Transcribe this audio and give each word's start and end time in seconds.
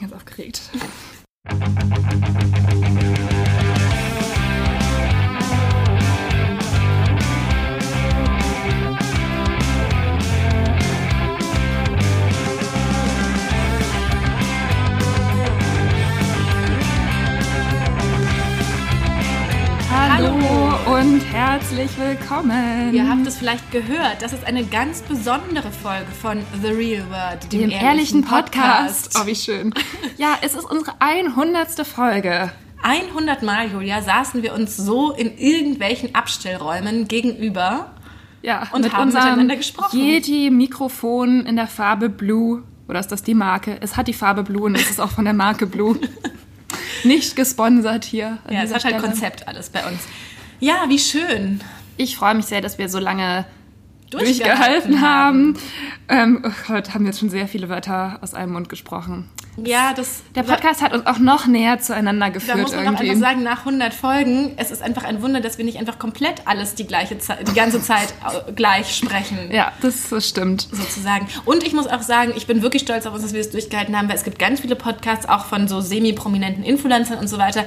bin 0.00 0.08
ganz 0.08 0.12
aufgeregt. 0.12 0.70
Willkommen. 22.00 22.94
Ihr 22.94 23.08
habt 23.08 23.26
es 23.26 23.36
vielleicht 23.36 23.70
gehört, 23.70 24.22
das 24.22 24.32
ist 24.32 24.44
eine 24.44 24.64
ganz 24.64 25.02
besondere 25.02 25.70
Folge 25.70 26.10
von 26.10 26.38
The 26.62 26.68
Real 26.68 27.04
World, 27.10 27.52
dem, 27.52 27.60
dem 27.60 27.70
ehrlichen, 27.70 28.24
Podcast. 28.24 29.12
Podcast. 29.12 29.18
Oh, 29.22 29.26
wie 29.26 29.34
schön. 29.34 29.74
Ja, 30.16 30.38
es 30.40 30.54
ist 30.54 30.64
unsere 30.64 30.92
100. 30.98 31.86
Folge. 31.86 32.50
100 32.82 33.42
Mal, 33.42 33.70
Julia, 33.70 34.00
saßen 34.00 34.42
wir 34.42 34.54
uns 34.54 34.78
so 34.78 35.12
in 35.12 35.36
irgendwelchen 35.36 36.14
Abstellräumen 36.14 37.06
gegenüber 37.06 37.90
ja, 38.40 38.66
und 38.72 38.90
haben 38.92 39.08
miteinander 39.08 39.56
gesprochen. 39.56 40.00
Yeti-Mikrofon 40.00 41.44
in 41.44 41.56
der 41.56 41.66
Farbe 41.66 42.08
Blue. 42.08 42.62
Oder 42.88 43.00
ist 43.00 43.12
das 43.12 43.22
die 43.22 43.34
Marke? 43.34 43.76
Es 43.82 43.98
hat 43.98 44.08
die 44.08 44.14
Farbe 44.14 44.42
Blue 44.42 44.62
und 44.62 44.74
es 44.74 44.88
ist 44.88 45.00
auch 45.00 45.10
von 45.10 45.26
der 45.26 45.34
Marke 45.34 45.66
Blue. 45.66 45.98
Nicht 47.04 47.36
gesponsert 47.36 48.06
hier. 48.06 48.38
Ja, 48.48 48.62
es 48.62 48.72
hat 48.72 48.84
halt 48.84 48.98
Konzept 48.98 49.46
alles 49.46 49.68
bei 49.68 49.86
uns. 49.86 50.00
Ja, 50.60 50.84
wie 50.88 50.98
schön. 50.98 51.60
Ich 52.00 52.16
freue 52.16 52.34
mich 52.34 52.46
sehr, 52.46 52.62
dass 52.62 52.78
wir 52.78 52.88
so 52.88 52.98
lange 52.98 53.44
durchgehalten, 54.08 55.02
haben. 55.02 55.54
Ähm, 56.08 56.42
oh 56.42 56.50
Gott, 56.66 56.94
haben 56.94 57.04
jetzt 57.04 57.20
schon 57.20 57.28
sehr 57.28 57.46
viele 57.46 57.68
Wörter 57.68 58.18
aus 58.22 58.32
einem 58.32 58.54
Mund 58.54 58.70
gesprochen. 58.70 59.28
Ja, 59.62 59.92
das. 59.92 60.22
Der 60.34 60.44
Podcast 60.44 60.80
hat 60.80 60.94
uns 60.94 61.04
auch 61.04 61.18
noch 61.18 61.46
näher 61.46 61.78
zueinander 61.78 62.30
geführt. 62.30 62.56
Da 62.56 62.62
muss 62.62 62.74
man 62.74 62.84
irgendwie. 62.84 63.10
auch 63.10 63.14
einfach 63.16 63.28
sagen, 63.28 63.42
nach 63.42 63.58
100 63.66 63.92
Folgen, 63.92 64.52
es 64.56 64.70
ist 64.70 64.80
einfach 64.80 65.04
ein 65.04 65.20
Wunder, 65.20 65.42
dass 65.42 65.58
wir 65.58 65.66
nicht 65.66 65.78
einfach 65.78 65.98
komplett 65.98 66.46
alles 66.46 66.74
die 66.74 66.86
gleiche 66.86 67.18
Zeit, 67.18 67.46
die 67.46 67.52
ganze 67.52 67.82
Zeit 67.82 68.14
gleich 68.56 68.96
sprechen. 68.96 69.50
Ja, 69.52 69.72
das, 69.82 70.08
das 70.08 70.26
stimmt. 70.26 70.68
Sozusagen. 70.72 71.28
Und 71.44 71.64
ich 71.64 71.74
muss 71.74 71.86
auch 71.86 72.00
sagen, 72.00 72.32
ich 72.34 72.46
bin 72.46 72.62
wirklich 72.62 72.80
stolz 72.82 73.04
auf 73.04 73.12
uns, 73.12 73.24
dass 73.24 73.34
wir 73.34 73.40
es 73.40 73.50
durchgehalten 73.50 73.94
haben, 73.94 74.08
weil 74.08 74.16
es 74.16 74.24
gibt 74.24 74.38
ganz 74.38 74.60
viele 74.60 74.74
Podcasts, 74.74 75.28
auch 75.28 75.44
von 75.44 75.68
so 75.68 75.82
semi-prominenten 75.82 76.64
Influencern 76.64 77.18
und 77.18 77.28
so 77.28 77.36
weiter, 77.36 77.66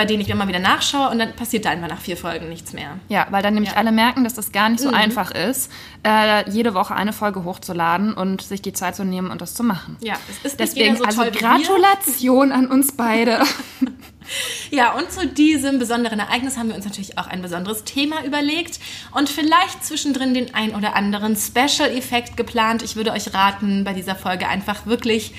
bei 0.00 0.06
denen 0.06 0.22
ich 0.22 0.30
immer 0.30 0.48
wieder 0.48 0.60
nachschaue 0.60 1.10
und 1.10 1.18
dann 1.18 1.36
passiert 1.36 1.66
da 1.66 1.68
einfach 1.68 1.88
nach 1.88 2.00
vier 2.00 2.16
Folgen 2.16 2.48
nichts 2.48 2.72
mehr. 2.72 2.96
Ja, 3.10 3.26
weil 3.28 3.42
dann 3.42 3.52
nämlich 3.52 3.72
ja. 3.72 3.76
alle 3.76 3.92
merken, 3.92 4.24
dass 4.24 4.32
das 4.32 4.50
gar 4.50 4.70
nicht 4.70 4.80
so 4.80 4.88
mhm. 4.88 4.94
einfach 4.94 5.30
ist, 5.30 5.70
äh, 6.06 6.50
jede 6.50 6.72
Woche 6.72 6.94
eine 6.94 7.12
Folge 7.12 7.44
hochzuladen 7.44 8.14
und 8.14 8.40
sich 8.40 8.62
die 8.62 8.72
Zeit 8.72 8.96
zu 8.96 9.04
nehmen 9.04 9.30
und 9.30 9.42
das 9.42 9.52
zu 9.52 9.62
machen. 9.62 9.98
Ja, 10.00 10.14
es 10.30 10.52
ist 10.52 10.58
Deswegen, 10.58 10.96
so 10.96 11.04
also 11.04 11.20
Gratulation 11.30 12.50
an 12.50 12.68
uns 12.68 12.92
beide. 12.92 13.40
ja, 14.70 14.92
und 14.92 15.10
zu 15.10 15.26
diesem 15.26 15.78
besonderen 15.78 16.18
Ereignis 16.18 16.56
haben 16.56 16.68
wir 16.68 16.76
uns 16.76 16.84
natürlich 16.84 17.18
auch 17.18 17.26
ein 17.26 17.42
besonderes 17.42 17.84
Thema 17.84 18.24
überlegt 18.24 18.80
und 19.12 19.28
vielleicht 19.28 19.84
zwischendrin 19.84 20.34
den 20.34 20.54
ein 20.54 20.74
oder 20.74 20.96
anderen 20.96 21.36
Special-Effekt 21.36 22.36
geplant. 22.36 22.82
Ich 22.82 22.96
würde 22.96 23.12
euch 23.12 23.34
raten, 23.34 23.84
bei 23.84 23.92
dieser 23.92 24.14
Folge 24.14 24.48
einfach 24.48 24.86
wirklich 24.86 25.34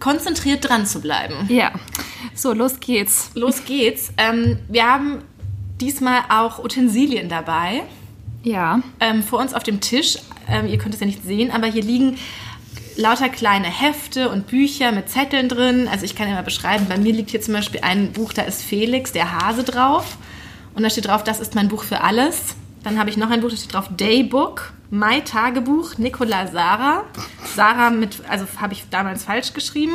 konzentriert 0.00 0.68
dran 0.68 0.86
zu 0.86 1.00
bleiben. 1.00 1.46
Ja. 1.48 1.72
So, 2.34 2.52
los 2.52 2.80
geht's. 2.80 3.30
Los 3.34 3.64
geht's. 3.64 4.12
Ähm, 4.16 4.58
wir 4.68 4.86
haben 4.86 5.22
diesmal 5.80 6.22
auch 6.28 6.62
Utensilien 6.62 7.28
dabei. 7.28 7.82
Ja. 8.42 8.80
Ähm, 9.00 9.22
vor 9.22 9.40
uns 9.40 9.54
auf 9.54 9.62
dem 9.62 9.80
Tisch. 9.80 10.18
Ähm, 10.48 10.68
ihr 10.68 10.78
könnt 10.78 10.94
es 10.94 11.00
ja 11.00 11.06
nicht 11.06 11.24
sehen, 11.24 11.50
aber 11.50 11.66
hier 11.66 11.82
liegen 11.82 12.18
lauter 12.96 13.28
kleine 13.28 13.66
Hefte 13.66 14.28
und 14.28 14.46
Bücher 14.46 14.92
mit 14.92 15.08
Zetteln 15.08 15.48
drin. 15.48 15.88
Also 15.88 16.04
ich 16.04 16.14
kann 16.14 16.28
ja 16.28 16.34
mal 16.34 16.42
beschreiben, 16.42 16.86
bei 16.88 16.98
mir 16.98 17.12
liegt 17.12 17.30
hier 17.30 17.40
zum 17.40 17.54
Beispiel 17.54 17.80
ein 17.82 18.12
Buch, 18.12 18.32
da 18.32 18.42
ist 18.42 18.62
Felix, 18.62 19.12
der 19.12 19.40
Hase 19.40 19.64
drauf. 19.64 20.16
Und 20.74 20.82
da 20.82 20.90
steht 20.90 21.06
drauf, 21.06 21.24
das 21.24 21.40
ist 21.40 21.54
mein 21.54 21.68
Buch 21.68 21.84
für 21.84 22.00
alles. 22.02 22.56
Dann 22.84 22.98
habe 22.98 23.08
ich 23.08 23.16
noch 23.16 23.30
ein 23.30 23.40
Buch, 23.40 23.50
da 23.50 23.56
steht 23.56 23.72
drauf 23.72 23.88
Daybook, 23.96 24.72
Mai 24.90 25.20
Tagebuch, 25.20 25.96
Nicola 25.96 26.46
Sarah. 26.46 27.04
Sarah 27.56 27.90
mit, 27.90 28.20
also 28.28 28.44
habe 28.60 28.74
ich 28.74 28.84
damals 28.90 29.24
falsch 29.24 29.54
geschrieben. 29.54 29.94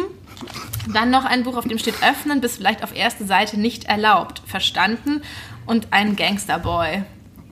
Dann 0.92 1.12
noch 1.12 1.24
ein 1.24 1.44
Buch, 1.44 1.56
auf 1.56 1.68
dem 1.68 1.78
steht 1.78 2.02
Öffnen 2.04 2.42
bis 2.42 2.58
vielleicht 2.58 2.84
auf 2.84 2.96
erste 2.96 3.26
Seite 3.26 3.60
nicht 3.60 3.86
erlaubt. 3.86 4.42
Verstanden. 4.48 5.22
Und 5.68 5.90
ein 5.92 6.16
Gangsterboy. 6.16 7.04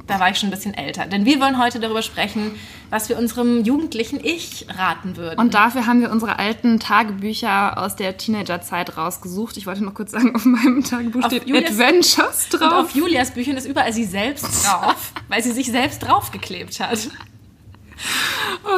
Da 0.07 0.19
war 0.21 0.29
ich 0.29 0.37
schon 0.37 0.47
ein 0.47 0.51
bisschen 0.51 0.73
älter. 0.73 1.05
Denn 1.05 1.25
wir 1.25 1.39
wollen 1.41 1.59
heute 1.59 1.79
darüber 1.79 2.01
sprechen, 2.01 2.57
was 2.89 3.09
wir 3.09 3.17
unserem 3.17 3.63
jugendlichen 3.63 4.19
Ich 4.23 4.65
raten 4.69 5.17
würden. 5.17 5.39
Und 5.39 5.53
dafür 5.53 5.85
haben 5.85 5.99
wir 5.99 6.11
unsere 6.11 6.39
alten 6.39 6.79
Tagebücher 6.79 7.77
aus 7.77 7.97
der 7.97 8.17
Teenagerzeit 8.17 8.95
rausgesucht. 8.97 9.57
Ich 9.57 9.67
wollte 9.67 9.83
noch 9.83 9.93
kurz 9.93 10.11
sagen, 10.11 10.33
auf 10.33 10.45
meinem 10.45 10.83
Tagebuch 10.83 11.23
auf 11.23 11.31
steht 11.31 11.47
Julias, 11.47 11.71
Adventures 11.71 12.49
drauf. 12.49 12.85
Auf 12.85 12.95
Julias 12.95 13.31
Büchern 13.31 13.57
ist 13.57 13.65
überall 13.65 13.91
sie 13.91 14.05
selbst 14.05 14.65
drauf, 14.65 15.11
weil 15.27 15.43
sie 15.43 15.51
sich 15.51 15.67
selbst 15.67 15.99
draufgeklebt 15.99 16.79
hat. 16.79 17.09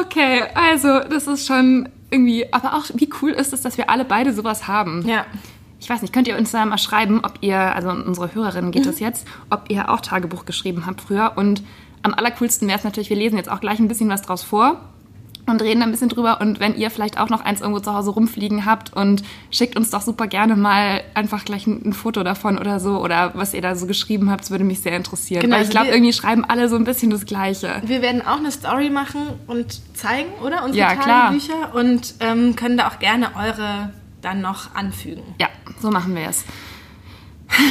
Okay, 0.00 0.42
also 0.54 1.00
das 1.00 1.26
ist 1.28 1.46
schon 1.46 1.88
irgendwie, 2.10 2.52
aber 2.52 2.74
auch 2.74 2.86
wie 2.94 3.08
cool 3.22 3.30
ist 3.30 3.52
es, 3.52 3.62
dass 3.62 3.78
wir 3.78 3.88
alle 3.88 4.04
beide 4.04 4.32
sowas 4.32 4.66
haben. 4.66 5.06
Ja. 5.06 5.26
Ich 5.80 5.88
weiß 5.88 6.02
nicht, 6.02 6.12
könnt 6.12 6.28
ihr 6.28 6.36
uns 6.36 6.50
da 6.50 6.64
mal 6.66 6.78
schreiben, 6.78 7.20
ob 7.24 7.34
ihr, 7.40 7.58
also 7.58 7.90
unsere 7.90 8.34
Hörerinnen 8.34 8.70
geht 8.70 8.84
mhm. 8.84 8.88
das 8.88 9.00
jetzt, 9.00 9.26
ob 9.48 9.64
ihr 9.68 9.90
auch 9.90 10.00
Tagebuch 10.00 10.44
geschrieben 10.44 10.84
habt 10.86 11.00
früher. 11.00 11.32
Und 11.36 11.62
am 12.02 12.14
allercoolsten 12.14 12.68
wäre 12.68 12.78
es 12.78 12.84
natürlich, 12.84 13.10
wir 13.10 13.16
lesen 13.16 13.36
jetzt 13.36 13.50
auch 13.50 13.60
gleich 13.60 13.78
ein 13.78 13.88
bisschen 13.88 14.08
was 14.08 14.22
draus 14.22 14.42
vor 14.42 14.80
und 15.46 15.62
reden 15.62 15.82
ein 15.82 15.90
bisschen 15.90 16.08
drüber. 16.08 16.40
Und 16.40 16.60
wenn 16.60 16.76
ihr 16.76 16.90
vielleicht 16.90 17.18
auch 17.18 17.28
noch 17.28 17.40
eins 17.40 17.60
irgendwo 17.60 17.80
zu 17.80 17.94
Hause 17.94 18.10
rumfliegen 18.10 18.64
habt 18.64 18.92
und 18.92 19.22
schickt 19.50 19.76
uns 19.76 19.90
doch 19.90 20.02
super 20.02 20.26
gerne 20.26 20.56
mal 20.56 21.02
einfach 21.14 21.44
gleich 21.44 21.66
ein, 21.66 21.82
ein 21.84 21.92
Foto 21.92 22.22
davon 22.22 22.58
oder 22.58 22.78
so 22.78 23.02
oder 23.02 23.32
was 23.34 23.54
ihr 23.54 23.62
da 23.62 23.74
so 23.74 23.86
geschrieben 23.86 24.30
habt, 24.30 24.42
das 24.42 24.50
würde 24.50 24.64
mich 24.64 24.80
sehr 24.80 24.96
interessieren. 24.96 25.42
Genau, 25.42 25.56
Weil 25.56 25.62
ich 25.62 25.68
also 25.68 25.78
glaube, 25.78 25.94
irgendwie 25.94 26.12
schreiben 26.12 26.44
alle 26.44 26.68
so 26.68 26.76
ein 26.76 26.84
bisschen 26.84 27.10
das 27.10 27.26
Gleiche. 27.26 27.82
Wir 27.84 28.02
werden 28.02 28.22
auch 28.22 28.38
eine 28.38 28.50
Story 28.50 28.90
machen 28.90 29.22
und 29.46 29.80
zeigen, 29.96 30.30
oder? 30.44 30.64
Unsere 30.64 30.78
ja, 30.78 30.94
Tagebücher 30.94 31.74
und 31.74 32.14
ähm, 32.20 32.54
können 32.56 32.76
da 32.76 32.88
auch 32.88 32.98
gerne 32.98 33.30
eure 33.36 33.90
dann 34.22 34.40
noch 34.40 34.74
anfügen. 34.74 35.22
Ja, 35.40 35.48
so 35.80 35.90
machen 35.90 36.14
wir 36.14 36.28
es. 36.28 36.44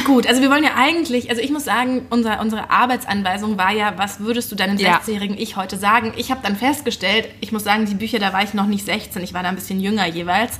Gut, 0.04 0.26
also 0.26 0.42
wir 0.42 0.50
wollen 0.50 0.62
ja 0.62 0.74
eigentlich, 0.76 1.30
also 1.30 1.40
ich 1.40 1.50
muss 1.50 1.64
sagen, 1.64 2.06
unser, 2.10 2.40
unsere 2.40 2.70
Arbeitsanweisung 2.70 3.56
war 3.56 3.72
ja, 3.72 3.94
was 3.96 4.20
würdest 4.20 4.52
du 4.52 4.56
deinem 4.56 4.76
ja. 4.76 4.98
16-jährigen 4.98 5.38
Ich 5.38 5.56
heute 5.56 5.78
sagen? 5.78 6.12
Ich 6.16 6.30
habe 6.30 6.40
dann 6.42 6.56
festgestellt, 6.56 7.28
ich 7.40 7.50
muss 7.50 7.64
sagen, 7.64 7.86
die 7.86 7.94
Bücher, 7.94 8.18
da 8.18 8.32
war 8.32 8.42
ich 8.42 8.52
noch 8.52 8.66
nicht 8.66 8.84
16, 8.84 9.22
ich 9.22 9.32
war 9.32 9.42
da 9.42 9.48
ein 9.48 9.54
bisschen 9.54 9.80
jünger 9.80 10.06
jeweils. 10.06 10.58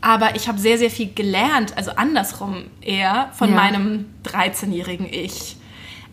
Aber 0.00 0.34
ich 0.34 0.48
habe 0.48 0.58
sehr, 0.58 0.78
sehr 0.78 0.90
viel 0.90 1.12
gelernt, 1.12 1.76
also 1.76 1.90
andersrum 1.90 2.64
eher, 2.80 3.30
von 3.34 3.50
ja. 3.50 3.56
meinem 3.56 4.06
13-jährigen 4.24 5.06
Ich. 5.10 5.56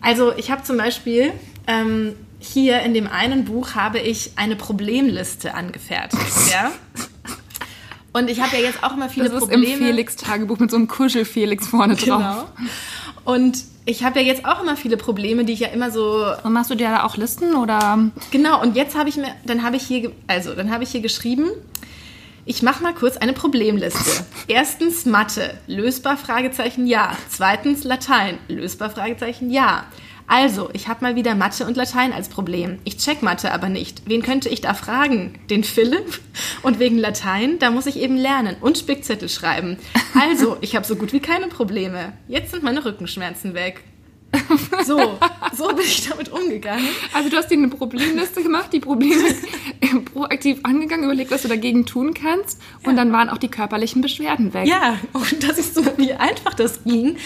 Also 0.00 0.36
ich 0.36 0.50
habe 0.50 0.62
zum 0.62 0.76
Beispiel 0.76 1.32
ähm, 1.66 2.14
hier 2.38 2.80
in 2.80 2.92
dem 2.92 3.06
einen 3.06 3.44
Buch 3.44 3.74
habe 3.74 3.98
ich 3.98 4.32
eine 4.36 4.56
Problemliste 4.56 5.54
angefertigt. 5.54 6.22
ja? 6.52 6.70
Und 8.12 8.30
ich 8.30 8.40
habe 8.40 8.56
ja 8.56 8.62
jetzt 8.62 8.82
auch 8.82 8.94
immer 8.94 9.08
viele 9.08 9.26
das 9.28 9.34
ist 9.34 9.48
Probleme. 9.48 9.66
Im 9.66 9.78
Felix-Tagebuch 9.78 10.58
mit 10.58 10.70
so 10.70 10.76
einem 10.76 10.88
Kuschel-Felix 10.88 11.68
vorne 11.68 11.94
drauf. 11.96 12.46
Genau. 12.56 12.70
Und 13.24 13.64
ich 13.84 14.04
habe 14.04 14.20
ja 14.20 14.26
jetzt 14.26 14.44
auch 14.44 14.62
immer 14.62 14.76
viele 14.76 14.96
Probleme, 14.96 15.44
die 15.44 15.52
ich 15.52 15.60
ja 15.60 15.68
immer 15.68 15.90
so. 15.90 16.24
Und 16.42 16.52
machst 16.52 16.70
du 16.70 16.74
dir 16.74 16.88
da 16.88 17.04
auch 17.04 17.16
Listen 17.16 17.54
oder? 17.54 18.10
Genau. 18.30 18.60
Und 18.62 18.76
jetzt 18.76 18.96
habe 18.96 19.08
ich 19.08 19.16
mir, 19.16 19.34
dann 19.44 19.62
habe 19.62 19.76
ich 19.76 19.82
hier, 19.82 20.12
also 20.26 20.54
dann 20.54 20.70
habe 20.70 20.84
ich 20.84 20.90
hier 20.90 21.00
geschrieben. 21.00 21.50
Ich 22.46 22.62
mache 22.62 22.82
mal 22.82 22.94
kurz 22.94 23.18
eine 23.18 23.34
Problemliste. 23.34 24.24
Erstens 24.48 25.04
Mathe, 25.04 25.58
lösbar 25.66 26.16
Fragezeichen 26.16 26.86
ja. 26.86 27.14
Zweitens 27.28 27.84
Latein, 27.84 28.38
lösbar 28.48 28.88
Fragezeichen 28.88 29.50
ja. 29.50 29.84
Also, 30.28 30.68
ich 30.74 30.88
habe 30.88 31.02
mal 31.02 31.16
wieder 31.16 31.34
Mathe 31.34 31.66
und 31.66 31.78
Latein 31.78 32.12
als 32.12 32.28
Problem. 32.28 32.78
Ich 32.84 32.98
check 32.98 33.22
Mathe 33.22 33.50
aber 33.50 33.70
nicht. 33.70 34.02
Wen 34.04 34.20
könnte 34.20 34.50
ich 34.50 34.60
da 34.60 34.74
fragen? 34.74 35.38
Den 35.48 35.64
Philipp? 35.64 36.20
Und 36.62 36.78
wegen 36.78 36.98
Latein, 36.98 37.58
da 37.58 37.70
muss 37.70 37.86
ich 37.86 37.98
eben 37.98 38.16
lernen 38.18 38.56
und 38.60 38.76
Spickzettel 38.76 39.30
schreiben. 39.30 39.78
Also, 40.14 40.58
ich 40.60 40.76
habe 40.76 40.86
so 40.86 40.96
gut 40.96 41.14
wie 41.14 41.20
keine 41.20 41.48
Probleme. 41.48 42.12
Jetzt 42.28 42.50
sind 42.50 42.62
meine 42.62 42.84
Rückenschmerzen 42.84 43.54
weg. 43.54 43.82
So, 44.84 45.18
so 45.56 45.68
bin 45.68 45.84
ich 45.84 46.06
damit 46.08 46.28
umgegangen. 46.30 46.86
Also 47.12 47.30
du 47.30 47.36
hast 47.36 47.50
dir 47.50 47.56
eine 47.56 47.68
Problemliste 47.68 48.42
gemacht, 48.42 48.72
die 48.72 48.80
Probleme 48.80 49.34
proaktiv 50.12 50.60
angegangen, 50.64 51.04
überlegt, 51.04 51.30
was 51.30 51.42
du 51.42 51.48
dagegen 51.48 51.86
tun 51.86 52.14
kannst 52.14 52.60
und 52.84 52.90
ja. 52.90 52.96
dann 52.96 53.12
waren 53.12 53.30
auch 53.30 53.38
die 53.38 53.48
körperlichen 53.48 54.02
Beschwerden 54.02 54.52
weg. 54.52 54.66
Ja, 54.66 54.98
und 55.14 55.42
das 55.42 55.58
ist 55.58 55.74
so, 55.74 55.82
wie 55.96 56.12
einfach 56.12 56.54
das 56.54 56.84
ging. 56.84 57.16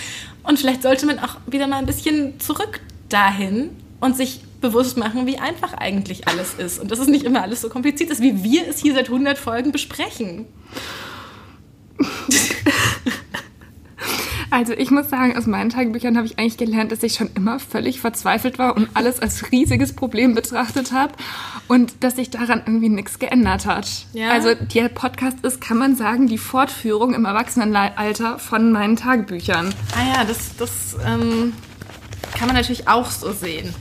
Und 0.44 0.58
vielleicht 0.58 0.82
sollte 0.82 1.06
man 1.06 1.18
auch 1.18 1.36
wieder 1.46 1.66
mal 1.66 1.78
ein 1.78 1.86
bisschen 1.86 2.38
zurück 2.40 2.80
dahin 3.12 3.70
und 4.00 4.16
sich 4.16 4.40
bewusst 4.60 4.96
machen, 4.96 5.26
wie 5.26 5.38
einfach 5.38 5.74
eigentlich 5.74 6.28
alles 6.28 6.54
ist. 6.54 6.78
Und 6.78 6.90
dass 6.90 6.98
es 6.98 7.08
nicht 7.08 7.24
immer 7.24 7.42
alles 7.42 7.60
so 7.60 7.68
kompliziert 7.68 8.10
ist, 8.10 8.22
wie 8.22 8.42
wir 8.42 8.68
es 8.68 8.78
hier 8.78 8.94
seit 8.94 9.06
100 9.06 9.38
Folgen 9.38 9.72
besprechen. 9.72 10.46
Also 14.52 14.74
ich 14.74 14.90
muss 14.90 15.08
sagen, 15.08 15.34
aus 15.34 15.46
meinen 15.46 15.70
Tagebüchern 15.70 16.14
habe 16.18 16.26
ich 16.26 16.38
eigentlich 16.38 16.58
gelernt, 16.58 16.92
dass 16.92 17.02
ich 17.02 17.14
schon 17.14 17.30
immer 17.34 17.58
völlig 17.58 18.02
verzweifelt 18.02 18.58
war 18.58 18.76
und 18.76 18.90
alles 18.92 19.18
als 19.18 19.50
riesiges 19.50 19.94
Problem 19.94 20.34
betrachtet 20.34 20.92
habe 20.92 21.14
und 21.68 22.04
dass 22.04 22.16
sich 22.16 22.28
daran 22.28 22.60
irgendwie 22.66 22.90
nichts 22.90 23.18
geändert 23.18 23.64
hat. 23.64 23.88
Ja. 24.12 24.30
Also 24.30 24.54
der 24.54 24.90
Podcast 24.90 25.38
ist, 25.42 25.62
kann 25.62 25.78
man 25.78 25.96
sagen, 25.96 26.26
die 26.26 26.36
Fortführung 26.36 27.14
im 27.14 27.24
Erwachsenenalter 27.24 28.38
von 28.38 28.72
meinen 28.72 28.96
Tagebüchern. 28.96 29.72
Ah 29.96 30.18
ja, 30.18 30.24
das, 30.24 30.54
das 30.58 30.96
ähm, 31.02 31.54
kann 32.34 32.46
man 32.46 32.56
natürlich 32.56 32.88
auch 32.88 33.10
so 33.10 33.32
sehen. 33.32 33.74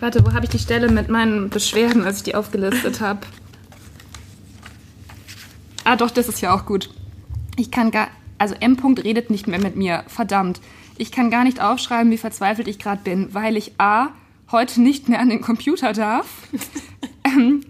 Warte, 0.00 0.24
wo 0.24 0.32
habe 0.32 0.44
ich 0.44 0.50
die 0.50 0.58
Stelle 0.58 0.90
mit 0.90 1.08
meinen 1.08 1.50
Beschwerden, 1.50 2.04
als 2.04 2.18
ich 2.18 2.22
die 2.24 2.34
aufgelistet 2.34 3.00
habe? 3.02 3.20
Ah, 5.84 5.96
doch, 5.96 6.10
das 6.10 6.28
ist 6.28 6.40
ja 6.40 6.54
auch 6.54 6.66
gut. 6.66 6.90
Ich 7.56 7.70
kann 7.70 7.90
gar, 7.90 8.08
also 8.38 8.54
M. 8.60 8.76
-Punkt 8.76 9.02
redet 9.02 9.30
nicht 9.30 9.48
mehr 9.48 9.60
mit 9.60 9.74
mir. 9.74 10.04
Verdammt. 10.06 10.60
Ich 10.98 11.12
kann 11.12 11.30
gar 11.30 11.44
nicht 11.44 11.60
aufschreiben, 11.60 12.12
wie 12.12 12.18
verzweifelt 12.18 12.68
ich 12.68 12.78
gerade 12.78 13.02
bin, 13.02 13.32
weil 13.32 13.56
ich 13.56 13.72
A. 13.78 14.08
heute 14.50 14.80
nicht 14.80 15.08
mehr 15.08 15.20
an 15.20 15.30
den 15.30 15.40
Computer 15.40 15.92
darf. 15.92 16.26
ähm, 17.24 17.62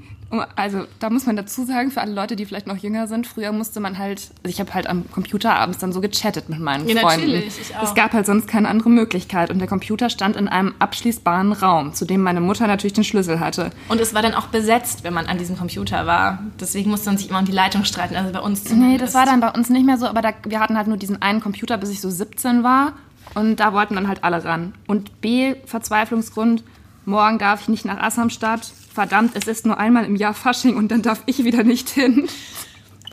also 0.56 0.84
da 0.98 1.08
muss 1.08 1.24
man 1.24 1.36
dazu 1.36 1.64
sagen, 1.64 1.90
für 1.90 2.02
alle 2.02 2.12
Leute, 2.12 2.36
die 2.36 2.44
vielleicht 2.44 2.66
noch 2.66 2.76
jünger 2.76 3.06
sind, 3.06 3.26
früher 3.26 3.50
musste 3.52 3.80
man 3.80 3.96
halt, 3.96 4.30
also 4.42 4.48
ich 4.50 4.60
habe 4.60 4.74
halt 4.74 4.86
am 4.86 5.10
Computer 5.10 5.54
abends 5.54 5.78
dann 5.78 5.90
so 5.92 6.02
gechattet 6.02 6.50
mit 6.50 6.60
meinen 6.60 6.86
Ja, 6.86 7.00
Freunden. 7.00 7.26
natürlich, 7.28 7.58
ich 7.60 7.74
auch. 7.76 7.82
Es 7.84 7.94
gab 7.94 8.12
halt 8.12 8.26
sonst 8.26 8.46
keine 8.46 8.68
andere 8.68 8.90
Möglichkeit 8.90 9.48
und 9.50 9.58
der 9.58 9.68
Computer 9.68 10.10
stand 10.10 10.36
in 10.36 10.46
einem 10.46 10.74
abschließbaren 10.78 11.52
Raum, 11.52 11.94
zu 11.94 12.04
dem 12.04 12.22
meine 12.22 12.42
Mutter 12.42 12.66
natürlich 12.66 12.92
den 12.92 13.04
Schlüssel 13.04 13.40
hatte. 13.40 13.70
Und 13.88 14.00
es 14.02 14.12
war 14.12 14.20
dann 14.20 14.34
auch 14.34 14.48
besetzt, 14.48 15.02
wenn 15.02 15.14
man 15.14 15.26
an 15.26 15.38
diesem 15.38 15.56
Computer 15.56 16.06
war. 16.06 16.40
Deswegen 16.60 16.90
musste 16.90 17.08
man 17.08 17.16
sich 17.16 17.30
immer 17.30 17.38
um 17.38 17.46
die 17.46 17.52
Leitung 17.52 17.84
streiten. 17.84 18.14
Also 18.14 18.30
bei 18.30 18.40
uns 18.40 18.64
Nee, 18.64 18.70
zumindest. 18.70 19.02
das 19.04 19.14
war 19.14 19.24
dann 19.24 19.40
bei 19.40 19.50
uns 19.50 19.70
nicht 19.70 19.86
mehr 19.86 19.96
so, 19.96 20.06
aber 20.06 20.20
da, 20.20 20.30
wir 20.46 20.60
hatten 20.60 20.76
halt 20.76 20.88
nur 20.88 20.98
diesen 20.98 21.22
einen 21.22 21.40
Computer, 21.40 21.78
bis 21.78 21.88
ich 21.90 22.00
so 22.02 22.10
17 22.10 22.62
war. 22.62 22.92
Und 23.34 23.56
da 23.60 23.72
wollten 23.72 23.94
dann 23.94 24.08
halt 24.08 24.24
alle 24.24 24.44
ran. 24.44 24.74
Und 24.86 25.20
B, 25.22 25.54
Verzweiflungsgrund, 25.66 26.64
morgen 27.08 27.38
darf 27.38 27.62
ich 27.62 27.68
nicht 27.68 27.84
nach 27.84 27.98
Assamstadt. 27.98 28.70
Verdammt, 28.94 29.32
es 29.34 29.46
ist 29.46 29.66
nur 29.66 29.78
einmal 29.78 30.04
im 30.04 30.16
Jahr 30.16 30.34
Fasching 30.34 30.76
und 30.76 30.88
dann 30.90 31.02
darf 31.02 31.22
ich 31.26 31.44
wieder 31.44 31.62
nicht 31.64 31.88
hin. 31.88 32.28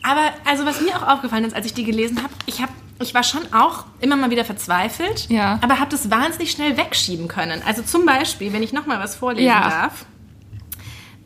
Aber 0.02 0.20
also 0.44 0.64
was 0.64 0.80
mir 0.80 0.94
auch 0.96 1.06
aufgefallen 1.08 1.44
ist, 1.44 1.54
als 1.56 1.66
ich 1.66 1.74
die 1.74 1.84
gelesen 1.84 2.18
habe, 2.22 2.32
ich 2.46 2.60
habe 2.62 2.72
ich 2.98 3.12
war 3.12 3.22
schon 3.24 3.42
auch 3.52 3.84
immer 4.00 4.16
mal 4.16 4.30
wieder 4.30 4.44
verzweifelt, 4.46 5.26
Ja. 5.28 5.58
aber 5.60 5.80
habe 5.80 5.90
das 5.90 6.10
wahnsinnig 6.10 6.50
schnell 6.50 6.78
wegschieben 6.78 7.28
können. 7.28 7.60
Also 7.66 7.82
zum 7.82 8.06
Beispiel, 8.06 8.54
wenn 8.54 8.62
ich 8.62 8.72
noch 8.72 8.86
mal 8.86 8.98
was 9.00 9.16
vorlesen 9.16 9.46
Ja. 9.48 9.68
darf. 9.68 10.06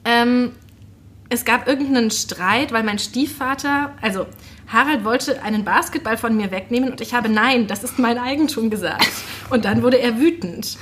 Ähm, 0.05 0.53
es 1.29 1.45
gab 1.45 1.69
irgendeinen 1.69 2.11
Streit, 2.11 2.73
weil 2.73 2.83
mein 2.83 2.99
Stiefvater, 2.99 3.93
also 4.03 4.27
Harald 4.67 5.05
wollte 5.05 5.43
einen 5.45 5.65
Basketball 5.65 6.17
von 6.17 6.37
mir 6.37 6.51
wegnehmen 6.51 6.91
und 6.91 7.01
ich 7.01 7.15
habe 7.15 7.29
nein, 7.29 7.69
das 7.69 7.85
ist 7.85 7.99
mein 8.01 8.19
Eigentum 8.19 8.69
gesagt. 8.71 9.07
Und 9.51 9.65
dann 9.65 9.83
wurde 9.83 9.99
er 10.01 10.19
wütend. 10.19 10.77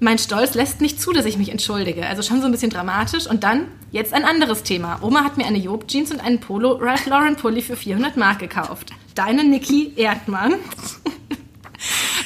Mein 0.00 0.18
Stolz 0.18 0.54
lässt 0.54 0.80
nicht 0.80 1.00
zu, 1.00 1.12
dass 1.12 1.24
ich 1.24 1.38
mich 1.38 1.50
entschuldige. 1.50 2.06
Also 2.06 2.22
schon 2.22 2.40
so 2.40 2.46
ein 2.46 2.52
bisschen 2.52 2.70
dramatisch. 2.70 3.26
Und 3.26 3.42
dann 3.42 3.66
jetzt 3.90 4.12
ein 4.14 4.24
anderes 4.24 4.62
Thema. 4.62 4.98
Oma 5.02 5.24
hat 5.24 5.36
mir 5.36 5.46
eine 5.46 5.58
Job-Jeans 5.58 6.12
und 6.12 6.20
einen 6.20 6.38
Polo 6.38 6.72
Ralph 6.80 7.06
Lauren 7.06 7.34
Pulli 7.36 7.62
für 7.62 7.74
400 7.76 8.16
Mark 8.16 8.38
gekauft. 8.38 8.90
Deine 9.14 9.44
Niki 9.44 9.92
Erdmann. 9.96 10.54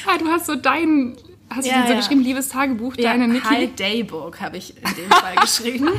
Ah, 0.05 0.17
du 0.17 0.27
hast 0.27 0.47
so 0.47 0.55
dein, 0.55 1.15
hast 1.49 1.65
Ja, 1.65 1.81
du 1.83 1.87
so 1.87 1.93
ja. 1.93 1.99
geschrieben, 1.99 2.23
liebes 2.23 2.49
Tagebuch, 2.49 2.95
deine 2.97 3.27
Niki. 3.29 3.45
High 3.47 3.69
Daybook 3.75 4.41
habe 4.41 4.57
ich 4.57 4.75
in 4.75 4.83
dem 4.95 5.09
Fall 5.09 5.35
geschrieben. 5.35 5.87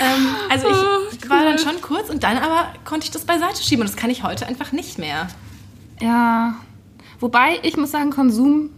ähm, 0.00 0.26
also 0.48 0.68
ich 0.68 0.76
Oh, 1.26 1.28
war 1.28 1.44
dann 1.44 1.58
schon 1.58 1.78
kurz 1.82 2.08
und 2.08 2.22
dann 2.22 2.38
aber 2.38 2.72
konnte 2.86 3.04
ich 3.04 3.10
das 3.10 3.24
beiseite 3.26 3.62
schieben. 3.62 3.82
Und 3.82 3.88
das 3.90 3.96
kann 3.96 4.08
ich 4.10 4.22
heute 4.22 4.46
einfach 4.46 4.72
nicht 4.72 4.98
mehr. 4.98 5.28
Ja. 6.00 6.54
Wobei, 7.18 7.58
ich 7.62 7.76
muss 7.76 7.90
sagen, 7.90 8.10
Konsum 8.10 8.70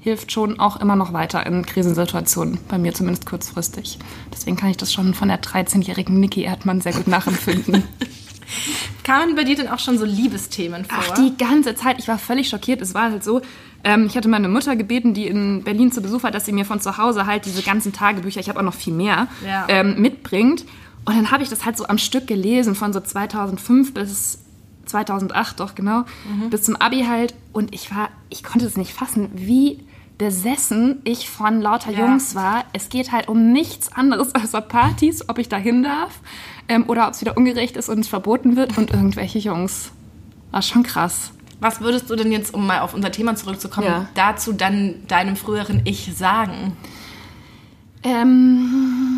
hilft 0.00 0.32
schon 0.32 0.58
auch 0.58 0.80
immer 0.80 0.96
noch 0.96 1.12
weiter 1.12 1.44
in 1.46 1.64
Krisensituationen. 1.64 2.58
Bei 2.68 2.78
mir 2.78 2.94
zumindest 2.94 3.26
kurzfristig. 3.26 3.98
Deswegen 4.32 4.56
kann 4.56 4.70
ich 4.70 4.76
das 4.78 4.92
schon 4.92 5.14
von 5.14 5.28
der 5.28 5.40
13-jährigen 5.42 6.18
Niki 6.18 6.42
Erdmann 6.42 6.80
sehr 6.80 6.92
gut 6.92 7.06
nachempfinden. 7.06 7.84
Kamen 9.04 9.34
bei 9.34 9.44
dir 9.44 9.56
denn 9.56 9.68
auch 9.68 9.78
schon 9.78 9.98
so 9.98 10.04
Liebesthemen 10.04 10.84
vor? 10.84 10.98
Ach, 11.00 11.14
die 11.14 11.36
ganze 11.36 11.74
Zeit. 11.74 11.98
Ich 11.98 12.08
war 12.08 12.18
völlig 12.18 12.48
schockiert. 12.48 12.80
Es 12.80 12.94
war 12.94 13.10
halt 13.10 13.24
so, 13.24 13.40
ähm, 13.84 14.06
ich 14.06 14.16
hatte 14.16 14.28
meine 14.28 14.48
Mutter 14.48 14.76
gebeten, 14.76 15.14
die 15.14 15.26
in 15.26 15.62
Berlin 15.64 15.90
zu 15.92 16.02
Besuch 16.02 16.22
war, 16.22 16.30
dass 16.30 16.44
sie 16.44 16.52
mir 16.52 16.64
von 16.64 16.80
zu 16.80 16.96
Hause 16.98 17.26
halt 17.26 17.44
diese 17.46 17.62
ganzen 17.62 17.92
Tagebücher, 17.92 18.40
ich 18.40 18.48
habe 18.48 18.58
auch 18.60 18.64
noch 18.64 18.74
viel 18.74 18.92
mehr, 18.92 19.28
Ja. 19.46 19.66
ähm, 19.68 20.00
mitbringt. 20.00 20.64
Und 21.04 21.16
dann 21.16 21.30
habe 21.32 21.42
ich 21.42 21.48
das 21.48 21.64
halt 21.64 21.76
so 21.76 21.86
am 21.88 21.98
Stück 21.98 22.26
gelesen, 22.28 22.74
von 22.76 22.92
so 22.92 23.00
2005 23.00 23.92
bis 23.94 24.38
2008, 24.86 25.60
doch 25.60 25.74
genau, 25.74 26.04
bis 26.50 26.62
zum 26.62 26.76
Abi 26.76 27.04
halt. 27.08 27.34
Und 27.52 27.74
ich 27.74 27.94
war, 27.94 28.08
ich 28.30 28.42
konnte 28.42 28.66
es 28.66 28.76
nicht 28.76 28.92
fassen, 28.92 29.30
wie 29.34 29.80
besessen 30.18 31.00
ich 31.04 31.28
von 31.30 31.60
lauter 31.60 31.90
Ja. 31.90 32.00
Jungs 32.06 32.34
war. 32.34 32.64
Es 32.72 32.88
geht 32.90 33.10
halt 33.12 33.28
um 33.28 33.52
nichts 33.52 33.92
anderes 33.92 34.34
als 34.34 34.52
Partys, 34.68 35.28
ob 35.28 35.38
ich 35.38 35.48
da 35.48 35.56
hin 35.56 35.82
darf 35.82 36.20
ähm, 36.68 36.84
oder 36.88 37.06
ob 37.08 37.14
es 37.14 37.20
wieder 37.20 37.36
ungerecht 37.36 37.76
ist 37.76 37.88
und 37.88 38.00
es 38.00 38.08
verboten 38.08 38.54
wird 38.56 38.76
und 38.78 38.90
irgendwelche 38.92 39.38
Jungs. 39.38 39.90
War 40.50 40.62
schon 40.62 40.82
krass. 40.82 41.32
Was 41.60 41.80
würdest 41.80 42.10
du 42.10 42.16
denn 42.16 42.30
jetzt, 42.32 42.52
um 42.54 42.66
mal 42.66 42.80
auf 42.80 42.92
unser 42.92 43.10
Thema 43.12 43.34
zurückzukommen, 43.36 43.86
Ja. 43.86 44.08
dazu 44.14 44.52
dann 44.52 44.96
deinem 45.08 45.36
früheren 45.36 45.80
Ich 45.84 46.12
sagen? 46.16 46.76
Ähm, 48.04 49.11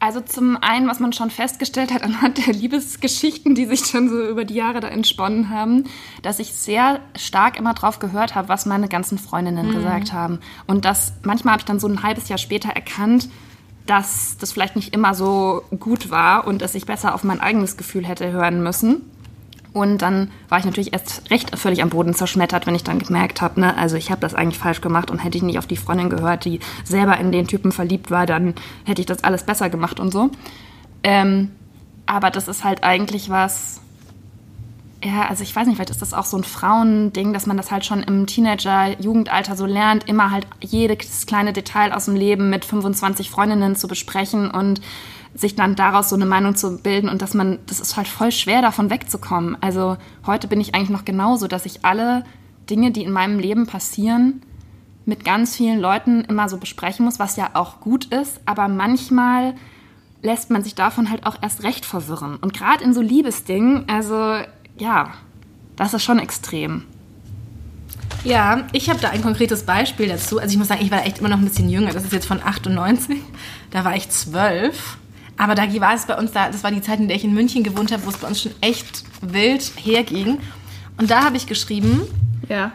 also 0.00 0.20
zum 0.20 0.56
einen, 0.60 0.88
was 0.88 0.98
man 0.98 1.12
schon 1.12 1.30
festgestellt 1.30 1.92
hat 1.92 2.02
anhand 2.04 2.44
der 2.44 2.52
Liebesgeschichten, 2.54 3.54
die 3.54 3.66
sich 3.66 3.86
schon 3.86 4.08
so 4.08 4.26
über 4.26 4.44
die 4.44 4.54
Jahre 4.54 4.80
da 4.80 4.88
entsponnen 4.88 5.50
haben, 5.50 5.84
dass 6.22 6.38
ich 6.38 6.52
sehr 6.54 7.00
stark 7.16 7.58
immer 7.58 7.74
drauf 7.74 7.98
gehört 7.98 8.34
habe, 8.34 8.48
was 8.48 8.66
meine 8.66 8.88
ganzen 8.88 9.18
Freundinnen 9.18 9.72
gesagt 9.72 10.12
haben. 10.12 10.40
Und 10.66 10.84
das 10.84 11.12
manchmal 11.22 11.52
habe 11.52 11.60
ich 11.60 11.66
dann 11.66 11.78
so 11.78 11.86
ein 11.86 12.02
halbes 12.02 12.28
Jahr 12.28 12.38
später 12.38 12.70
erkannt, 12.70 13.28
dass 13.86 14.36
das 14.38 14.52
vielleicht 14.52 14.76
nicht 14.76 14.94
immer 14.94 15.14
so 15.14 15.62
gut 15.78 16.10
war 16.10 16.46
und 16.46 16.62
dass 16.62 16.74
ich 16.74 16.86
besser 16.86 17.14
auf 17.14 17.24
mein 17.24 17.40
eigenes 17.40 17.76
Gefühl 17.76 18.06
hätte 18.06 18.30
hören 18.30 18.62
müssen. 18.62 19.02
Und 19.72 20.02
dann 20.02 20.30
war 20.48 20.58
ich 20.58 20.64
natürlich 20.64 20.92
erst 20.92 21.30
recht 21.30 21.56
völlig 21.56 21.82
am 21.82 21.90
Boden 21.90 22.14
zerschmettert, 22.14 22.66
wenn 22.66 22.74
ich 22.74 22.82
dann 22.82 22.98
gemerkt 22.98 23.40
habe, 23.40 23.60
ne, 23.60 23.76
also 23.76 23.96
ich 23.96 24.10
habe 24.10 24.20
das 24.20 24.34
eigentlich 24.34 24.58
falsch 24.58 24.80
gemacht 24.80 25.10
und 25.10 25.18
hätte 25.18 25.38
ich 25.38 25.44
nicht 25.44 25.58
auf 25.58 25.66
die 25.66 25.76
Freundin 25.76 26.10
gehört, 26.10 26.44
die 26.44 26.58
selber 26.84 27.16
in 27.18 27.30
den 27.30 27.46
Typen 27.46 27.70
verliebt 27.70 28.10
war, 28.10 28.26
dann 28.26 28.54
hätte 28.84 29.00
ich 29.00 29.06
das 29.06 29.22
alles 29.22 29.44
besser 29.44 29.70
gemacht 29.70 30.00
und 30.00 30.12
so. 30.12 30.30
Ähm, 31.04 31.52
aber 32.06 32.30
das 32.30 32.48
ist 32.48 32.64
halt 32.64 32.82
eigentlich 32.82 33.30
was, 33.30 33.80
ja, 35.04 35.28
also 35.28 35.44
ich 35.44 35.54
weiß 35.54 35.66
nicht, 35.66 35.76
vielleicht 35.76 35.90
ist 35.90 36.02
das 36.02 36.12
auch 36.12 36.24
so 36.24 36.36
ein 36.36 36.42
Frauending, 36.42 37.32
dass 37.32 37.46
man 37.46 37.56
das 37.56 37.70
halt 37.70 37.84
schon 37.84 38.02
im 38.02 38.26
Teenager-Jugendalter 38.26 39.54
so 39.56 39.66
lernt, 39.66 40.08
immer 40.08 40.32
halt 40.32 40.46
jedes 40.60 41.26
kleine 41.26 41.52
Detail 41.52 41.92
aus 41.92 42.06
dem 42.06 42.16
Leben 42.16 42.50
mit 42.50 42.64
25 42.64 43.30
Freundinnen 43.30 43.76
zu 43.76 43.86
besprechen 43.86 44.50
und 44.50 44.80
sich 45.34 45.54
dann 45.54 45.76
daraus 45.76 46.08
so 46.08 46.16
eine 46.16 46.26
Meinung 46.26 46.56
zu 46.56 46.78
bilden 46.78 47.08
und 47.08 47.22
dass 47.22 47.34
man, 47.34 47.58
das 47.66 47.80
ist 47.80 47.96
halt 47.96 48.08
voll 48.08 48.32
schwer 48.32 48.62
davon 48.62 48.90
wegzukommen. 48.90 49.56
Also 49.60 49.96
heute 50.26 50.48
bin 50.48 50.60
ich 50.60 50.74
eigentlich 50.74 50.90
noch 50.90 51.04
genauso, 51.04 51.46
dass 51.46 51.66
ich 51.66 51.84
alle 51.84 52.24
Dinge, 52.68 52.90
die 52.90 53.04
in 53.04 53.12
meinem 53.12 53.38
Leben 53.38 53.66
passieren, 53.66 54.42
mit 55.06 55.24
ganz 55.24 55.56
vielen 55.56 55.80
Leuten 55.80 56.22
immer 56.22 56.48
so 56.48 56.58
besprechen 56.58 57.04
muss, 57.04 57.18
was 57.18 57.36
ja 57.36 57.50
auch 57.54 57.80
gut 57.80 58.06
ist, 58.06 58.40
aber 58.44 58.68
manchmal 58.68 59.54
lässt 60.22 60.50
man 60.50 60.62
sich 60.62 60.74
davon 60.74 61.10
halt 61.10 61.26
auch 61.26 61.36
erst 61.40 61.62
recht 61.62 61.86
verwirren. 61.86 62.36
Und 62.36 62.52
gerade 62.52 62.84
in 62.84 62.92
so 62.92 63.00
Liebesdingen, 63.00 63.88
also 63.88 64.36
ja, 64.76 65.12
das 65.76 65.94
ist 65.94 66.04
schon 66.04 66.18
extrem. 66.18 66.84
Ja, 68.22 68.66
ich 68.72 68.90
habe 68.90 69.00
da 69.00 69.08
ein 69.08 69.22
konkretes 69.22 69.64
Beispiel 69.64 70.08
dazu. 70.08 70.38
Also 70.38 70.52
ich 70.52 70.58
muss 70.58 70.68
sagen, 70.68 70.82
ich 70.82 70.90
war 70.90 71.06
echt 71.06 71.20
immer 71.20 71.30
noch 71.30 71.38
ein 71.38 71.44
bisschen 71.44 71.70
jünger. 71.70 71.92
Das 71.92 72.04
ist 72.04 72.12
jetzt 72.12 72.26
von 72.26 72.42
98. 72.42 73.18
Da 73.70 73.84
war 73.84 73.96
ich 73.96 74.10
zwölf. 74.10 74.98
Aber 75.40 75.54
da 75.54 75.62
war 75.80 75.94
es 75.94 76.04
bei 76.04 76.18
uns, 76.18 76.32
da, 76.32 76.50
das 76.50 76.62
war 76.64 76.70
die 76.70 76.82
Zeit, 76.82 77.00
in 77.00 77.08
der 77.08 77.16
ich 77.16 77.24
in 77.24 77.32
München 77.32 77.62
gewohnt 77.62 77.92
habe, 77.92 78.04
wo 78.04 78.10
es 78.10 78.18
bei 78.18 78.28
uns 78.28 78.42
schon 78.42 78.52
echt 78.60 79.04
wild 79.22 79.72
herging. 79.82 80.38
Und 80.98 81.10
da 81.10 81.24
habe 81.24 81.38
ich 81.38 81.46
geschrieben, 81.46 82.02
Ja. 82.50 82.72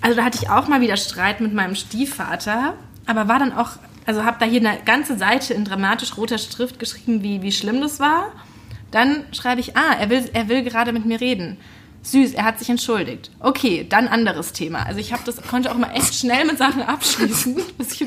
also 0.00 0.16
da 0.16 0.24
hatte 0.24 0.38
ich 0.40 0.48
auch 0.48 0.68
mal 0.68 0.80
wieder 0.80 0.96
Streit 0.96 1.42
mit 1.42 1.52
meinem 1.52 1.74
Stiefvater, 1.74 2.72
aber 3.04 3.28
war 3.28 3.38
dann 3.38 3.52
auch, 3.52 3.72
also 4.06 4.24
habe 4.24 4.38
da 4.40 4.46
hier 4.46 4.66
eine 4.66 4.80
ganze 4.82 5.18
Seite 5.18 5.52
in 5.52 5.66
dramatisch 5.66 6.16
roter 6.16 6.38
Schrift 6.38 6.78
geschrieben, 6.78 7.22
wie, 7.22 7.42
wie 7.42 7.52
schlimm 7.52 7.82
das 7.82 8.00
war. 8.00 8.32
Dann 8.90 9.24
schreibe 9.32 9.60
ich, 9.60 9.76
ah, 9.76 9.96
er 10.00 10.08
will, 10.08 10.30
er 10.32 10.48
will 10.48 10.62
gerade 10.62 10.94
mit 10.94 11.04
mir 11.04 11.20
reden. 11.20 11.58
Süß, 12.02 12.32
er 12.34 12.44
hat 12.44 12.58
sich 12.58 12.70
entschuldigt. 12.70 13.30
Okay, 13.40 13.86
dann 13.88 14.08
anderes 14.08 14.52
Thema. 14.52 14.86
Also 14.86 15.00
ich 15.00 15.12
habe 15.12 15.22
das 15.26 15.40
konnte 15.42 15.70
auch 15.70 15.76
mal 15.76 15.90
echt 15.94 16.14
schnell 16.14 16.46
mit 16.46 16.56
Sachen 16.58 16.82
abschließen. 16.82 17.56
Das 17.78 17.92
ist 17.92 18.00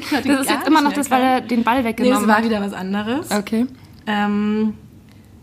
jetzt 0.50 0.68
immer 0.68 0.82
noch 0.82 0.94
das, 0.94 1.12
weil 1.12 1.22
er 1.22 1.42
den 1.42 1.64
Ball 1.64 1.84
Nee, 1.84 1.90
es 1.90 2.00
weggenommen 2.00 2.28
war 2.28 2.38
hat. 2.38 2.44
wieder 2.46 2.62
was 2.62 2.74
anderes. 2.74 3.30
Okay. 3.32 3.66
Ähm, 4.08 4.74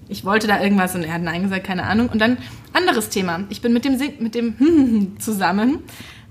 ich 0.08 0.24
wollte 0.24 0.46
da 0.48 0.60
irgendwas 0.62 0.94
und 0.94 1.04
er 1.04 1.14
hat 1.14 1.22
Nein 1.22 1.42
gesagt, 1.44 1.64
keine 1.64 1.84
Ahnung. 1.84 2.08
Und 2.08 2.18
dann 2.20 2.38
anderes 2.72 3.08
Thema. 3.08 3.44
Ich 3.50 3.60
bin 3.62 3.72
mit 3.72 3.84
dem, 3.84 3.98
mit 4.18 4.34
dem 4.34 5.16
zusammen. 5.20 5.78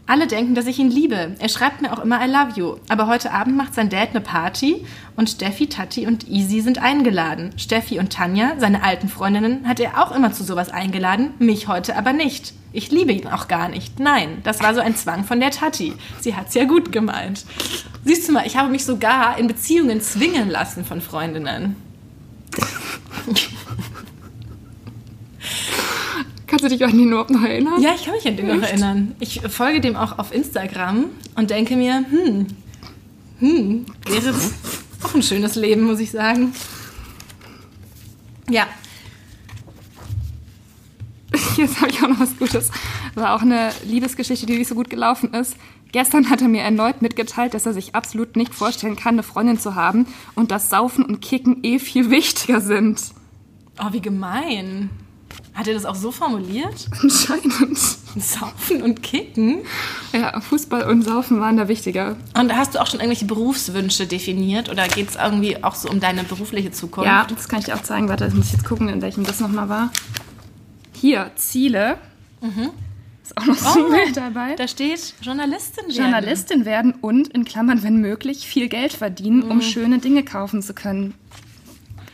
Alle 0.09 0.25
denken, 0.25 0.55
dass 0.55 0.65
ich 0.65 0.79
ihn 0.79 0.89
liebe. 0.89 1.35
Er 1.37 1.49
schreibt 1.49 1.83
mir 1.83 1.93
auch 1.93 1.99
immer 1.99 2.19
I 2.19 2.27
love 2.27 2.53
you. 2.59 2.77
Aber 2.89 3.05
heute 3.05 3.31
Abend 3.31 3.55
macht 3.55 3.75
sein 3.75 3.89
Dad 3.89 4.09
eine 4.09 4.21
Party 4.21 4.83
und 5.15 5.29
Steffi, 5.29 5.67
Tati 5.67 6.07
und 6.07 6.27
Easy 6.27 6.61
sind 6.61 6.81
eingeladen. 6.81 7.51
Steffi 7.57 7.99
und 7.99 8.11
Tanja, 8.11 8.53
seine 8.57 8.81
alten 8.81 9.07
Freundinnen, 9.07 9.67
hat 9.67 9.79
er 9.79 10.01
auch 10.01 10.11
immer 10.11 10.33
zu 10.33 10.43
sowas 10.43 10.71
eingeladen, 10.71 11.35
mich 11.37 11.67
heute 11.67 11.95
aber 11.95 12.11
nicht. 12.11 12.53
Ich 12.73 12.89
liebe 12.89 13.11
ihn 13.11 13.27
auch 13.27 13.47
gar 13.47 13.69
nicht. 13.69 13.99
Nein, 13.99 14.39
das 14.43 14.63
war 14.63 14.73
so 14.73 14.81
ein 14.81 14.95
Zwang 14.95 15.25
von 15.25 15.39
der 15.39 15.51
Tati. 15.51 15.93
Sie 16.19 16.35
hat's 16.35 16.55
ja 16.55 16.63
gut 16.63 16.91
gemeint. 16.91 17.45
Siehst 18.03 18.27
du 18.27 18.31
mal, 18.31 18.47
ich 18.47 18.57
habe 18.57 18.71
mich 18.71 18.85
sogar 18.85 19.37
in 19.37 19.45
Beziehungen 19.45 20.01
zwingen 20.01 20.49
lassen 20.49 20.85
von 20.85 21.01
Freundinnen. 21.01 21.75
Kannst 26.49 26.65
du 26.65 26.69
dich 26.69 26.83
an 26.83 26.91
den 26.91 27.09
überhaupt 27.09 27.29
noch 27.29 27.43
erinnern? 27.43 27.81
Ja, 27.81 27.91
ich 27.95 28.05
kann 28.05 28.15
mich 28.15 28.27
an 28.27 28.35
den 28.35 28.47
noch 28.47 28.61
erinnern. 28.61 29.15
Ich 29.19 29.41
folge 29.49 29.81
dem 29.81 29.95
auch 29.95 30.17
auf 30.17 30.33
Instagram 30.33 31.05
und 31.35 31.49
denke 31.49 31.75
mir, 31.75 32.05
hm, 32.09 32.47
hm, 33.39 33.85
wäre 34.07 34.33
auch 35.03 35.13
ein 35.13 35.23
schönes 35.23 35.55
Leben, 35.55 35.83
muss 35.83 35.99
ich 35.99 36.11
sagen. 36.11 36.53
Ja, 38.49 38.67
Jetzt 41.57 41.79
habe 41.81 41.91
ich 41.91 42.01
auch 42.01 42.07
noch 42.07 42.19
was 42.19 42.37
Gutes. 42.37 42.71
War 43.15 43.35
auch 43.35 43.41
eine 43.41 43.71
Liebesgeschichte, 43.85 44.45
die 44.45 44.57
nicht 44.57 44.67
so 44.67 44.75
gut 44.75 44.89
gelaufen 44.89 45.33
ist. 45.33 45.55
Gestern 45.91 46.29
hat 46.29 46.41
er 46.41 46.47
mir 46.47 46.61
erneut 46.61 47.01
mitgeteilt, 47.01 47.53
dass 47.53 47.65
er 47.65 47.73
sich 47.73 47.95
absolut 47.95 48.35
nicht 48.35 48.53
vorstellen 48.53 48.95
kann, 48.95 49.15
eine 49.15 49.23
Freundin 49.23 49.59
zu 49.59 49.75
haben 49.75 50.07
und 50.35 50.51
dass 50.51 50.69
Saufen 50.69 51.03
und 51.03 51.21
Kicken 51.21 51.63
eh 51.63 51.79
viel 51.79 52.09
wichtiger 52.11 52.61
sind. 52.61 53.01
oh, 53.79 53.91
wie 53.91 54.01
gemein. 54.01 54.89
Hat 55.59 55.67
er 55.67 55.73
das 55.73 55.83
auch 55.83 55.95
so 55.95 56.09
formuliert? 56.11 56.87
Anscheinend. 57.01 57.77
Saufen 58.17 58.81
und 58.81 59.03
Kicken? 59.03 59.57
Ja, 60.13 60.39
Fußball 60.39 60.83
und 60.83 61.01
Saufen 61.01 61.41
waren 61.41 61.57
da 61.57 61.67
wichtiger. 61.67 62.15
Und 62.33 62.55
hast 62.55 62.75
du 62.75 62.81
auch 62.81 62.87
schon 62.87 63.01
irgendwelche 63.01 63.25
Berufswünsche 63.25 64.07
definiert 64.07 64.69
oder 64.69 64.87
geht 64.87 65.09
es 65.09 65.15
irgendwie 65.17 65.61
auch 65.61 65.75
so 65.75 65.89
um 65.89 65.99
deine 65.99 66.23
berufliche 66.23 66.71
Zukunft? 66.71 67.07
Ja, 67.07 67.25
das 67.25 67.49
kann 67.49 67.59
ich 67.59 67.65
dir 67.65 67.75
auch 67.75 67.83
zeigen. 67.83 68.07
Warte, 68.07 68.23
das 68.23 68.33
muss 68.33 68.45
ich 68.45 68.53
jetzt 68.53 68.63
gucken, 68.63 68.87
in 68.87 69.01
welchem 69.01 69.25
das 69.25 69.41
nochmal 69.41 69.67
war. 69.67 69.91
Hier, 70.93 71.29
Ziele. 71.35 71.97
Ist 73.21 73.37
auch 73.37 73.45
noch 73.45 73.55
so 73.55 73.85
ein 73.85 73.91
Bild 73.91 74.15
dabei. 74.15 74.55
Da 74.55 74.65
steht 74.65 75.13
Journalistin 75.21 75.87
werden. 75.87 75.97
Journalistin 75.97 76.63
werden 76.63 76.93
und, 77.01 77.27
in 77.27 77.43
Klammern, 77.43 77.83
wenn 77.83 77.97
möglich, 77.97 78.47
viel 78.47 78.69
Geld 78.69 78.93
verdienen, 78.93 79.43
um 79.43 79.61
schöne 79.61 79.99
Dinge 79.99 80.23
kaufen 80.23 80.61
zu 80.61 80.73
können. 80.73 81.15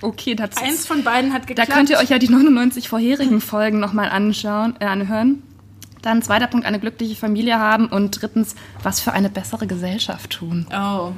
Okay, 0.01 0.35
das 0.35 0.57
Eins 0.57 0.85
von 0.85 1.03
beiden 1.03 1.33
hat 1.33 1.43
Da 1.43 1.47
geklappt. 1.47 1.71
könnt 1.71 1.89
ihr 1.89 1.97
euch 1.97 2.09
ja 2.09 2.19
die 2.19 2.29
99 2.29 2.89
vorherigen 2.89 3.39
Folgen 3.41 3.79
nochmal 3.79 4.09
anschauen, 4.09 4.75
äh, 4.79 4.85
anhören. 4.85 5.41
Dann 6.01 6.21
zweiter 6.21 6.47
Punkt, 6.47 6.67
eine 6.67 6.79
glückliche 6.79 7.15
Familie 7.15 7.57
haben. 7.57 7.87
Und 7.87 8.21
drittens, 8.21 8.55
was 8.83 8.99
für 8.99 9.13
eine 9.13 9.29
bessere 9.29 9.65
Gesellschaft 9.65 10.29
tun. 10.29 10.67
Oh. 10.71 11.13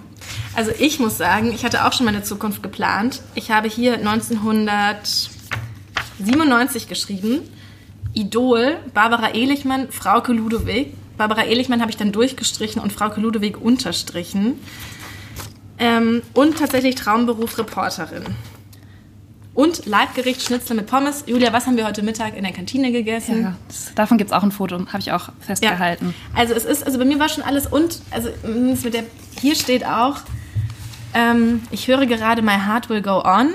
Also 0.56 0.72
ich 0.80 1.00
muss 1.00 1.18
sagen, 1.18 1.52
ich 1.54 1.66
hatte 1.66 1.86
auch 1.86 1.92
schon 1.92 2.06
meine 2.06 2.24
Zukunft 2.24 2.64
geplant. 2.64 3.22
Ich 3.36 3.52
habe 3.52 3.68
hier 3.68 3.96
1997 3.96 6.88
geschrieben. 6.88 7.42
Idol, 8.14 8.78
Barbara 8.94 9.34
Ehlichmann, 9.34 9.92
Frauke 9.92 10.32
Ludewig. 10.32 10.94
Barbara 11.18 11.44
Ehlichmann 11.46 11.82
habe 11.82 11.92
ich 11.92 11.98
dann 11.98 12.14
durchgestrichen 12.14 12.82
und 12.82 12.94
Frauke 12.94 13.20
Ludewig 13.20 13.60
unterstrichen. 13.62 14.54
Ähm, 15.80 16.22
und 16.34 16.58
tatsächlich 16.58 16.96
Traumberuf 16.96 17.58
Reporterin. 17.58 18.24
Und 19.58 19.88
Leibgericht 19.88 20.44
Schnitzel 20.44 20.76
mit 20.76 20.86
Pommes. 20.86 21.24
Julia, 21.26 21.52
was 21.52 21.66
haben 21.66 21.78
wir 21.78 21.88
heute 21.88 22.04
Mittag 22.04 22.38
in 22.38 22.44
der 22.44 22.54
Kantine 22.54 22.92
gegessen? 22.92 23.42
Ja, 23.42 23.56
das, 23.68 23.92
davon 23.96 24.20
gibt 24.20 24.30
es 24.30 24.38
auch 24.38 24.44
ein 24.44 24.52
Foto, 24.52 24.78
habe 24.86 25.00
ich 25.00 25.12
auch 25.12 25.30
festgehalten. 25.40 26.14
Also 26.36 26.54
es 26.54 26.64
ist, 26.64 26.86
also 26.86 27.00
bei 27.00 27.06
mir 27.06 27.18
war 27.18 27.28
schon 27.28 27.44
alles 27.44 27.66
und, 27.66 28.00
also 28.12 28.30
mit 28.46 28.94
der, 28.94 29.04
hier 29.42 29.56
steht 29.56 29.84
auch, 29.84 30.18
ähm, 31.16 31.64
ich 31.72 31.88
höre 31.88 32.06
gerade 32.06 32.44
My 32.44 32.52
Heart 32.52 32.92
Will 32.92 33.02
Go 33.02 33.24
On. 33.26 33.50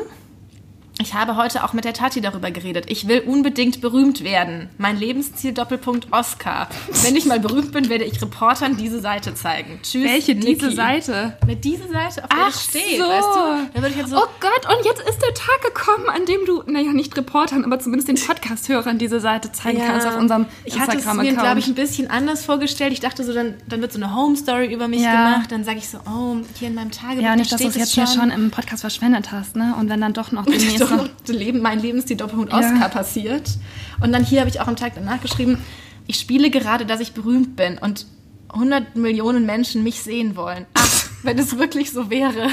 Ich 1.03 1.15
habe 1.15 1.37
heute 1.37 1.65
auch 1.65 1.73
mit 1.73 1.85
der 1.85 1.95
Tati 1.95 2.21
darüber 2.21 2.53
geredet. 2.53 2.85
Ich 2.89 3.09
will 3.09 3.21
unbedingt 3.27 3.81
berühmt 3.81 4.23
werden. 4.23 4.69
Mein 4.79 4.97
Lebensziel 4.97 5.53
Doppelpunkt 5.53 6.07
Oscar. 6.13 6.69
Wenn 7.03 7.17
ich 7.17 7.25
mal 7.27 7.41
berühmt 7.41 7.73
bin, 7.73 7.89
werde 7.89 8.05
ich 8.05 8.23
Reportern 8.23 8.77
diese 8.77 9.01
Seite 9.01 9.35
zeigen. 9.35 9.81
Tschüss. 9.83 10.05
Welche, 10.09 10.37
diese 10.37 10.67
Niki. 10.67 10.77
Seite? 10.77 11.37
Mit 11.45 11.65
dieser 11.65 11.89
Seite, 11.89 12.23
auf 12.23 12.29
der 12.31 12.39
Ach 12.41 12.47
das 12.53 12.65
steht, 12.65 12.99
so. 12.99 13.05
weißt 13.05 13.29
du? 13.35 13.71
Da 13.75 13.83
würde 13.83 13.89
ich 13.89 13.97
jetzt 13.97 14.11
so, 14.11 14.17
Oh 14.17 14.29
Gott, 14.39 14.77
und 14.79 14.85
jetzt 14.85 15.01
ist 15.09 15.21
der 15.21 15.35
Tag 15.35 15.61
gekommen, 15.75 16.09
an 16.09 16.25
dem 16.25 16.45
du, 16.47 16.63
naja, 16.71 16.93
nicht 16.93 17.17
Reportern, 17.17 17.65
aber 17.65 17.81
zumindest 17.81 18.09
den 18.09 18.17
Podcast-Hörern 18.25 18.99
diese 18.99 19.19
Seite 19.19 19.51
zeigen 19.51 19.81
kannst 19.85 20.07
auf 20.07 20.17
unserem 20.17 20.47
ich 20.65 20.79
hatte 20.79 20.99
es 20.99 21.05
mir, 21.15 21.33
glaube 21.35 21.59
ich, 21.59 21.67
ein 21.67 21.75
bisschen 21.75 22.09
anders 22.11 22.45
vorgestellt. 22.45 22.93
Ich 22.93 23.01
dachte 23.01 23.25
so, 23.25 23.33
dann, 23.35 23.55
dann 23.69 23.81
wird 23.81 23.93
so 23.93 23.99
eine 23.99 24.15
Home-Story 24.15 24.73
über 24.73 24.87
mich 24.87 25.01
Ja. 25.01 25.33
gemacht. 25.33 25.51
Dann 25.51 25.65
sage 25.65 25.79
ich 25.79 25.89
so, 25.89 25.99
oh, 26.07 26.37
hier 26.59 26.69
in 26.69 26.75
meinem 26.77 26.93
Tagebuch, 26.93 27.23
ja, 27.23 27.35
nicht, 27.35 27.51
da 27.51 27.57
dass 27.57 27.63
du 27.63 27.69
es 27.69 27.75
jetzt 27.77 27.93
hier 27.95 28.07
schon 28.07 28.31
im 28.31 28.51
Podcast 28.53 28.83
verschwendet 28.83 29.33
hast, 29.33 29.57
ne? 29.57 29.75
Und 29.81 29.89
wenn 29.89 30.01
dann 30.01 30.13
doch 30.13 30.31
noch 30.31 30.45
demnächst 30.53 30.92
das 31.27 31.37
Leben, 31.37 31.61
mein 31.61 31.81
Lebensstil 31.81 32.17
Doppelpunkt 32.17 32.53
Ja. 32.53 32.59
Oscar 32.59 32.89
passiert. 32.89 33.51
Und 34.01 34.13
dann 34.13 34.25
hier 34.25 34.41
habe 34.41 34.51
ich 34.51 34.61
auch 34.61 34.67
am 34.69 34.77
Tag 34.77 34.93
danach 34.95 35.21
geschrieben, 35.21 35.59
ich 36.07 36.17
spiele 36.19 36.51
gerade, 36.51 36.85
dass 36.87 37.01
ich 37.01 37.13
berühmt 37.13 37.55
bin 37.57 37.79
und 37.79 38.07
100 38.53 38.97
Millionen 38.97 39.47
Menschen 39.47 39.83
mich 39.83 40.03
sehen 40.03 40.37
wollen. 40.37 40.67
Ach, 40.75 41.05
wenn 41.23 41.39
es 41.39 41.57
wirklich 41.59 41.91
so 41.93 42.11
wäre. 42.11 42.49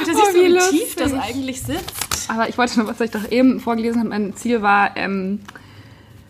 Dass 0.00 0.08
Oh, 0.08 0.10
ich 0.10 0.16
so 0.32 0.34
wie 0.40 0.44
wie 0.46 0.52
lustig. 0.52 0.80
tief 0.80 0.94
das 0.96 1.12
eigentlich 1.12 1.62
sitzt. 1.62 2.28
Aber 2.28 2.48
ich 2.48 2.56
wollte 2.58 2.78
noch, 2.80 2.86
was 2.88 3.00
ich 3.00 3.10
doch 3.10 3.30
eben 3.30 3.60
vorgelesen 3.60 4.00
habe, 4.00 4.08
mein 4.08 4.34
Ziel 4.36 4.62
war, 4.62 4.96
ähm, 4.96 5.40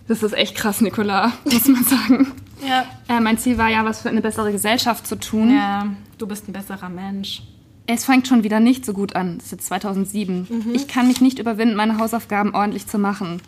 das 0.09 0.23
ist 0.23 0.33
echt 0.35 0.57
krass, 0.57 0.81
Nicola, 0.81 1.33
muss 1.45 1.67
man 1.67 1.85
sagen. 1.85 2.33
Ja. 2.67 2.85
Äh, 3.09 3.21
mein 3.21 3.39
Ziel 3.39 3.59
war 3.59 3.69
ja, 3.69 3.85
was 3.85 4.01
für 4.03 4.09
eine 4.09 4.21
bessere 4.21 4.53
Gesellschaft 4.53 5.07
zu 5.07 5.17
tun. 5.17 5.55
Ja, 5.55 5.87
du 6.19 6.27
bist 6.27 6.49
ein 6.49 6.53
besserer 6.53 6.89
Mensch. 6.89 7.43
Es 7.87 8.05
fängt 8.05 8.29
schon 8.29 8.45
wieder 8.45 8.61
nicht 8.61 8.87
so 8.87 8.93
gut 8.93 9.17
an. 9.17 9.39
Das 9.39 9.47
ist 9.47 9.53
jetzt 9.53 9.67
2007. 9.67 10.73
Ich 10.73 10.89
kann 10.89 11.09
mich 11.09 11.21
nicht 11.21 11.39
überwinden, 11.39 11.75
meine 11.75 11.99
Hausaufgaben 11.99 12.55
ordentlich 12.55 12.87
zu 12.87 12.99
machen. 12.99 13.41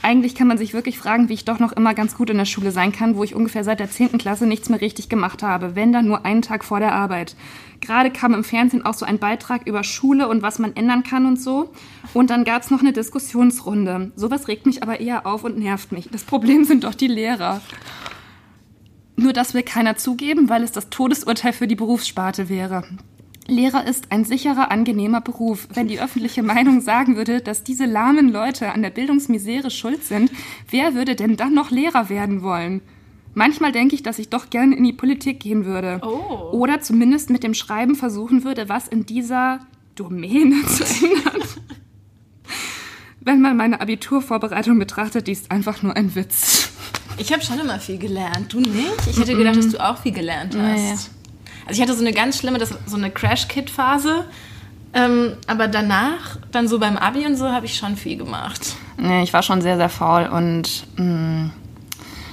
Eigentlich 0.00 0.36
kann 0.36 0.46
man 0.46 0.58
sich 0.58 0.74
wirklich 0.74 0.96
fragen, 0.96 1.28
wie 1.28 1.34
ich 1.34 1.44
doch 1.44 1.58
noch 1.58 1.72
immer 1.72 1.92
ganz 1.92 2.14
gut 2.14 2.30
in 2.30 2.36
der 2.36 2.44
Schule 2.44 2.70
sein 2.70 2.92
kann, 2.92 3.16
wo 3.16 3.24
ich 3.24 3.34
ungefähr 3.34 3.64
seit 3.64 3.80
der 3.80 3.90
10. 3.90 4.18
Klasse 4.18 4.46
nichts 4.46 4.68
mehr 4.68 4.80
richtig 4.80 5.08
gemacht 5.08 5.42
habe, 5.42 5.74
wenn 5.74 5.92
dann 5.92 6.06
nur 6.06 6.24
einen 6.24 6.42
Tag 6.42 6.64
vor 6.64 6.78
der 6.78 6.92
Arbeit. 6.92 7.34
Gerade 7.80 8.10
kam 8.10 8.32
im 8.32 8.44
Fernsehen 8.44 8.84
auch 8.84 8.94
so 8.94 9.04
ein 9.04 9.18
Beitrag 9.18 9.66
über 9.66 9.82
Schule 9.82 10.28
und 10.28 10.40
was 10.40 10.60
man 10.60 10.76
ändern 10.76 11.02
kann 11.02 11.26
und 11.26 11.40
so. 11.40 11.72
Und 12.14 12.30
dann 12.30 12.44
gab 12.44 12.62
es 12.62 12.70
noch 12.70 12.80
eine 12.80 12.92
Diskussionsrunde. 12.92 14.12
Sowas 14.14 14.46
regt 14.46 14.66
mich 14.66 14.84
aber 14.84 15.00
eher 15.00 15.26
auf 15.26 15.42
und 15.42 15.58
nervt 15.58 15.90
mich. 15.90 16.08
Das 16.10 16.22
Problem 16.22 16.64
sind 16.64 16.84
doch 16.84 16.94
die 16.94 17.08
Lehrer. 17.08 17.60
Nur 19.16 19.32
das 19.32 19.52
will 19.52 19.64
keiner 19.64 19.96
zugeben, 19.96 20.48
weil 20.48 20.62
es 20.62 20.70
das 20.70 20.90
Todesurteil 20.90 21.52
für 21.52 21.66
die 21.66 21.74
Berufssparte 21.74 22.48
wäre. 22.48 22.84
Lehrer 23.48 23.86
ist 23.86 24.12
ein 24.12 24.26
sicherer, 24.26 24.70
angenehmer 24.70 25.22
Beruf. 25.22 25.68
Wenn 25.72 25.88
die 25.88 26.00
öffentliche 26.00 26.42
Meinung 26.42 26.82
sagen 26.82 27.16
würde, 27.16 27.40
dass 27.40 27.64
diese 27.64 27.86
lahmen 27.86 28.30
Leute 28.30 28.72
an 28.72 28.82
der 28.82 28.90
Bildungsmisere 28.90 29.70
schuld 29.70 30.04
sind, 30.04 30.30
wer 30.70 30.94
würde 30.94 31.16
denn 31.16 31.36
dann 31.36 31.54
noch 31.54 31.70
Lehrer 31.70 32.10
werden 32.10 32.42
wollen? 32.42 32.82
Manchmal 33.32 33.72
denke 33.72 33.94
ich, 33.94 34.02
dass 34.02 34.18
ich 34.18 34.28
doch 34.28 34.50
gerne 34.50 34.76
in 34.76 34.84
die 34.84 34.92
Politik 34.92 35.40
gehen 35.40 35.64
würde. 35.64 36.00
Oh. 36.02 36.50
Oder 36.52 36.80
zumindest 36.80 37.30
mit 37.30 37.42
dem 37.42 37.54
Schreiben 37.54 37.94
versuchen 37.94 38.44
würde, 38.44 38.68
was 38.68 38.86
in 38.86 39.06
dieser 39.06 39.60
Domäne 39.94 40.62
zu 40.66 40.84
ändern. 40.84 41.42
Wenn 43.20 43.40
man 43.40 43.56
meine 43.56 43.80
Abiturvorbereitung 43.80 44.78
betrachtet, 44.78 45.26
die 45.26 45.32
ist 45.32 45.50
einfach 45.50 45.82
nur 45.82 45.96
ein 45.96 46.14
Witz. 46.14 46.70
Ich 47.16 47.32
habe 47.32 47.42
schon 47.42 47.58
immer 47.58 47.78
viel 47.78 47.98
gelernt. 47.98 48.52
Du 48.52 48.60
nicht? 48.60 49.06
Ich 49.10 49.18
hätte 49.18 49.34
gedacht, 49.34 49.56
dass 49.56 49.70
du 49.70 49.82
auch 49.82 49.98
viel 49.98 50.12
gelernt 50.12 50.54
hast. 50.56 50.76
Nee. 50.76 51.17
Also 51.68 51.82
ich 51.82 51.86
hatte 51.86 51.96
so 51.96 52.04
eine 52.04 52.14
ganz 52.14 52.38
schlimme, 52.38 52.58
das, 52.58 52.74
so 52.86 52.96
eine 52.96 53.10
Crash-Kit-Phase. 53.10 54.24
Ähm, 54.94 55.34
aber 55.46 55.68
danach, 55.68 56.38
dann 56.50 56.66
so 56.66 56.78
beim 56.78 56.96
Abi 56.96 57.26
und 57.26 57.36
so, 57.36 57.50
habe 57.50 57.66
ich 57.66 57.76
schon 57.76 57.94
viel 57.96 58.16
gemacht. 58.16 58.74
Nee, 58.96 59.22
ich 59.22 59.34
war 59.34 59.42
schon 59.42 59.60
sehr, 59.60 59.76
sehr 59.76 59.90
faul 59.90 60.26
und 60.26 60.86
mh, 60.96 61.50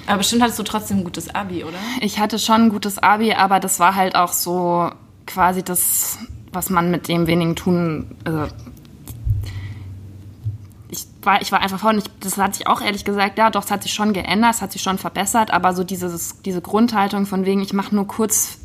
Aber 0.08 0.20
bestimmt 0.20 0.42
hattest 0.42 0.58
du 0.58 0.64
trotzdem 0.64 1.00
ein 1.00 1.04
gutes 1.04 1.36
Abi, 1.36 1.66
oder? 1.66 1.78
ich 2.00 2.18
hatte 2.18 2.40
schon 2.40 2.64
ein 2.64 2.70
gutes 2.70 2.98
Abi, 2.98 3.34
aber 3.34 3.60
das 3.60 3.80
war 3.82 3.96
halt 3.96 4.16
auch 4.16 4.32
so 4.32 4.90
quasi 5.28 5.64
das, 5.64 6.18
was 6.54 6.70
man 6.70 6.90
mit 6.92 7.10
dem 7.10 7.28
wenigen 7.28 7.58
tun. 7.58 8.16
Also 8.24 8.48
ich 10.88 11.06
war, 11.24 11.42
ich 11.42 11.52
war 11.52 11.60
einfach 11.60 11.80
faul 11.80 11.96
und 11.96 12.00
ich, 12.00 12.12
das 12.22 12.38
hat 12.38 12.56
sich 12.56 12.68
auch 12.68 12.80
ehrlich 12.80 13.04
gesagt, 13.04 13.38
ja, 13.38 13.50
doch, 13.50 13.66
es 13.66 13.72
hat 13.72 13.84
sich 13.84 13.94
schon 13.94 14.14
geändert, 14.14 14.56
es 14.56 14.62
hat 14.62 14.72
sich 14.72 14.82
schon 14.82 14.98
verbessert, 14.98 15.52
aber 15.52 15.74
so 15.74 15.84
dieses, 15.84 16.42
diese 16.44 16.62
Grundhaltung 16.62 17.26
von 17.26 17.44
wegen, 17.44 17.62
ich 17.62 17.74
mache 17.74 17.94
nur 17.94 18.08
kurz 18.08 18.60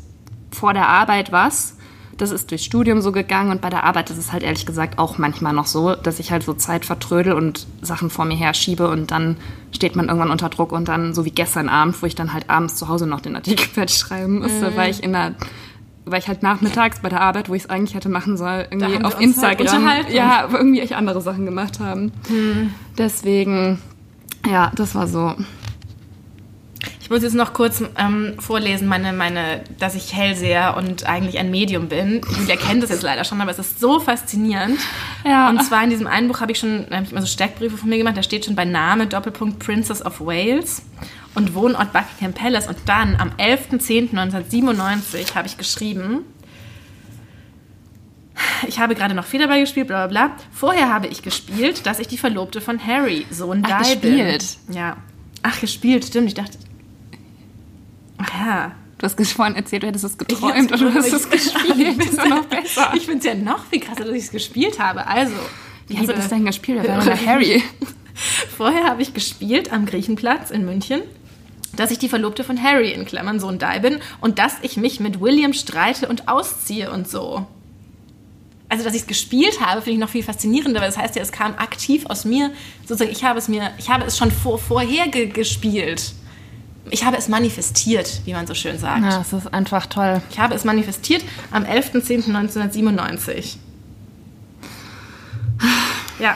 vor 0.51 0.73
der 0.73 0.87
Arbeit 0.87 1.31
was. 1.31 1.77
Das 2.17 2.29
ist 2.29 2.51
durchs 2.51 2.65
Studium 2.65 3.01
so 3.01 3.11
gegangen 3.11 3.49
und 3.49 3.61
bei 3.61 3.69
der 3.71 3.83
Arbeit 3.83 4.11
ist 4.11 4.17
es 4.17 4.31
halt 4.31 4.43
ehrlich 4.43 4.65
gesagt 4.67 4.99
auch 4.99 5.17
manchmal 5.17 5.53
noch 5.53 5.65
so, 5.65 5.95
dass 5.95 6.19
ich 6.19 6.31
halt 6.31 6.43
so 6.43 6.53
Zeit 6.53 6.85
vertrödel 6.85 7.33
und 7.33 7.65
Sachen 7.81 8.11
vor 8.11 8.25
mir 8.25 8.35
her 8.35 8.53
schiebe 8.53 8.89
und 8.89 9.09
dann 9.09 9.37
steht 9.71 9.95
man 9.95 10.07
irgendwann 10.07 10.29
unter 10.29 10.49
Druck 10.49 10.71
und 10.71 10.87
dann, 10.87 11.15
so 11.15 11.25
wie 11.25 11.31
gestern 11.31 11.67
Abend, 11.67 11.99
wo 11.99 12.05
ich 12.05 12.13
dann 12.13 12.33
halt 12.33 12.49
abends 12.49 12.75
zu 12.75 12.87
Hause 12.89 13.07
noch 13.07 13.21
den 13.21 13.35
Artikel 13.35 13.65
fertig 13.73 13.97
schreiben 13.97 14.39
musste, 14.39 14.75
weil 14.75 14.91
ich 14.91 15.01
in 15.01 15.13
der 15.13 15.33
weil 16.05 16.19
ich 16.19 16.27
halt 16.27 16.43
nachmittags 16.43 16.99
bei 16.99 17.09
der 17.09 17.21
Arbeit, 17.21 17.49
wo 17.49 17.53
ich 17.53 17.63
es 17.63 17.69
eigentlich 17.69 17.95
hätte 17.95 18.09
machen 18.09 18.37
sollen, 18.37 18.65
irgendwie 18.71 19.03
auf 19.03 19.13
halt 19.13 19.23
Instagram, 19.23 19.67
unterhalten. 19.67 20.13
ja, 20.13 20.47
irgendwie 20.51 20.81
echt 20.81 20.93
andere 20.93 21.21
Sachen 21.21 21.45
gemacht 21.45 21.79
haben. 21.79 22.11
Deswegen, 22.97 23.79
ja, 24.49 24.71
das 24.75 24.95
war 24.95 25.07
so. 25.07 25.35
Ich 27.11 27.13
muss 27.13 27.23
jetzt 27.23 27.35
noch 27.35 27.51
kurz 27.51 27.83
ähm, 27.97 28.35
vorlesen, 28.39 28.87
meine, 28.87 29.11
meine, 29.11 29.65
dass 29.79 29.95
ich 29.95 30.15
Hellseher 30.15 30.77
und 30.77 31.09
eigentlich 31.09 31.39
ein 31.39 31.51
Medium 31.51 31.89
bin. 31.89 32.21
Julia 32.39 32.55
kennt 32.55 32.83
das 32.83 32.89
jetzt 32.89 33.03
leider 33.03 33.25
schon, 33.25 33.41
aber 33.41 33.51
es 33.51 33.59
ist 33.59 33.81
so 33.81 33.99
faszinierend. 33.99 34.79
Ja. 35.25 35.49
Und 35.49 35.61
zwar 35.61 35.83
in 35.83 35.89
diesem 35.89 36.07
einen 36.07 36.29
Buch 36.29 36.39
habe 36.39 36.53
ich 36.53 36.59
schon 36.59 36.87
hab 36.89 37.03
ich 37.03 37.11
mal 37.11 37.19
so 37.19 37.27
Steckbriefe 37.27 37.75
von 37.75 37.89
mir 37.89 37.97
gemacht, 37.97 38.15
da 38.15 38.23
steht 38.23 38.45
schon 38.45 38.55
bei 38.55 38.63
Name 38.63 39.07
Doppelpunkt 39.07 39.59
Princess 39.59 40.01
of 40.01 40.21
Wales 40.21 40.83
und 41.35 41.53
Wohnort 41.53 41.91
Buckingham 41.91 42.31
Palace. 42.31 42.69
Und 42.69 42.77
dann 42.85 43.17
am 43.17 43.31
11.10.1997 43.31 45.35
habe 45.35 45.47
ich 45.47 45.57
geschrieben, 45.57 46.19
ich 48.65 48.79
habe 48.79 48.95
gerade 48.95 49.15
noch 49.15 49.25
Federball 49.25 49.59
gespielt, 49.59 49.87
bla 49.87 50.07
bla 50.07 50.27
bla. 50.27 50.37
Vorher 50.53 50.87
habe 50.87 51.07
ich 51.07 51.23
gespielt, 51.23 51.85
dass 51.85 51.99
ich 51.99 52.07
die 52.07 52.17
Verlobte 52.17 52.61
von 52.61 52.79
Harry, 52.87 53.25
Sohn 53.31 53.63
Ach, 53.65 53.81
Di 53.81 53.95
gespielt. 53.95 54.57
bin. 54.67 54.77
Ja. 54.77 54.95
Ach, 55.41 55.59
gespielt, 55.59 56.05
stimmt. 56.05 56.27
Ich 56.27 56.35
dachte. 56.35 56.57
Ach 58.21 58.45
ja. 58.45 58.71
Du 58.97 59.05
hast 59.05 59.33
vorhin 59.33 59.55
erzählt, 59.55 59.81
du 59.81 59.87
hättest 59.87 60.05
es 60.05 60.15
geträumt 60.15 60.71
oder 60.71 60.91
du 60.91 60.93
hast 60.93 61.11
es 61.11 61.27
gespielt. 61.27 61.99
Das 61.99 62.05
ist 62.05 62.17
ja 62.17 62.27
noch 62.27 62.45
besser. 62.49 62.93
Ich 62.95 63.05
finde 63.05 63.17
es 63.17 63.25
ja 63.25 63.33
noch 63.33 63.65
viel 63.65 63.79
krasser, 63.79 64.05
dass 64.05 64.13
ich 64.13 64.25
es 64.25 64.31
gespielt 64.31 64.77
habe. 64.77 65.07
Also, 65.07 65.33
Wie 65.87 65.97
hast 65.97 66.07
du 66.07 66.13
das 66.13 66.29
denn 66.29 66.45
gespielt? 66.45 66.79
Wer 66.83 66.97
war 66.97 67.03
denn 67.03 67.25
Harry? 67.25 67.63
Vorher 68.57 68.83
habe 68.83 69.01
ich 69.01 69.15
gespielt 69.15 69.73
am 69.73 69.87
Griechenplatz 69.87 70.51
in 70.51 70.65
München, 70.65 71.01
dass 71.75 71.89
ich 71.89 71.97
die 71.97 72.09
Verlobte 72.09 72.43
von 72.43 72.61
Harry 72.61 72.91
in 72.91 73.05
Klammern 73.05 73.39
Sohn 73.39 73.57
Di 73.57 73.79
bin 73.81 73.97
und 74.19 74.37
dass 74.37 74.57
ich 74.61 74.77
mich 74.77 74.99
mit 74.99 75.19
William 75.19 75.53
streite 75.53 76.07
und 76.07 76.27
ausziehe 76.27 76.91
und 76.91 77.09
so. 77.09 77.47
Also, 78.69 78.83
dass 78.83 78.93
ich 78.93 79.01
es 79.01 79.07
gespielt 79.07 79.61
habe, 79.61 79.81
finde 79.81 79.95
ich 79.95 79.99
noch 79.99 80.09
viel 80.09 80.23
faszinierender, 80.23 80.79
weil 80.79 80.87
das 80.87 80.97
heißt 80.97 81.15
ja, 81.15 81.23
es 81.23 81.31
kam 81.31 81.55
aktiv 81.55 82.05
aus 82.05 82.23
mir. 82.23 82.51
Sozusagen, 82.81 83.11
ich 83.11 83.23
habe 83.23 83.39
es 83.39 83.47
mir, 83.47 83.71
ich 83.79 83.89
habe 83.89 84.05
es 84.05 84.15
schon 84.15 84.29
vor, 84.29 84.59
vorher 84.59 85.07
ge 85.07 85.25
gespielt. 85.25 86.13
Ich 86.89 87.05
habe 87.05 87.15
es 87.17 87.27
manifestiert, 87.29 88.21
wie 88.25 88.33
man 88.33 88.47
so 88.47 88.53
schön 88.55 88.77
sagt. 88.77 89.03
Ja, 89.03 89.19
das 89.19 89.31
ist 89.33 89.53
einfach 89.53 89.85
toll. 89.85 90.21
Ich 90.31 90.39
habe 90.39 90.55
es 90.55 90.63
manifestiert 90.63 91.23
am 91.51 91.63
11.10.1997. 91.63 93.57
Ja, 96.19 96.35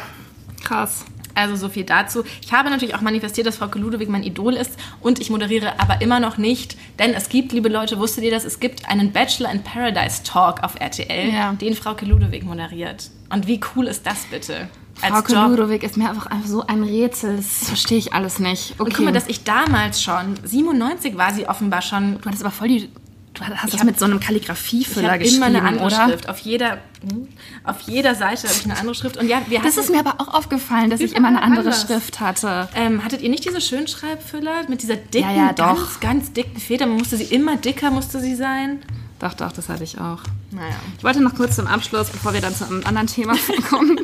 Krass. 0.63 1.05
also 1.33 1.55
so 1.55 1.69
viel 1.69 1.83
dazu. 1.83 2.23
Ich 2.41 2.53
habe 2.53 2.69
natürlich 2.69 2.95
auch 2.95 3.01
manifestiert, 3.01 3.47
dass 3.47 3.57
Frau 3.57 3.67
Ludewig 3.73 4.07
mein 4.09 4.23
Idol 4.23 4.53
ist 4.53 4.71
und 5.01 5.19
ich 5.19 5.29
moderiere 5.29 5.79
aber 5.79 6.01
immer 6.01 6.19
noch 6.19 6.37
nicht, 6.37 6.77
denn 6.99 7.13
es 7.13 7.29
gibt, 7.29 7.51
liebe 7.51 7.69
Leute, 7.69 7.99
wusstet 7.99 8.23
ihr 8.23 8.31
das? 8.31 8.45
Es 8.45 8.59
gibt 8.59 8.87
einen 8.87 9.11
Bachelor 9.11 9.51
in 9.51 9.63
Paradise 9.63 10.23
Talk 10.23 10.63
auf 10.63 10.79
RTL, 10.79 11.33
Ja. 11.33 11.53
den 11.53 11.75
Frau 11.75 11.95
Ludewig 12.01 12.43
moderiert. 12.43 13.09
Und 13.29 13.47
wie 13.47 13.59
cool 13.75 13.87
ist 13.87 14.05
das 14.05 14.25
bitte? 14.31 14.69
Frau 14.99 15.47
Ludowig 15.49 15.83
ist 15.83 15.97
mir 15.97 16.09
einfach, 16.09 16.25
einfach 16.27 16.47
so 16.47 16.65
ein 16.65 16.83
Rätsel. 16.83 17.37
Das 17.37 17.67
verstehe 17.67 17.97
ich 17.97 18.13
alles 18.13 18.39
nicht. 18.39 18.71
Okay. 18.77 18.83
Und 18.83 18.93
guck 18.95 19.05
mal, 19.05 19.11
dass 19.13 19.27
ich 19.27 19.43
damals 19.43 20.01
schon, 20.01 20.35
97 20.43 21.17
war 21.17 21.33
sie 21.33 21.47
offenbar 21.47 21.81
schon, 21.81 22.19
du 22.21 22.25
hattest 22.25 22.43
aber 22.43 22.51
voll 22.51 22.67
die. 22.69 22.89
Du 23.33 23.41
hast 23.43 23.73
das 23.73 23.81
hab- 23.81 23.85
mit 23.85 23.99
so 23.99 24.05
einem 24.05 24.19
ich 24.19 24.25
Kalligrafiefüller 24.25 25.09
habe 25.09 25.19
geschrieben, 25.19 25.37
immer 25.43 25.45
eine 25.47 25.61
andere 25.63 25.87
oder? 25.87 26.05
Schrift. 26.05 26.29
Auf 26.29 26.39
jeder, 26.39 26.77
hm, 27.01 27.27
auf 27.65 27.81
jeder 27.81 28.15
Seite 28.15 28.47
habe 28.47 28.57
ich 28.57 28.63
eine 28.63 28.77
andere 28.77 28.95
Schrift. 28.95 29.17
Und 29.17 29.27
ja, 29.27 29.41
wir 29.49 29.59
Das 29.61 29.75
ist 29.75 29.89
mir 29.89 29.99
aber 29.99 30.21
auch 30.21 30.33
aufgefallen, 30.33 30.89
dass 30.89 31.01
ich 31.01 31.13
immer 31.13 31.27
eine 31.27 31.41
andere 31.41 31.59
anders. 31.65 31.81
Schrift 31.81 32.21
hatte. 32.21 32.69
Ähm, 32.75 33.03
hattet 33.03 33.21
ihr 33.21 33.29
nicht 33.29 33.43
diese 33.43 33.59
Schönschreibfüller 33.59 34.69
mit 34.69 34.81
dieser 34.83 34.95
dicken, 34.95 35.29
Ja, 35.35 35.47
ja, 35.47 35.53
doch. 35.53 35.75
ganz, 35.75 35.99
ganz 35.99 36.31
dicken 36.31 36.57
Feder? 36.61 36.85
Man 36.85 36.95
musste 36.99 37.17
sie 37.17 37.25
immer 37.25 37.57
dicker, 37.57 37.91
musste 37.91 38.21
sie 38.21 38.35
sein. 38.35 38.79
Doch, 39.19 39.33
doch, 39.33 39.51
das 39.51 39.69
hatte 39.69 39.83
ich 39.83 39.99
auch. 39.99 40.19
Naja. 40.51 40.75
Ich 40.97 41.03
wollte 41.03 41.21
noch 41.21 41.35
kurz 41.35 41.55
zum 41.55 41.67
Abschluss, 41.67 42.09
bevor 42.09 42.33
wir 42.33 42.41
dann 42.41 42.53
zu 42.53 42.65
einem 42.65 42.83
anderen 42.85 43.07
Thema 43.07 43.35
kommen, 43.69 43.99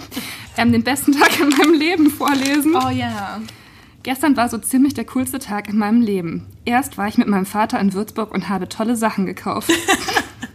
ähm, 0.57 0.71
den 0.71 0.83
besten 0.83 1.11
Tag 1.11 1.39
in 1.39 1.49
meinem 1.49 1.73
Leben 1.73 2.09
vorlesen. 2.09 2.75
Oh 2.75 2.89
ja. 2.89 3.41
Gestern 4.03 4.35
war 4.35 4.49
so 4.49 4.57
ziemlich 4.57 4.93
der 4.93 5.05
coolste 5.05 5.39
Tag 5.39 5.69
in 5.69 5.77
meinem 5.77 6.01
Leben. 6.01 6.47
Erst 6.65 6.97
war 6.97 7.07
ich 7.07 7.17
mit 7.17 7.27
meinem 7.27 7.45
Vater 7.45 7.79
in 7.79 7.93
Würzburg 7.93 8.33
und 8.33 8.49
habe 8.49 8.67
tolle 8.67 8.95
Sachen 8.95 9.25
gekauft. 9.25 9.71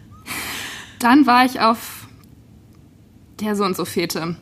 Dann 0.98 1.26
war 1.26 1.44
ich 1.44 1.60
auf 1.60 2.08
der 3.40 3.54
so 3.54 3.64
und 3.64 3.76
so 3.76 3.84
Fete. 3.84 4.36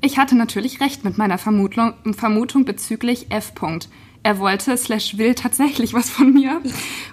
Ich 0.00 0.18
hatte 0.18 0.36
natürlich 0.36 0.80
recht 0.80 1.02
mit 1.02 1.16
meiner 1.16 1.38
Vermutung, 1.38 1.94
Vermutung 2.12 2.66
bezüglich 2.66 3.30
F. 3.30 3.52
-Punkt. 3.56 3.88
Er 4.22 4.38
wollte 4.38 4.76
slash 4.76 5.18
will 5.18 5.34
tatsächlich 5.34 5.92
was 5.94 6.10
von 6.10 6.32
mir 6.32 6.60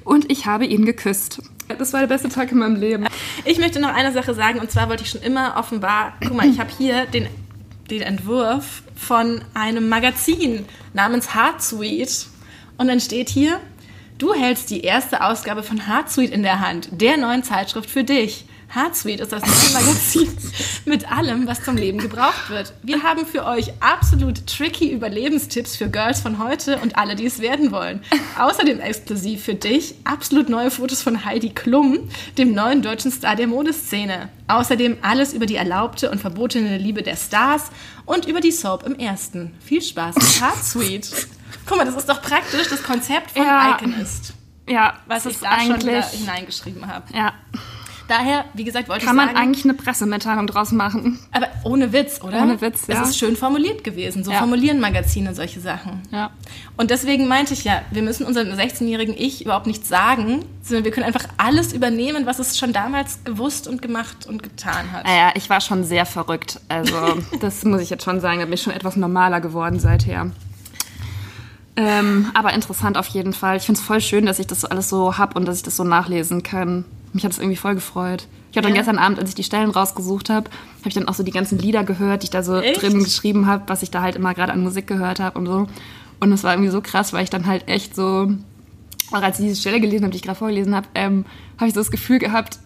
und 0.04 0.32
ich 0.32 0.46
habe 0.46 0.66
ihn 0.66 0.86
geküsst. 0.86 1.42
Das 1.78 1.94
war 1.94 2.00
der 2.02 2.08
beste 2.08 2.30
Tag 2.30 2.52
in 2.52 2.60
meinem 2.60 2.76
Leben. 2.76 3.06
Ich 3.46 3.60
möchte 3.60 3.80
noch 3.80 3.94
eine 3.94 4.12
Sache 4.12 4.34
sagen, 4.34 4.60
und 4.60 4.72
zwar 4.72 4.90
wollte 4.90 5.04
ich 5.04 5.10
schon 5.10 5.22
immer 5.22 5.56
offenbar, 5.58 6.14
guck 6.22 6.34
mal, 6.34 6.48
ich 6.48 6.60
habe 6.60 6.70
hier 6.78 7.06
den, 7.06 7.28
den 7.90 8.02
Entwurf 8.02 8.84
von 8.96 9.42
einem 9.54 9.90
Magazin 9.90 10.66
namens 10.94 11.36
Heartsuite. 11.36 12.26
Und 12.78 12.88
dann 12.88 13.00
steht 13.00 13.30
hier, 13.30 13.60
du 14.18 14.34
hältst 14.34 14.70
die 14.70 14.82
erste 14.82 15.24
Ausgabe 15.24 15.64
von 15.64 15.88
Heartsuite 15.88 16.34
in 16.34 16.44
der 16.44 16.60
Hand, 16.60 16.90
der 16.92 17.18
neuen 17.18 17.44
Zeitschrift 17.44 17.90
für 17.90 18.04
dich. 18.04 18.46
Heartsuite 18.74 19.24
ist 19.24 19.32
das 19.32 19.42
neue 19.42 19.84
Magazin 19.84 20.30
mit 20.86 21.12
allem, 21.12 21.46
was 21.48 21.64
zum 21.64 21.76
Leben 21.76 21.98
gebraucht 22.00 22.50
wird. 22.50 22.74
Wir 22.84 23.04
haben 23.04 23.26
für 23.26 23.46
euch 23.46 23.72
absolut 23.82 24.48
tricky 24.48 24.90
Überlebenstipps 24.92 25.76
für 25.76 25.90
Girls 25.90 26.22
von 26.22 26.40
heute 26.40 26.78
und 26.78 26.98
alle, 26.98 27.16
die 27.16 27.26
es 27.26 27.40
werden 27.40 27.72
wollen. 27.72 28.02
Außerdem 28.40 28.80
exklusiv 28.80 29.44
für 29.44 29.56
dich 29.56 29.96
absolut 30.06 30.48
neue 30.50 30.72
Fotos 30.72 31.02
von 31.02 31.26
Heidi 31.26 31.50
Klum, 31.50 32.10
dem 32.38 32.54
neuen 32.54 32.82
deutschen 32.82 33.12
Star 33.12 33.36
der 33.36 33.48
Modeszene. 33.48 34.30
Außerdem 34.48 34.98
alles 35.02 35.34
über 35.34 35.46
die 35.46 35.56
erlaubte 35.56 36.10
und 36.10 36.20
verbotene 36.20 36.78
Liebe 36.78 37.04
der 37.04 37.16
Stars 37.18 37.66
und 38.06 38.26
über 38.26 38.40
die 38.42 38.52
Soap 38.52 38.84
im 38.86 38.96
ersten. 38.96 39.54
Viel 39.64 39.82
Spaß 39.82 40.16
mit 40.16 40.42
Heartsuite. 40.42 41.10
Guck 41.66 41.78
mal, 41.78 41.86
das 41.86 41.96
ist 41.96 42.08
doch 42.10 42.22
praktisch 42.22 42.68
das 42.70 42.82
Konzept 42.84 43.32
von 43.32 43.44
Ja. 43.44 43.78
Iconist, 43.78 44.34
Ja, 44.68 44.94
was 45.08 45.26
ich 45.26 45.38
da 45.40 45.60
schon 45.62 45.74
eigentlich. 45.74 46.06
hineingeschrieben 46.06 46.88
habe. 46.88 47.06
Ja, 47.14 47.34
Daher, 48.12 48.44
wie 48.54 48.66
gesagt, 48.66 48.90
wollte 48.90 49.06
kann 49.06 49.16
ich 49.16 49.18
man 49.18 49.28
sagen, 49.30 49.40
eigentlich 49.40 49.64
eine 49.64 49.74
Pressemitteilung 49.74 50.46
draus 50.46 50.74
machen. 50.74 51.18
aber 51.32 51.48
ohne 51.64 51.94
Witz, 51.94 52.20
oder? 52.22 52.42
Ohne 52.42 52.60
Witz, 52.60 52.88
ja. 52.88 53.02
Es 53.02 53.12
ist 53.12 53.18
schön 53.18 53.38
formuliert 53.38 53.86
gewesen. 53.86 54.26
So 54.26 54.32
Ja. 54.32 54.40
formulieren 54.40 54.82
Magazine 54.82 55.34
solche 55.34 55.62
Sachen. 55.62 56.02
Ja. 56.12 56.32
Und 56.76 56.92
deswegen 56.92 57.30
meinte 57.30 57.54
ich 57.54 57.64
ja, 57.64 57.84
wir 57.90 58.02
müssen 58.02 58.26
unserem 58.26 58.50
16-jährigen 58.50 59.16
Ich 59.18 59.46
überhaupt 59.46 59.66
nichts 59.66 59.88
sagen, 59.88 60.44
sondern 60.62 60.84
wir 60.84 60.92
können 60.92 61.06
einfach 61.06 61.24
alles 61.38 61.72
übernehmen, 61.72 62.26
was 62.26 62.40
es 62.40 62.58
schon 62.58 62.74
damals 62.74 63.24
gewusst 63.24 63.66
und 63.70 63.82
gemacht 63.82 64.26
und 64.28 64.44
getan 64.44 64.92
hat. 64.92 65.06
Naja, 65.06 65.32
ich 65.36 65.50
war 65.50 65.62
schon 65.62 65.86
sehr 65.86 66.06
verrückt. 66.06 66.60
Also, 66.68 66.94
das 67.40 67.64
muss 67.64 67.80
ich 67.80 67.90
jetzt 67.90 68.04
schon 68.04 68.20
sagen. 68.20 68.40
Da 68.40 68.44
bin 68.46 68.56
ich 68.56 68.62
schon 68.62 68.74
etwas 68.74 68.98
normaler 68.98 69.40
geworden 69.40 69.80
seither. 69.80 70.32
Ähm, 71.78 72.30
aber 72.34 72.52
interessant 72.52 72.98
auf 72.98 73.08
jeden 73.08 73.32
Fall. 73.32 73.56
Ich 73.56 73.64
finde 73.64 73.80
es 73.80 73.86
voll 73.88 74.02
schön, 74.02 74.26
dass 74.26 74.40
ich 74.40 74.48
das 74.48 74.66
alles 74.66 74.90
so 74.90 75.18
hab 75.18 75.38
und 75.38 75.46
dass 75.46 75.56
ich 75.56 75.64
das 75.64 75.78
so 75.78 75.86
nachlesen 75.86 76.44
kann. 76.44 76.84
Mich 77.14 77.24
hat 77.26 77.32
es 77.32 77.40
irgendwie 77.40 77.58
voll 77.58 77.76
gefreut. 77.76 78.28
Ich 78.52 78.58
habe 78.58 78.68
dann 78.68 78.76
Ja. 78.76 78.82
gestern 78.82 78.98
Abend, 78.98 79.20
als 79.20 79.30
ich 79.30 79.36
die 79.36 79.44
Stellen 79.44 79.70
rausgesucht 79.70 80.30
habe, 80.30 80.50
habe 80.50 80.88
ich 80.90 80.94
dann 80.94 81.08
auch 81.08 81.14
so 81.14 81.24
die 81.24 81.32
ganzen 81.32 81.58
Lieder 81.58 81.84
gehört, 81.84 82.24
die 82.24 82.26
ich 82.26 82.30
da 82.32 82.44
so 82.44 82.60
Echt? 82.60 82.82
drin 82.82 83.04
geschrieben 83.04 83.48
habe, 83.48 83.64
was 83.68 83.84
ich 83.84 83.92
da 83.92 84.02
halt 84.02 84.16
immer 84.16 84.34
gerade 84.34 84.52
an 84.54 84.62
Musik 84.64 84.88
gehört 84.88 85.20
habe 85.20 85.38
und 85.40 85.46
so. 85.46 85.68
Und 86.20 86.32
es 86.32 86.44
war 86.44 86.54
irgendwie 86.54 86.70
so 86.72 86.82
krass, 86.82 87.14
weil 87.14 87.24
ich 87.24 87.30
dann 87.30 87.46
halt 87.48 87.68
echt 87.68 87.96
so, 87.96 88.32
auch 89.12 89.22
als 89.22 89.40
ich 89.40 89.46
diese 89.48 89.60
Stelle 89.60 89.80
gelesen 89.82 90.04
habe, 90.04 90.12
die 90.12 90.18
ich 90.18 90.24
gerade 90.24 90.38
vorgelesen 90.38 90.76
habe, 90.76 90.88
ähm, 90.96 91.26
habe 91.58 91.68
ich 91.68 91.74
so 91.74 91.80
das 91.80 91.92
Gefühl 91.92 92.20
gehabt, 92.20 92.60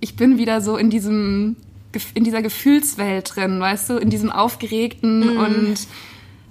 ich 0.00 0.16
bin 0.16 0.38
wieder 0.38 0.60
so 0.60 0.76
in 0.76 0.90
diesem 0.90 1.56
in 2.14 2.22
dieser 2.22 2.40
Gefühlswelt 2.40 3.34
drin, 3.34 3.58
weißt 3.58 3.90
du, 3.90 3.96
in 3.96 4.10
diesem 4.10 4.30
aufgeregten 4.30 5.36
und 5.36 5.76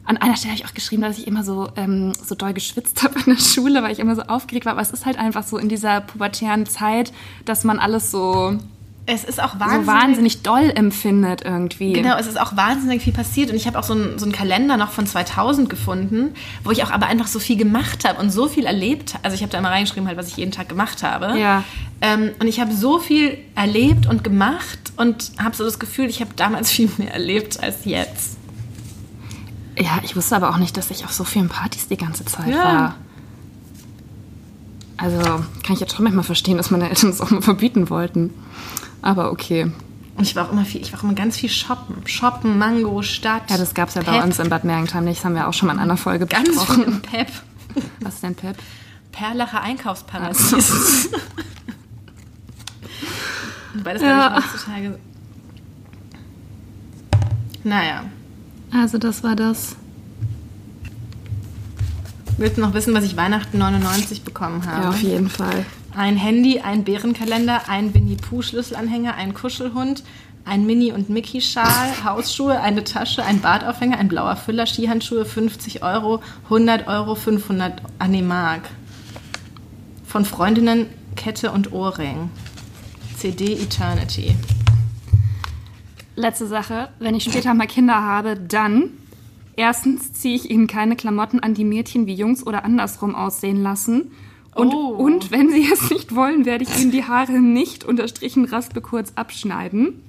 an 0.10 0.18
einer 0.18 0.36
Stelle 0.36 0.54
habe 0.54 0.64
ich 0.64 0.68
auch 0.68 0.74
geschrieben, 0.74 1.04
dass 1.04 1.20
ich 1.20 1.28
immer 1.28 1.44
so 1.44 1.70
ähm, 1.76 2.14
so 2.26 2.34
doll 2.34 2.54
geschwitzt 2.54 3.04
habe 3.04 3.20
in 3.20 3.36
der 3.36 3.42
Schule, 3.42 3.84
weil 3.84 3.92
ich 3.92 4.00
immer 4.00 4.16
so 4.16 4.24
aufgeregt 4.24 4.66
war. 4.66 4.74
Aber 4.74 4.82
es 4.82 4.90
ist 4.90 5.06
halt 5.06 5.20
einfach 5.20 5.44
so 5.44 5.58
in 5.58 5.70
dieser 5.70 6.02
pubertären 6.02 6.66
Zeit, 6.66 7.14
dass 7.46 7.64
man 7.64 7.78
alles 7.78 8.10
so 8.10 8.58
Es 9.06 9.24
ist 9.24 9.42
auch 9.42 9.54
so 9.54 9.60
wahnsinnig, 9.60 9.88
wahnsinnig 9.88 10.42
doll 10.42 10.72
empfindet 10.74 11.44
irgendwie. 11.46 11.94
Genau, 11.94 12.18
es 12.18 12.26
ist 12.26 12.42
auch 12.42 12.58
wahnsinnig 12.58 13.04
viel 13.04 13.14
passiert 13.14 13.52
und 13.52 13.56
ich 13.56 13.68
habe 13.68 13.78
auch 13.78 13.84
so 13.84 13.94
einen, 13.94 14.18
so 14.18 14.26
einen 14.26 14.32
Kalender 14.32 14.78
noch 14.78 14.90
von 14.90 15.06
2000 15.06 15.70
gefunden, 15.70 16.34
wo 16.64 16.72
ich 16.72 16.84
auch 16.84 16.90
aber 16.90 17.06
einfach 17.06 17.28
so 17.28 17.38
viel 17.38 17.58
gemacht 17.58 18.04
habe 18.04 18.20
und 18.20 18.32
so 18.32 18.48
viel 18.48 18.66
erlebt. 18.66 19.14
Also 19.22 19.36
ich 19.36 19.44
habe 19.44 19.52
da 19.52 19.60
immer 19.60 19.70
reingeschrieben, 19.70 20.08
halt, 20.08 20.18
was 20.18 20.30
ich 20.30 20.38
jeden 20.38 20.52
Tag 20.52 20.70
gemacht 20.70 21.04
habe. 21.04 21.38
Ja. 21.40 21.64
Ähm, 22.02 22.32
und 22.40 22.48
ich 22.48 22.60
habe 22.60 22.74
so 22.74 22.98
viel 22.98 23.38
erlebt 23.54 24.08
und 24.08 24.24
gemacht 24.24 24.80
und 24.98 25.34
habe 25.38 25.56
so 25.56 25.66
das 25.66 25.78
Gefühl, 25.78 26.10
ich 26.10 26.20
habe 26.20 26.32
damals 26.36 26.72
viel 26.72 26.90
mehr 26.98 27.14
erlebt 27.14 27.62
als 27.62 27.86
jetzt. 27.86 28.39
Ja, 29.80 30.00
ich 30.04 30.16
wusste 30.16 30.36
aber 30.36 30.50
auch 30.50 30.58
nicht, 30.58 30.76
dass 30.78 30.92
ich 30.92 31.06
auf 31.06 31.14
so 31.14 31.24
vielen 31.24 31.48
Partys 31.50 31.88
die 31.88 31.98
ganze 31.98 32.26
Zeit 32.26 32.50
Ja. 32.50 32.64
war. 32.64 32.96
Also 34.98 35.18
kann 35.22 35.74
ich 35.74 35.80
jetzt 35.80 35.96
schon 35.96 36.04
manchmal 36.04 36.26
verstehen, 36.26 36.58
dass 36.58 36.70
meine 36.72 36.90
Eltern 36.90 37.10
es 37.12 37.22
auch 37.22 37.30
mal 37.32 37.42
verbieten 37.42 37.90
wollten. 37.90 38.32
Aber 39.02 39.32
okay. 39.32 39.72
Und 40.18 40.24
ich 40.24 40.36
war 40.36 40.46
auch 40.48 40.52
immer 40.52 40.66
viel, 40.66 40.82
ich 40.82 40.92
war 40.92 41.00
auch 41.00 41.04
immer 41.04 41.14
ganz 41.14 41.38
viel 41.38 41.48
shoppen. 41.50 42.06
Shoppen, 42.06 42.58
Mango, 42.58 43.02
Stadt. 43.04 43.50
Ja, 43.50 43.58
das 43.58 43.74
gab 43.74 43.88
es 43.88 43.96
ja 43.96 44.02
bei 44.02 44.12
Pep. 44.18 44.24
uns 44.26 44.38
in 44.40 44.50
Bad 44.50 44.66
Mergentheim 44.66 45.06
nicht. 45.06 45.20
Das 45.20 45.26
haben 45.26 45.36
wir 45.36 45.48
auch 45.48 45.54
schon 45.54 45.68
mal 45.68 45.74
in 45.76 45.80
einer 45.80 45.96
Folge 45.96 46.26
Ganz 46.26 46.50
viel 46.50 46.58
besprochen. 46.58 46.84
im 46.84 47.02
Pep. 47.02 47.28
Was 48.02 48.16
ist 48.16 48.24
denn 48.24 48.36
Pep? 48.36 48.58
Perlacher 49.14 49.62
Einkaufsparadies. 49.62 50.52
Wobei 53.76 53.94
das, 53.94 54.02
Ja. 54.02 54.36
heutzutage... 54.36 55.00
Naja. 57.64 58.04
Also 58.72 58.98
das 58.98 59.24
war 59.24 59.36
das. 59.36 59.76
Willst 62.38 62.58
du 62.58 62.62
noch 62.62 62.74
wissen, 62.74 62.94
was 62.94 63.04
ich 63.04 63.18
Weihnachten 63.18 63.58
99 63.58 64.24
bekommen 64.24 64.66
habe? 64.66 64.84
Ja, 64.84 64.90
auf 64.90 65.02
jeden 65.02 65.30
Fall. 65.30 65.66
Ein 65.96 66.16
Handy, 66.16 66.60
ein 66.60 66.84
Bärenkalender, 66.84 67.68
ein 67.68 67.94
Winnie 67.94 68.16
Pooh 68.16 68.42
Schlüsselanhänger, 68.42 69.16
ein 69.16 69.34
Kuschelhund, 69.34 70.04
ein 70.46 70.66
Mini- 70.66 70.94
und 70.94 71.10
Mickey-Schal, 71.10 72.04
Hausschuhe, 72.06 72.60
eine 72.62 72.84
Tasche, 72.84 73.24
ein 73.26 73.42
Bartaufhänger, 73.42 73.98
ein 73.98 74.08
blauer 74.08 74.36
Füller, 74.36 74.66
Skihandschuhe, 74.66 75.26
50 75.26 75.84
Euro, 75.84 76.22
100 76.46 76.88
Euro, 76.88 77.16
500 77.16 77.82
Mark. 78.24 78.70
Von 80.06 80.26
Freundinnen 80.26 80.88
Kette 81.16 81.52
und 81.52 81.74
Ohrring. 81.74 82.30
CD 83.18 83.54
Eternity. 83.54 84.36
Letzte 86.20 86.48
Sache, 86.48 86.90
wenn 87.00 87.16
ich 87.16 87.24
später 87.24 87.54
mal 87.54 87.66
Kinder 87.66 88.04
habe, 88.04 88.36
dann 88.36 88.90
erstens 89.56 90.12
ziehe 90.12 90.36
ich 90.36 90.50
ihnen 90.50 90.68
keine 90.68 90.98
Klamotten 90.98 91.40
an, 91.40 91.54
die 91.54 91.64
Mädchen 91.64 92.08
wie 92.08 92.14
Jungs 92.14 92.46
oder 92.46 92.66
andersrum 92.66 93.16
aussehen 93.16 93.64
lassen. 93.64 94.12
Und, 94.54 94.74
Oh. 94.74 94.90
und 94.98 95.32
wenn 95.32 95.50
sie 95.50 95.72
es 95.72 95.90
nicht 95.90 96.14
wollen, 96.14 96.44
werde 96.44 96.66
ich 96.66 96.78
ihnen 96.82 96.92
die 96.92 97.06
Haare 97.06 97.40
nicht 97.40 97.86
unterstrichen 97.86 98.44
raspe 98.44 98.82
kurz 98.82 99.14
abschneiden. 99.16 100.04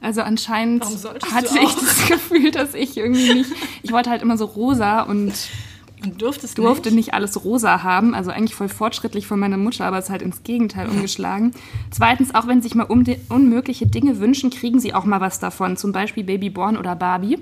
Also 0.00 0.20
anscheinend 0.22 0.84
hatte 0.84 1.58
ich 1.60 1.74
das 1.74 2.06
Gefühl, 2.06 2.52
dass 2.52 2.74
ich 2.74 2.96
irgendwie 2.96 3.34
nicht. 3.34 3.50
Ich 3.82 3.90
wollte 3.90 4.10
halt 4.10 4.22
immer 4.22 4.36
so 4.36 4.44
rosa 4.44 5.02
und 5.02 5.32
Durftest 6.16 6.58
durfte 6.58 6.90
nicht? 6.90 6.96
nicht 6.96 7.14
alles 7.14 7.44
rosa 7.44 7.82
haben. 7.82 8.14
Also 8.14 8.30
eigentlich 8.30 8.54
voll 8.54 8.68
fortschrittlich 8.68 9.26
von 9.26 9.38
meiner 9.38 9.56
Mutter, 9.56 9.84
aber 9.84 9.98
es 9.98 10.06
ist 10.06 10.10
halt 10.10 10.22
ins 10.22 10.42
Gegenteil 10.42 10.88
umgeschlagen. 10.90 11.52
Zweitens, 11.90 12.34
auch 12.34 12.46
wenn 12.46 12.62
sie 12.62 12.68
sich 12.68 12.74
mal 12.74 12.84
um 12.84 13.04
unmögliche 13.28 13.86
Dinge 13.86 14.18
wünschen, 14.20 14.50
kriegen 14.50 14.80
sie 14.80 14.94
auch 14.94 15.04
mal 15.04 15.20
was 15.20 15.38
davon. 15.40 15.76
Zum 15.76 15.92
Beispiel 15.92 16.24
Babyborn 16.24 16.76
oder 16.76 16.94
Barbie. 16.94 17.38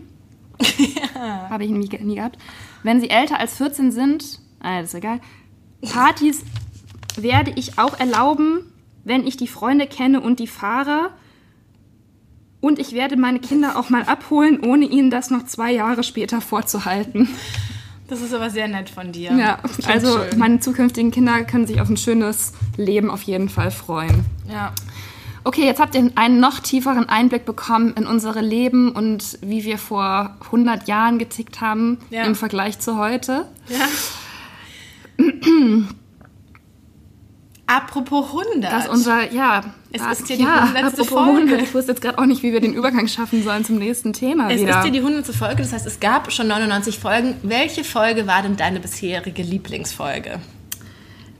Habe 1.50 1.64
ich 1.64 1.70
nie, 1.70 1.88
nie 2.00 2.14
gehabt. 2.14 2.38
Wenn 2.82 3.00
sie 3.00 3.10
älter 3.10 3.38
als 3.38 3.56
14 3.56 3.92
sind, 3.92 4.40
ah, 4.60 4.80
das 4.80 4.90
ist 4.90 4.94
egal. 4.94 5.20
Partys 5.82 6.42
werde 7.16 7.52
ich 7.56 7.78
auch 7.78 7.98
erlauben, 7.98 8.60
wenn 9.04 9.26
ich 9.26 9.36
die 9.36 9.48
Freunde 9.48 9.86
kenne 9.86 10.20
und 10.20 10.40
die 10.40 10.46
Fahrer. 10.46 11.10
Und 12.60 12.78
ich 12.78 12.92
werde 12.92 13.16
meine 13.16 13.38
Kinder 13.38 13.78
auch 13.78 13.90
mal 13.90 14.04
abholen, 14.04 14.60
ohne 14.64 14.86
ihnen 14.86 15.10
das 15.10 15.30
noch 15.30 15.44
zwei 15.44 15.72
Jahre 15.72 16.02
später 16.02 16.40
vorzuhalten. 16.40 17.28
Das 18.08 18.20
ist 18.20 18.32
aber 18.32 18.50
sehr 18.50 18.68
nett 18.68 18.88
von 18.88 19.10
dir. 19.12 19.32
Ja, 19.32 19.58
also 19.88 20.18
schön. 20.18 20.38
meine 20.38 20.60
zukünftigen 20.60 21.10
Kinder 21.10 21.42
können 21.44 21.66
sich 21.66 21.80
auf 21.80 21.88
ein 21.88 21.96
schönes 21.96 22.52
Leben 22.76 23.10
auf 23.10 23.22
jeden 23.22 23.48
Fall 23.48 23.70
freuen. 23.70 24.24
Ja. 24.48 24.72
Okay, 25.42 25.64
jetzt 25.64 25.80
habt 25.80 25.94
ihr 25.94 26.10
einen 26.16 26.40
noch 26.40 26.58
tieferen 26.60 27.08
Einblick 27.08 27.44
bekommen 27.44 27.94
in 27.96 28.06
unsere 28.06 28.40
Leben 28.40 28.90
und 28.92 29.38
wie 29.42 29.64
wir 29.64 29.78
vor 29.78 30.36
100 30.46 30.88
Jahren 30.88 31.18
getickt 31.18 31.60
haben 31.60 31.98
Ja. 32.10 32.24
im 32.24 32.34
Vergleich 32.34 32.78
zu 32.78 32.96
heute. 32.98 33.46
ja. 33.68 33.88
Apropos 37.66 38.26
100. 38.26 38.72
Das 38.72 38.84
ist 38.84 38.90
unser, 38.90 39.32
ja. 39.32 39.62
Es 39.92 40.00
ah, 40.00 40.12
ist 40.12 40.28
ja 40.28 40.36
die 40.36 40.42
ja, 40.42 40.62
100. 40.62 40.84
apropos 40.84 41.08
Folge. 41.08 41.32
100. 41.32 41.62
Ich 41.62 41.74
wusste 41.74 41.92
jetzt 41.92 42.00
gerade 42.00 42.18
auch 42.18 42.26
nicht, 42.26 42.42
wie 42.42 42.52
wir 42.52 42.60
den 42.60 42.74
Übergang 42.74 43.08
schaffen 43.08 43.42
sollen 43.42 43.64
zum 43.64 43.76
nächsten 43.78 44.12
Thema 44.12 44.50
Es 44.50 44.60
wieder. 44.60 44.78
ist 44.78 44.84
ja 44.84 44.90
die 44.90 44.98
100. 45.00 45.26
Folge, 45.34 45.62
das 45.62 45.72
heißt, 45.72 45.86
es 45.86 45.98
gab 45.98 46.30
schon 46.32 46.46
99 46.46 46.98
Folgen. 46.98 47.34
Welche 47.42 47.82
Folge 47.82 48.26
war 48.26 48.42
denn 48.42 48.56
deine 48.56 48.78
bisherige 48.78 49.42
Lieblingsfolge? 49.42 50.38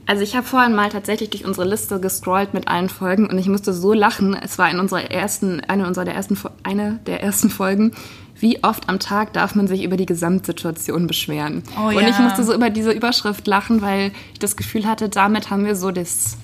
Also 0.05 0.23
ich 0.23 0.35
habe 0.35 0.47
vorhin 0.47 0.73
mal 0.73 0.89
tatsächlich 0.89 1.29
durch 1.31 1.45
unsere 1.45 1.67
Liste 1.67 1.99
gescrollt 1.99 2.53
mit 2.53 2.69
allen 2.69 2.87
Folgen 2.87 3.29
und 3.29 3.37
ich 3.37 3.47
musste 3.47 3.73
so 3.73 3.91
lachen. 3.91 4.37
Es 4.41 4.57
war 4.57 4.69
in 4.71 4.79
unserer 4.79 5.11
ersten, 5.11 5.61
eine 5.61 5.85
unserer 5.85 6.05
der 6.05 6.15
ersten, 6.15 6.37
eine 6.63 6.99
der 7.05 7.21
ersten 7.21 7.49
Folgen. 7.49 7.91
Wie 8.39 8.63
oft 8.63 8.87
am 8.87 8.99
Tag 8.99 9.33
darf 9.33 9.55
man 9.55 9.67
sich 9.67 9.83
über 9.83 9.97
die 9.97 10.05
Gesamtsituation 10.05 11.07
beschweren? 11.07 11.63
Oh 11.77 11.87
und 11.87 11.95
ja. 12.01 12.09
ich 12.09 12.19
musste 12.19 12.43
so 12.43 12.53
über 12.53 12.69
diese 12.69 12.91
Überschrift 12.91 13.47
lachen, 13.47 13.81
weil 13.81 14.11
ich 14.33 14.39
das 14.39 14.55
Gefühl 14.55 14.85
hatte, 14.85 15.09
damit 15.09 15.49
haben 15.49 15.65
wir 15.65 15.75
so 15.75 15.91
das 15.91 16.37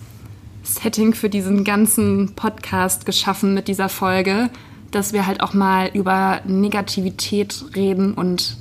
Setting 0.63 1.13
für 1.13 1.29
diesen 1.29 1.63
ganzen 1.63 2.33
Podcast 2.35 3.05
geschaffen 3.05 3.53
mit 3.53 3.67
dieser 3.67 3.89
Folge, 3.89 4.49
dass 4.91 5.13
wir 5.13 5.27
halt 5.27 5.41
auch 5.41 5.53
mal 5.53 5.89
über 5.93 6.41
Negativität 6.45 7.63
reden 7.75 8.13
und 8.13 8.57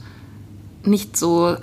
nicht 0.84 1.16
so 1.16 1.56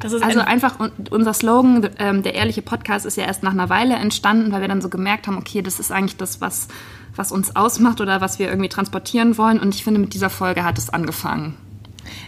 Das 0.00 0.12
ist 0.12 0.22
also 0.22 0.40
ein, 0.40 0.46
einfach 0.46 0.78
un- 0.80 0.92
unser 1.10 1.34
Slogan, 1.34 1.88
ähm, 1.98 2.22
der 2.22 2.34
ehrliche 2.34 2.62
Podcast, 2.62 3.04
ist 3.06 3.16
ja 3.16 3.24
erst 3.24 3.42
nach 3.42 3.52
einer 3.52 3.68
Weile 3.68 3.94
entstanden, 3.96 4.52
weil 4.52 4.60
wir 4.60 4.68
dann 4.68 4.80
so 4.80 4.88
gemerkt 4.88 5.26
haben, 5.26 5.36
okay, 5.36 5.62
das 5.62 5.80
ist 5.80 5.90
eigentlich 5.92 6.16
das, 6.16 6.40
was, 6.40 6.68
was 7.14 7.32
uns 7.32 7.54
ausmacht 7.56 8.00
oder 8.00 8.20
was 8.20 8.38
wir 8.38 8.48
irgendwie 8.48 8.68
transportieren 8.68 9.36
wollen. 9.38 9.60
Und 9.60 9.74
ich 9.74 9.84
finde, 9.84 10.00
mit 10.00 10.14
dieser 10.14 10.30
Folge 10.30 10.64
hat 10.64 10.78
es 10.78 10.90
angefangen. 10.90 11.56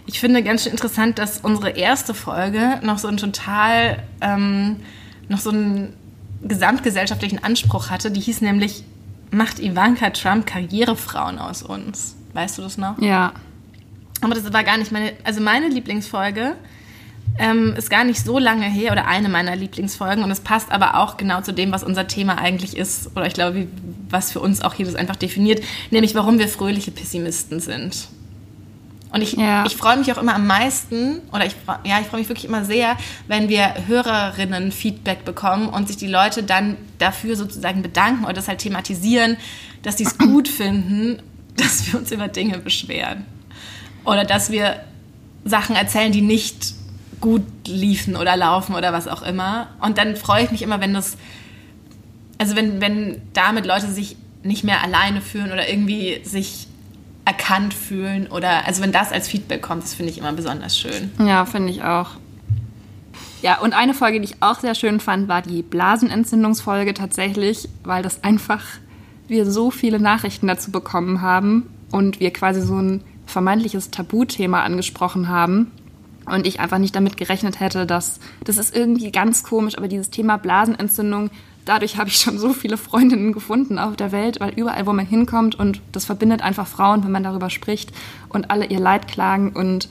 ich 0.05 0.19
finde 0.19 0.43
ganz 0.43 0.63
schön 0.63 0.71
interessant, 0.71 1.19
dass 1.19 1.39
unsere 1.39 1.71
erste 1.71 2.13
Folge 2.13 2.79
noch 2.83 2.97
so 2.97 3.07
einen 3.07 3.17
total, 3.17 4.03
ähm, 4.21 4.77
noch 5.27 5.39
so 5.39 5.49
einen 5.49 5.93
gesamtgesellschaftlichen 6.43 7.43
Anspruch 7.43 7.89
hatte. 7.89 8.11
Die 8.11 8.21
hieß 8.21 8.41
nämlich, 8.41 8.83
macht 9.31 9.59
Ivanka 9.59 10.11
Trump 10.11 10.45
Karrierefrauen 10.45 11.39
aus 11.39 11.63
uns? 11.63 12.15
Weißt 12.33 12.57
du 12.57 12.61
das 12.61 12.77
noch? 12.77 12.99
Ja. 12.99 13.33
Aber 14.21 14.35
das 14.35 14.51
war 14.53 14.63
gar 14.63 14.77
nicht 14.77 14.91
meine, 14.91 15.13
also 15.23 15.41
meine 15.41 15.67
Lieblingsfolge 15.67 16.55
ähm, 17.37 17.73
ist 17.75 17.89
gar 17.89 18.03
nicht 18.03 18.23
so 18.23 18.39
lange 18.39 18.65
her 18.65 18.91
oder 18.91 19.07
eine 19.07 19.29
meiner 19.29 19.55
Lieblingsfolgen 19.55 20.23
und 20.23 20.31
es 20.31 20.39
passt 20.39 20.71
aber 20.71 20.95
auch 20.95 21.17
genau 21.17 21.41
zu 21.41 21.51
dem, 21.53 21.71
was 21.71 21.83
unser 21.83 22.07
Thema 22.07 22.37
eigentlich 22.37 22.77
ist 22.77 23.11
oder 23.15 23.27
ich 23.27 23.33
glaube, 23.33 23.55
wie, 23.55 23.67
was 24.09 24.31
für 24.31 24.39
uns 24.39 24.61
auch 24.61 24.73
hier 24.73 24.85
das 24.85 24.95
einfach 24.95 25.15
definiert, 25.17 25.63
nämlich 25.91 26.15
warum 26.15 26.39
wir 26.39 26.47
fröhliche 26.47 26.91
Pessimisten 26.91 27.59
sind. 27.59 28.07
Und 29.11 29.21
ich, 29.21 29.33
Ja. 29.33 29.65
ich 29.65 29.77
freue 29.77 29.97
mich 29.97 30.11
auch 30.11 30.17
immer 30.17 30.35
am 30.35 30.45
meisten, 30.45 31.21
oder 31.31 31.45
ich, 31.45 31.55
ja, 31.85 31.99
ich 32.01 32.07
freue 32.07 32.19
mich 32.19 32.27
wirklich 32.27 32.45
immer 32.45 32.65
sehr, 32.65 32.97
wenn 33.27 33.47
wir 33.47 33.73
Hörerinnen 33.87 34.73
Feedback 34.73 35.23
bekommen 35.23 35.69
und 35.69 35.87
sich 35.87 35.95
die 35.95 36.07
Leute 36.07 36.43
dann 36.43 36.75
dafür 36.99 37.37
sozusagen 37.37 37.81
bedanken 37.81 38.25
oder 38.25 38.33
das 38.33 38.49
halt 38.49 38.59
thematisieren, 38.59 39.37
dass 39.83 39.97
sie 39.97 40.03
es 40.03 40.17
gut 40.17 40.49
finden, 40.49 41.21
dass 41.55 41.87
wir 41.87 41.99
uns 41.99 42.11
über 42.11 42.27
Dinge 42.27 42.57
beschweren. 42.57 43.25
Oder 44.03 44.25
dass 44.25 44.51
wir 44.51 44.81
Sachen 45.45 45.75
erzählen, 45.77 46.11
die 46.11 46.21
nicht 46.21 46.73
gut 47.21 47.43
liefen 47.67 48.15
oder 48.15 48.35
laufen 48.35 48.75
oder 48.75 48.93
was 48.93 49.07
auch 49.07 49.21
immer. 49.21 49.67
Und 49.81 49.97
dann 49.97 50.15
freue 50.15 50.43
ich 50.43 50.51
mich 50.51 50.61
immer, 50.61 50.81
wenn 50.81 50.93
das, 50.93 51.17
also 52.37 52.55
wenn, 52.55 52.81
wenn 52.81 53.21
damit 53.33 53.65
Leute 53.65 53.87
sich 53.87 54.17
nicht 54.43 54.63
mehr 54.63 54.83
alleine 54.83 55.21
fühlen 55.21 55.51
oder 55.51 55.69
irgendwie 55.69 56.21
sich 56.23 56.67
erkannt 57.25 57.73
fühlen 57.73 58.27
oder, 58.27 58.65
also 58.67 58.83
wenn 58.83 58.91
das 58.91 59.11
als 59.11 59.27
Feedback 59.27 59.61
kommt, 59.61 59.83
das 59.83 59.95
finde 59.95 60.11
ich 60.11 60.19
immer 60.19 60.31
besonders 60.33 60.77
schön. 60.77 61.11
Ja, 61.19 61.45
finde 61.45 61.71
ich 61.71 61.83
auch. 61.83 62.11
Ja, 63.41 63.59
und 63.59 63.73
eine 63.73 63.93
Folge, 63.93 64.19
die 64.19 64.25
ich 64.25 64.41
auch 64.41 64.59
sehr 64.59 64.75
schön 64.75 64.99
fand, 64.99 65.27
war 65.27 65.41
die 65.41 65.61
Blasenentzündungsfolge 65.61 66.93
tatsächlich, 66.93 67.67
weil 67.83 68.03
das 68.03 68.23
einfach 68.23 68.63
wir 69.27 69.49
so 69.49 69.71
viele 69.71 69.99
Nachrichten 69.99 70.47
dazu 70.47 70.71
bekommen 70.71 71.21
haben 71.21 71.67
und 71.91 72.19
wir 72.19 72.31
quasi 72.31 72.61
so 72.61 72.75
ein 72.79 73.03
vermeintliches 73.25 73.89
Tabuthema 73.89 74.61
angesprochen 74.61 75.29
haben 75.29 75.71
und 76.25 76.47
ich 76.47 76.59
einfach 76.59 76.77
nicht 76.77 76.95
damit 76.95 77.17
gerechnet 77.17 77.59
hätte, 77.59 77.85
dass 77.85 78.19
das 78.43 78.57
ist 78.57 78.75
irgendwie 78.75 79.11
ganz 79.11 79.43
komisch, 79.43 79.77
aber 79.77 79.87
dieses 79.87 80.09
Thema 80.09 80.37
Blasenentzündung, 80.37 81.29
dadurch 81.65 81.97
habe 81.97 82.09
ich 82.09 82.17
schon 82.17 82.37
so 82.37 82.53
viele 82.53 82.77
Freundinnen 82.77 83.33
gefunden 83.33 83.79
auf 83.79 83.95
der 83.95 84.11
Welt, 84.11 84.39
weil 84.39 84.53
überall, 84.55 84.85
wo 84.85 84.93
man 84.93 85.05
hinkommt 85.05 85.55
und 85.55 85.81
das 85.91 86.05
verbindet 86.05 86.41
einfach 86.41 86.67
Frauen, 86.67 87.03
wenn 87.03 87.11
man 87.11 87.23
darüber 87.23 87.49
spricht 87.49 87.91
und 88.29 88.51
alle 88.51 88.65
ihr 88.65 88.79
Leid 88.79 89.07
klagen 89.07 89.51
und 89.53 89.89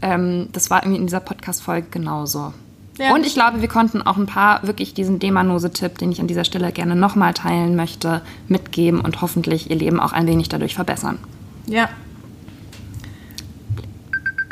ähm, 0.00 0.48
das 0.52 0.70
war 0.70 0.82
irgendwie 0.82 1.00
in 1.00 1.06
dieser 1.06 1.20
Podcast-Folge 1.20 1.88
genauso. 1.90 2.52
Ja. 2.98 3.14
Und 3.14 3.24
ich 3.24 3.34
glaube, 3.34 3.60
wir 3.60 3.68
konnten 3.68 4.02
auch 4.02 4.16
ein 4.16 4.26
paar 4.26 4.66
wirklich 4.66 4.92
diesen 4.92 5.20
Demanose-Tipp, 5.20 5.98
den 5.98 6.10
ich 6.10 6.20
an 6.20 6.26
dieser 6.26 6.44
Stelle 6.44 6.72
gerne 6.72 6.96
nochmal 6.96 7.32
teilen 7.32 7.76
möchte, 7.76 8.22
mitgeben 8.48 9.00
und 9.00 9.22
hoffentlich 9.22 9.70
ihr 9.70 9.76
Leben 9.76 10.00
auch 10.00 10.12
ein 10.12 10.26
wenig 10.26 10.48
dadurch 10.48 10.74
verbessern. 10.74 11.18
Ja. 11.66 11.88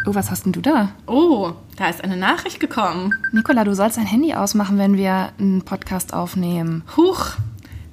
Oh, 0.07 0.14
was 0.14 0.31
hast 0.31 0.45
denn 0.47 0.53
du 0.53 0.61
da? 0.61 0.90
Oh, 1.07 1.53
da 1.77 1.88
ist 1.88 2.03
eine 2.05 2.16
Nachricht 2.16 2.61
gekommen. 2.61 3.12
Nicola, 3.33 3.64
du 3.64 3.75
sollst 3.75 3.97
dein 3.99 4.07
Handy 4.07 4.35
ausmachen, 4.35 4.79
wenn 4.79 4.97
wir 4.97 5.31
einen 5.38 5.62
Podcast 5.62 6.14
aufnehmen. 6.14 6.85
Huch. 6.97 7.31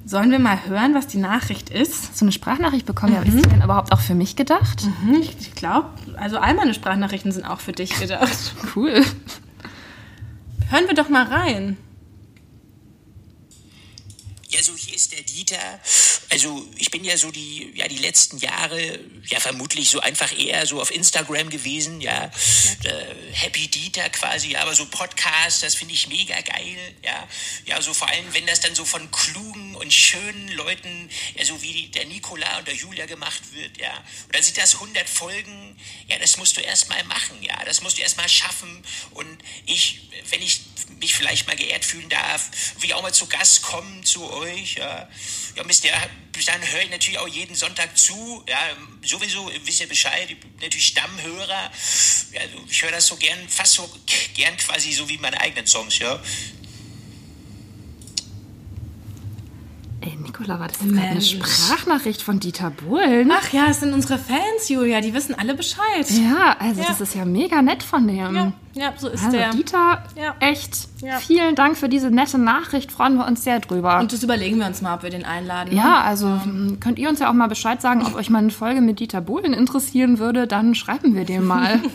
Sollen 0.06 0.30
wir 0.30 0.38
mal 0.38 0.58
hören, 0.68 0.94
was 0.94 1.06
die 1.06 1.16
Nachricht 1.18 1.70
ist? 1.70 2.20
Du 2.20 2.24
eine 2.26 2.32
Sprachnachricht 2.32 2.84
bekommen? 2.86 3.14
Ja, 3.14 3.20
aber 3.20 3.28
ist 3.28 3.38
die 3.38 3.48
denn 3.48 3.62
überhaupt 3.62 3.90
auch 3.90 4.00
für 4.00 4.14
mich 4.14 4.36
gedacht? 4.36 4.82
Hm, 5.02 5.14
Ich, 5.14 5.34
ich 5.40 5.54
glaube, 5.54 5.88
also 6.16 6.36
all 6.38 6.54
meine 6.54 6.74
Sprachnachrichten 6.74 7.32
sind 7.32 7.44
auch 7.46 7.60
für 7.60 7.72
dich 7.72 7.98
gedacht. 7.98 8.54
Cool. 8.76 9.02
Hören 10.70 10.84
wir 10.88 10.94
doch 10.94 11.08
mal 11.08 11.24
rein. 11.24 11.76
Ja, 14.54 14.62
so 14.62 14.76
hier 14.76 14.94
ist 14.94 15.10
der 15.10 15.22
Dieter. 15.22 15.80
Also 16.30 16.64
ich 16.76 16.90
bin 16.92 17.04
ja 17.04 17.16
so 17.16 17.32
die, 17.32 17.72
ja 17.74 17.88
die 17.88 17.98
letzten 17.98 18.38
Jahre 18.38 19.00
ja 19.26 19.40
vermutlich 19.40 19.90
so 19.90 19.98
einfach 19.98 20.30
eher 20.38 20.64
so 20.66 20.80
auf 20.80 20.92
Instagram 20.92 21.50
gewesen, 21.50 22.00
ja, 22.00 22.30
äh, 22.84 23.14
Happy 23.32 23.66
Dieter 23.66 24.08
quasi, 24.10 24.54
aber 24.54 24.74
so 24.74 24.86
Podcast, 24.86 25.64
das 25.64 25.74
finde 25.74 25.94
ich 25.94 26.06
mega 26.06 26.40
geil, 26.40 26.76
ja, 27.02 27.28
ja, 27.66 27.82
so 27.82 27.94
vor 27.94 28.08
allem, 28.08 28.32
wenn 28.32 28.46
das 28.46 28.60
dann 28.60 28.74
so 28.76 28.84
von 28.84 29.10
klugen 29.10 29.74
und 29.74 29.92
schönen 29.92 30.48
Leuten, 30.52 31.10
ja, 31.36 31.44
so 31.44 31.60
wie 31.62 31.88
der 31.88 32.04
Nikola 32.06 32.58
und 32.58 32.68
der 32.68 32.74
Julia 32.74 33.06
gemacht 33.06 33.42
wird, 33.54 33.76
ja, 33.78 33.96
und 34.26 34.34
dann 34.34 34.42
sind 34.42 34.56
das 34.56 34.74
100 34.74 35.08
Folgen, 35.08 35.76
ja, 36.08 36.18
das 36.18 36.36
musst 36.36 36.56
du 36.56 36.60
erstmal 36.60 37.02
machen, 37.04 37.42
ja, 37.42 37.64
das 37.64 37.80
musst 37.80 37.98
du 37.98 38.02
erstmal 38.02 38.28
schaffen. 38.28 38.84
Und 39.12 39.38
ich, 39.66 40.00
wenn 40.30 40.42
ich 40.42 40.60
mich 41.00 41.14
vielleicht 41.14 41.46
mal 41.46 41.56
geehrt 41.56 41.84
fühlen 41.84 42.08
darf, 42.08 42.50
wie 42.80 42.94
auch 42.94 43.02
mal 43.02 43.12
zu 43.12 43.26
Gast 43.26 43.62
kommen 43.62 44.04
zu 44.04 44.30
euch, 44.30 44.43
ja, 44.46 45.08
ja, 45.56 45.64
Mist, 45.64 45.84
ja, 45.84 45.92
bis 46.32 46.46
dann 46.46 46.60
höre 46.60 46.82
ich 46.82 46.90
natürlich 46.90 47.18
auch 47.18 47.28
jeden 47.28 47.54
Sonntag 47.54 47.96
zu. 47.96 48.44
Ja, 48.48 48.58
sowieso 49.02 49.50
wisst 49.64 49.80
ihr 49.80 49.88
Bescheid, 49.88 50.30
ich 50.30 50.38
bin 50.40 50.52
natürlich 50.60 50.86
Stammhörer. 50.86 51.70
Ja, 52.32 52.40
also 52.40 52.64
ich 52.68 52.82
höre 52.82 52.90
das 52.90 53.06
so 53.06 53.16
gern, 53.16 53.48
fast 53.48 53.74
so 53.74 53.88
gern 54.34 54.56
quasi 54.56 54.92
so 54.92 55.08
wie 55.08 55.18
meine 55.18 55.40
eigenen 55.40 55.66
Songs, 55.66 55.98
ja. 55.98 56.20
Ey, 60.06 60.16
Nicola, 60.22 60.60
war 60.60 60.68
das 60.68 60.80
jetzt 60.82 60.92
gerade 60.92 61.06
eine 61.08 61.20
Sprachnachricht 61.22 62.20
von 62.20 62.38
Dieter 62.38 62.68
Bohlen? 62.70 63.32
Ach 63.32 63.50
ja, 63.54 63.68
es 63.70 63.80
sind 63.80 63.94
unsere 63.94 64.18
Fans, 64.18 64.68
Julia, 64.68 65.00
die 65.00 65.14
wissen 65.14 65.34
alle 65.38 65.54
Bescheid. 65.54 66.10
Ja, 66.10 66.56
also 66.58 66.82
Ja. 66.82 66.88
das 66.88 67.00
ist 67.00 67.14
ja 67.14 67.24
mega 67.24 67.62
nett 67.62 67.82
von 67.82 68.06
dem. 68.06 68.34
Ja, 68.34 68.52
ja 68.74 68.92
so 68.98 69.08
ist 69.08 69.24
Also 69.24 69.38
der. 69.38 69.50
Dieter, 69.52 70.02
Ja. 70.14 70.34
echt 70.40 70.88
vielen 71.20 71.54
Dank 71.54 71.78
für 71.78 71.88
diese 71.88 72.10
nette 72.10 72.36
Nachricht, 72.36 72.92
freuen 72.92 73.16
wir 73.16 73.26
uns 73.26 73.44
sehr 73.44 73.60
drüber. 73.60 73.98
Und 73.98 74.12
das 74.12 74.22
überlegen 74.22 74.58
wir 74.58 74.66
uns 74.66 74.82
mal, 74.82 74.94
ob 74.94 75.04
wir 75.04 75.10
den 75.10 75.24
einladen. 75.24 75.70
ne? 75.70 75.76
ja, 75.80 76.02
also 76.02 76.26
m, 76.26 76.76
könnt 76.80 76.98
ihr 76.98 77.08
uns 77.08 77.20
ja 77.20 77.30
auch 77.30 77.34
mal 77.34 77.46
Bescheid 77.48 77.80
sagen, 77.80 78.02
ob 78.04 78.14
euch 78.14 78.28
mal 78.28 78.40
eine 78.40 78.50
Folge 78.50 78.82
mit 78.82 79.00
Dieter 79.00 79.22
Bohlen 79.22 79.54
interessieren 79.54 80.18
würde, 80.18 80.46
dann 80.46 80.74
schreiben 80.74 81.14
wir 81.14 81.24
dem 81.24 81.46
mal. 81.46 81.80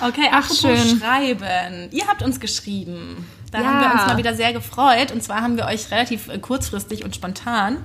Okay, 0.00 0.28
Ach, 0.30 0.52
schön. 0.52 0.76
schreiben. 1.00 1.88
Ihr 1.92 2.06
habt 2.08 2.22
uns 2.22 2.40
geschrieben. 2.40 3.24
Da 3.56 3.62
Ja. 3.62 3.66
haben 3.68 3.80
wir 3.80 3.92
uns 4.00 4.06
mal 4.06 4.16
wieder 4.18 4.34
sehr 4.34 4.52
gefreut. 4.52 5.12
Und 5.12 5.22
zwar 5.22 5.40
haben 5.40 5.56
wir 5.56 5.64
euch 5.66 5.90
relativ 5.90 6.28
äh, 6.28 6.38
kurzfristig 6.38 7.04
und 7.04 7.14
spontan, 7.14 7.78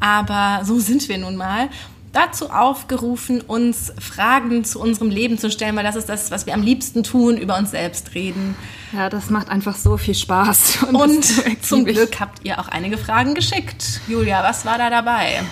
aber 0.00 0.64
so 0.64 0.78
sind 0.80 1.08
wir 1.08 1.18
nun 1.18 1.36
mal, 1.36 1.68
dazu 2.12 2.50
aufgerufen, 2.50 3.40
uns 3.40 3.92
Fragen 4.00 4.64
zu 4.64 4.80
unserem 4.80 5.10
Leben 5.10 5.38
zu 5.38 5.48
stellen, 5.50 5.76
weil 5.76 5.84
das 5.84 5.94
ist 5.94 6.08
das, 6.08 6.30
was 6.32 6.44
wir 6.46 6.54
am 6.54 6.62
liebsten 6.62 7.04
tun, 7.04 7.36
über 7.36 7.56
uns 7.56 7.70
selbst 7.70 8.14
reden. 8.14 8.56
ja, 8.92 9.08
das 9.08 9.30
macht 9.30 9.48
einfach 9.48 9.76
so 9.76 9.96
viel 9.96 10.14
Spaß. 10.16 10.84
Und 10.92 11.24
so 11.24 11.42
zum. 11.62 11.84
Glück 11.84 12.18
habt 12.18 12.44
ihr 12.44 12.58
auch 12.58 12.66
einige 12.68 12.98
Fragen 12.98 13.34
geschickt. 13.34 14.00
Julia, 14.08 14.42
was 14.42 14.64
war 14.64 14.78
da 14.78 14.90
dabei? 14.90 15.42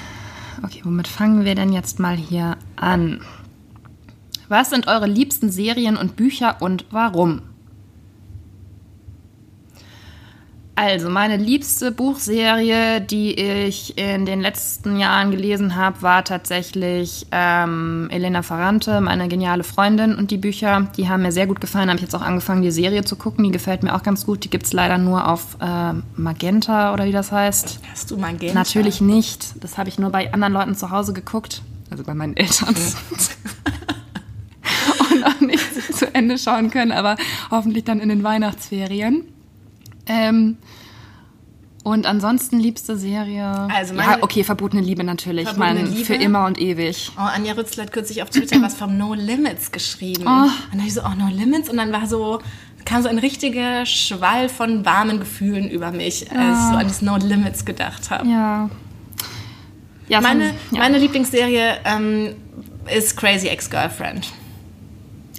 Okay, 0.65 0.81
womit 0.83 1.07
fangen 1.07 1.45
wir 1.45 1.55
denn 1.55 1.73
jetzt 1.73 2.01
mal 2.01 2.17
hier 2.17 2.57
an? 2.75 3.21
Was 4.49 4.71
sind 4.71 4.89
eure 4.89 5.07
liebsten 5.07 5.51
Serien 5.53 5.97
und 5.97 6.17
Bücher 6.17 6.57
und 6.61 6.87
warum? 6.91 7.43
Also, 10.81 11.11
meine 11.11 11.37
liebste 11.39 11.91
Buchserie, 11.91 13.01
die 13.01 13.35
ich 13.35 13.99
in 13.99 14.27
den 14.27 14.41
letzten 14.41 14.97
Jahren 14.97 15.33
gelesen 15.33 15.75
habe, 15.75 16.03
war 16.03 16.23
tatsächlich 16.23 17.27
ähm, 17.33 18.07
Elena 18.13 18.43
Ferrante, 18.43 19.01
meine 19.01 19.27
geniale 19.27 19.65
Freundin. 19.65 20.15
Und 20.15 20.31
die 20.31 20.37
Bücher, 20.37 20.87
die 20.97 21.09
haben 21.09 21.23
mir 21.23 21.33
sehr 21.33 21.49
gut 21.49 21.61
gefallen. 21.61 21.89
Habe 21.89 21.97
ich 21.97 22.03
jetzt 22.03 22.15
auch 22.15 22.23
angefangen, 22.23 22.63
die 22.63 22.71
Serie 22.71 23.03
zu 23.03 23.17
gucken. 23.17 23.43
Die 23.43 23.51
gefällt 23.51 23.83
mir 23.83 23.93
auch 23.93 24.05
ganz 24.05 24.25
gut. 24.25 24.45
Die 24.45 24.51
gibt 24.51 24.67
es 24.67 24.73
leider 24.73 24.99
nur 24.99 25.27
auf 25.27 25.57
äh, 25.61 25.95
Magenta 26.15 26.95
oder 26.95 27.07
wie 27.07 27.13
das 27.13 27.33
heißt. 27.33 27.81
Hast 27.91 28.13
du 28.13 28.17
Magenta? 28.17 28.55
Natürlich 28.55 29.01
nicht. 29.01 29.55
Das 29.61 29.79
habe 29.79 29.89
ich 29.89 29.99
nur 29.99 30.11
bei 30.11 30.33
anderen 30.33 30.53
Leuten 30.53 30.77
zu 30.77 30.93
Hause 30.93 31.13
geguckt. 31.13 31.61
Also 31.91 32.05
bei 32.05 32.15
meinen 32.15 32.37
Eltern. 32.37 32.69
Und 35.11 35.25
auch 35.25 35.41
nicht 35.41 35.97
zu 35.97 36.15
Ende 36.15 36.39
schauen 36.39 36.71
können, 36.71 36.93
aber 36.93 37.17
hoffentlich 37.51 37.83
dann 37.83 37.99
in 37.99 38.11
den 38.11 38.23
Weihnachtsferien. 38.23 39.25
Ähm, 40.09 40.57
und 41.85 42.07
ansonsten 42.07 42.59
liebste 42.59 42.97
Serie. 42.99 43.47
Also 43.75 43.95
ja, 43.95 44.19
okay, 44.21 44.45
verbotene 44.45 44.83
Liebe 44.83 45.05
natürlich. 45.05 45.49
Verbotene 45.49 45.81
ich 45.81 45.85
meine, 45.85 45.95
Liebe? 45.95 46.05
für 46.05 46.15
immer 46.15 46.45
und 46.45 46.61
ewig. 46.61 47.11
Oh, 47.17 47.21
Anja 47.21 47.55
Rützler 47.55 47.85
hat 47.85 47.93
kürzlich 47.93 48.23
auf 48.23 48.31
Twitter 48.31 48.61
was 48.63 48.75
vom 48.75 48.99
No 48.99 49.15
Limits 49.15 49.73
geschrieben. 49.73 50.25
Oh. 50.27 50.43
Und 50.43 50.53
dann 50.73 50.87
ich 50.87 50.93
so, 50.95 51.03
oh, 51.03 51.15
No 51.17 51.29
Limits. 51.31 51.71
Und 51.71 51.79
dann 51.79 51.93
war 51.93 52.07
so, 52.07 52.41
kam 52.85 53.03
so 53.03 53.09
ein 53.09 53.19
richtiger 53.19 53.87
Schwall 53.87 54.49
von 54.49 54.85
warmen 54.85 55.21
Gefühlen 55.21 55.71
über 55.71 55.91
mich, 55.91 56.31
als 56.31 56.59
ich 56.59 56.65
so 56.73 56.77
an 56.77 56.89
das 56.89 57.01
No 57.01 57.17
Limits 57.17 57.65
gedacht 57.65 58.11
habe. 58.11 58.29
Ja. 58.29 58.69
ja 60.09 60.21
Meine, 60.21 60.49
von- 60.49 60.77
ja. 60.77 60.83
meine 60.83 60.99
Lieblingsserie 60.99 61.79
ähm, 61.85 62.35
ist 62.95 63.17
Crazy 63.17 63.49
Ex-Girlfriend. 63.49 64.31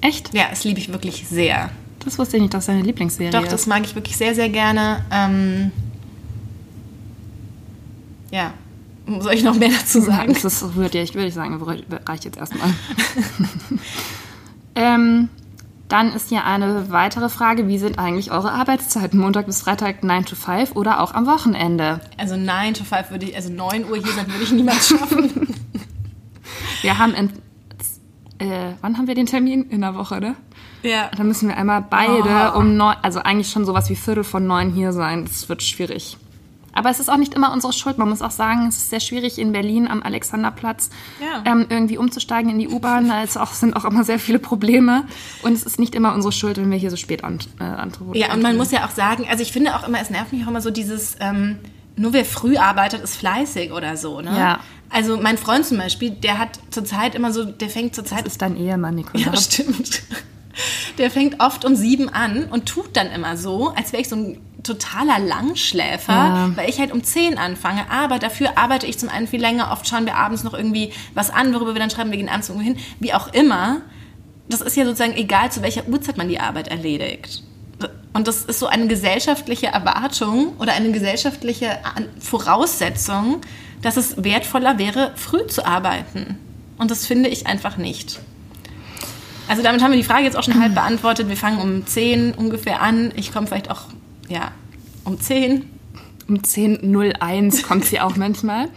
Echt? 0.01 0.34
Ja, 0.34 0.45
das 0.49 0.63
liebe 0.63 0.79
ich 0.79 0.91
wirklich 0.91 1.27
sehr. 1.27 1.69
Das 2.03 2.17
wusste 2.17 2.38
ich 2.38 2.41
nicht, 2.43 2.53
dass 2.53 2.67
deine 2.67 2.81
Lieblingsserie 2.81 3.31
Doch, 3.31 3.43
ist. 3.43 3.51
das 3.51 3.67
mag 3.67 3.83
ich 3.83 3.95
wirklich 3.95 4.17
sehr, 4.17 4.33
sehr 4.33 4.49
gerne. 4.49 5.03
Ähm, 5.12 5.71
ja. 8.31 8.53
Soll 9.19 9.33
ich 9.33 9.43
noch 9.43 9.55
mehr 9.55 9.69
dazu 9.69 10.01
sagen? 10.01 10.33
Das 10.33 10.43
ist, 10.43 10.75
würde 10.75 11.01
ich, 11.01 11.13
würde 11.13 11.27
ich 11.27 11.33
sagen, 11.33 11.62
reicht 12.05 12.25
jetzt 12.25 12.38
erstmal. 12.38 12.69
ähm, 14.75 15.29
dann 15.89 16.13
ist 16.13 16.29
hier 16.29 16.45
eine 16.45 16.91
weitere 16.91 17.29
Frage. 17.29 17.67
Wie 17.67 17.79
sind 17.79 17.97
eigentlich 17.97 18.31
eure 18.31 18.51
Arbeitszeiten? 18.51 19.19
Montag 19.19 19.47
bis 19.47 19.62
Freitag 19.62 20.03
9 20.03 20.25
to 20.25 20.35
5 20.35 20.75
oder 20.75 21.01
auch 21.01 21.15
am 21.15 21.25
Wochenende? 21.25 21.99
Also 22.17 22.38
9 22.38 22.75
to 22.75 22.83
5 22.83 23.09
würde 23.09 23.25
ich, 23.25 23.35
also 23.35 23.49
9 23.49 23.85
Uhr 23.89 23.97
hier 23.97 24.13
sein, 24.13 24.27
würde 24.27 24.43
ich 24.43 24.51
niemals 24.51 24.88
schaffen. 24.88 25.47
Wir 26.81 26.97
haben 26.97 27.13
in, 27.13 27.29
äh, 28.38 28.73
wann 28.81 28.97
haben 28.97 29.07
wir 29.07 29.15
den 29.15 29.25
Termin? 29.25 29.69
In 29.69 29.81
der 29.81 29.95
Woche, 29.95 30.21
ne? 30.21 30.35
Ja. 30.83 31.09
Da 31.15 31.23
müssen 31.23 31.49
wir 31.49 31.57
einmal 31.57 31.81
beide 31.89 32.53
Oh. 32.55 32.59
um 32.59 32.77
neun, 32.77 32.95
also 33.01 33.19
eigentlich 33.19 33.49
schon 33.49 33.65
sowas 33.65 33.89
wie 33.89 33.95
Viertel 33.95 34.23
von 34.23 34.45
neun 34.47 34.71
hier 34.71 34.93
sein. 34.93 35.25
Das 35.25 35.49
wird 35.49 35.63
schwierig. 35.63 36.17
Aber 36.71 36.91
es 36.91 36.99
ist 36.99 37.09
auch 37.09 37.17
nicht 37.17 37.33
immer 37.33 37.51
unsere 37.51 37.73
Schuld. 37.73 37.97
Man 37.97 38.07
muss 38.09 38.21
auch 38.21 38.31
sagen, 38.31 38.67
es 38.67 38.77
ist 38.77 38.89
sehr 38.91 38.99
schwierig 38.99 39.39
in 39.39 39.51
Berlin 39.51 39.87
am 39.87 40.03
Alexanderplatz 40.03 40.91
Ja. 41.19 41.43
ähm, 41.51 41.65
irgendwie 41.67 41.97
umzusteigen 41.97 42.51
in 42.51 42.59
die 42.59 42.69
U-Bahn. 42.69 43.07
Da 43.09 43.23
auch, 43.41 43.53
sind 43.53 43.75
auch 43.75 43.85
immer 43.85 44.03
sehr 44.03 44.19
viele 44.19 44.37
Probleme. 44.39 45.05
Und 45.41 45.53
es 45.53 45.63
ist 45.63 45.79
nicht 45.79 45.95
immer 45.95 46.13
unsere 46.13 46.31
Schuld, 46.31 46.57
wenn 46.57 46.69
wir 46.69 46.77
hier 46.77 46.91
so 46.91 46.95
spät 46.95 47.23
an, 47.23 47.39
äh, 47.59 47.63
antworten. 47.63 48.17
Ja, 48.17 48.33
und 48.33 48.43
man 48.43 48.55
muss 48.55 48.71
ja 48.71 48.85
auch 48.85 48.91
sagen, 48.91 49.25
also 49.29 49.41
ich 49.41 49.51
finde 49.51 49.75
auch 49.75 49.85
immer, 49.87 49.99
es 49.99 50.09
nervt 50.11 50.31
mich 50.31 50.43
auch 50.43 50.47
immer 50.49 50.61
so 50.61 50.69
dieses, 50.69 51.17
ähm, 51.19 51.57
nur 51.95 52.13
wer 52.13 52.23
früh 52.23 52.55
arbeitet, 52.55 53.01
ist 53.03 53.15
fleißig 53.17 53.71
oder 53.73 53.97
so, 53.97 54.21
ne? 54.21 54.31
Ja. 54.37 54.59
Also 54.91 55.17
mein 55.17 55.37
Freund 55.37 55.65
zum 55.65 55.77
Beispiel, 55.79 56.11
der 56.11 56.37
hat 56.37 56.59
zurzeit 56.69 57.13
immer 57.15 57.33
so, 57.33 57.45
der 57.45 57.69
fängt 57.69 57.93
zurzeit 57.95 58.25
Das 58.25 58.33
ist 58.33 58.41
dein 58.41 58.55
Ehemann, 58.55 58.95
Nicola. 58.95 59.25
Ja, 59.25 59.35
stimmt. 59.35 60.03
Der 60.98 61.12
fängt 61.12 61.39
oft 61.41 61.65
um 61.65 61.76
sieben 61.76 62.10
an 62.10 62.45
und 62.45 62.65
tut 62.67 62.95
dann 62.98 63.12
immer 63.12 63.38
so, 63.38 63.69
als 63.76 63.91
wäre 63.91 64.02
ich 64.02 64.10
so 64.10 64.15
ein 64.15 64.41
totaler 64.63 65.19
Langschläfer, 65.19 66.12
Ja. 66.13 66.52
weil 66.56 66.69
ich 66.69 66.80
halt 66.80 66.91
um 66.91 67.04
zehn 67.04 67.38
anfange. 67.38 67.89
Aber 67.89 68.19
dafür 68.19 68.58
arbeite 68.58 68.86
ich 68.88 68.98
zum 69.00 69.10
einen 69.10 69.28
viel 69.28 69.39
länger. 69.39 69.72
Oft 69.72 69.88
schauen 69.88 70.06
wir 70.06 70.15
abends 70.15 70.43
noch 70.43 70.54
irgendwie 70.54 70.91
was 71.13 71.30
an, 71.30 71.54
worüber 71.54 71.74
wir 71.74 71.80
dann 71.80 71.89
schreiben, 71.89 72.12
wir 72.12 72.17
gehen 72.17 72.30
abends 72.30 72.50
irgendwo 72.50 72.65
hin. 72.65 72.78
Wie 73.00 73.13
auch 73.13 73.32
immer. 73.34 73.82
Das 74.50 74.62
ist 74.62 74.76
ja 74.76 74.84
sozusagen 74.84 75.15
egal, 75.15 75.52
zu 75.52 75.62
welcher 75.62 75.88
Uhrzeit 75.88 76.17
man 76.17 76.28
die 76.28 76.39
Arbeit 76.39 76.67
erledigt. 76.69 77.43
Und 78.12 78.28
das 78.28 78.43
ist 78.43 78.60
so 78.60 78.65
eine 78.67 78.88
gesellschaftliche 78.88 79.67
Erwartung 79.67 80.58
oder 80.58 80.74
eine 80.74 80.91
gesellschaftliche 80.91 81.78
Voraussetzung, 82.19 83.41
dass 83.82 83.98
es 83.98 84.24
wertvoller 84.24 84.78
wäre, 84.80 85.12
früh 85.15 85.45
zu 85.48 85.65
arbeiten. 85.65 86.38
Und 86.78 86.89
das 86.91 87.06
finde 87.06 87.30
ich 87.30 87.45
einfach 87.48 87.78
nicht. 87.78 88.19
Also 89.49 89.63
damit 89.63 89.81
haben 89.81 89.89
wir 89.91 89.97
die 89.97 90.03
Frage 90.03 90.25
jetzt 90.25 90.38
auch 90.38 90.43
schon 90.43 90.62
halb 90.62 90.75
beantwortet. 90.75 91.27
Wir 91.27 91.35
fangen 91.35 91.59
um 91.59 91.85
10 91.85 92.35
ungefähr 92.35 92.83
an. 92.83 93.12
Ich 93.15 93.33
komme 93.33 93.47
vielleicht 93.47 93.71
auch, 93.71 93.81
ja, 94.27 94.51
um 95.05 95.19
10. 95.19 95.67
Um 96.27 96.35
10.01 96.35 97.63
kommt 97.63 97.83
sie 97.83 97.99
auch 97.99 98.15
manchmal. 98.15 98.69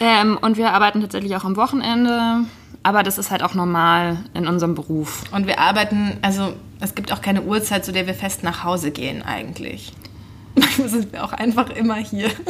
Ähm, 0.00 0.38
und 0.40 0.56
wir 0.56 0.72
arbeiten 0.72 1.02
tatsächlich 1.02 1.36
auch 1.36 1.44
am 1.44 1.56
Wochenende. 1.56 2.46
Aber 2.82 3.02
das 3.02 3.18
ist 3.18 3.30
halt 3.30 3.42
auch 3.42 3.52
normal 3.52 4.16
in 4.32 4.48
unserem 4.48 4.74
Beruf. 4.74 5.24
Und 5.30 5.46
wir 5.46 5.58
arbeiten, 5.58 6.16
also 6.22 6.54
es 6.80 6.94
gibt 6.94 7.12
auch 7.12 7.20
keine 7.20 7.42
Uhrzeit, 7.42 7.84
zu 7.84 7.92
der 7.92 8.06
wir 8.06 8.14
fest 8.14 8.42
nach 8.42 8.64
Hause 8.64 8.90
gehen 8.92 9.22
eigentlich. 9.22 9.92
Manchmal 10.54 10.88
sind 10.88 11.12
wir 11.12 11.22
auch 11.22 11.34
einfach 11.34 11.68
immer 11.68 11.96
hier. 11.96 12.30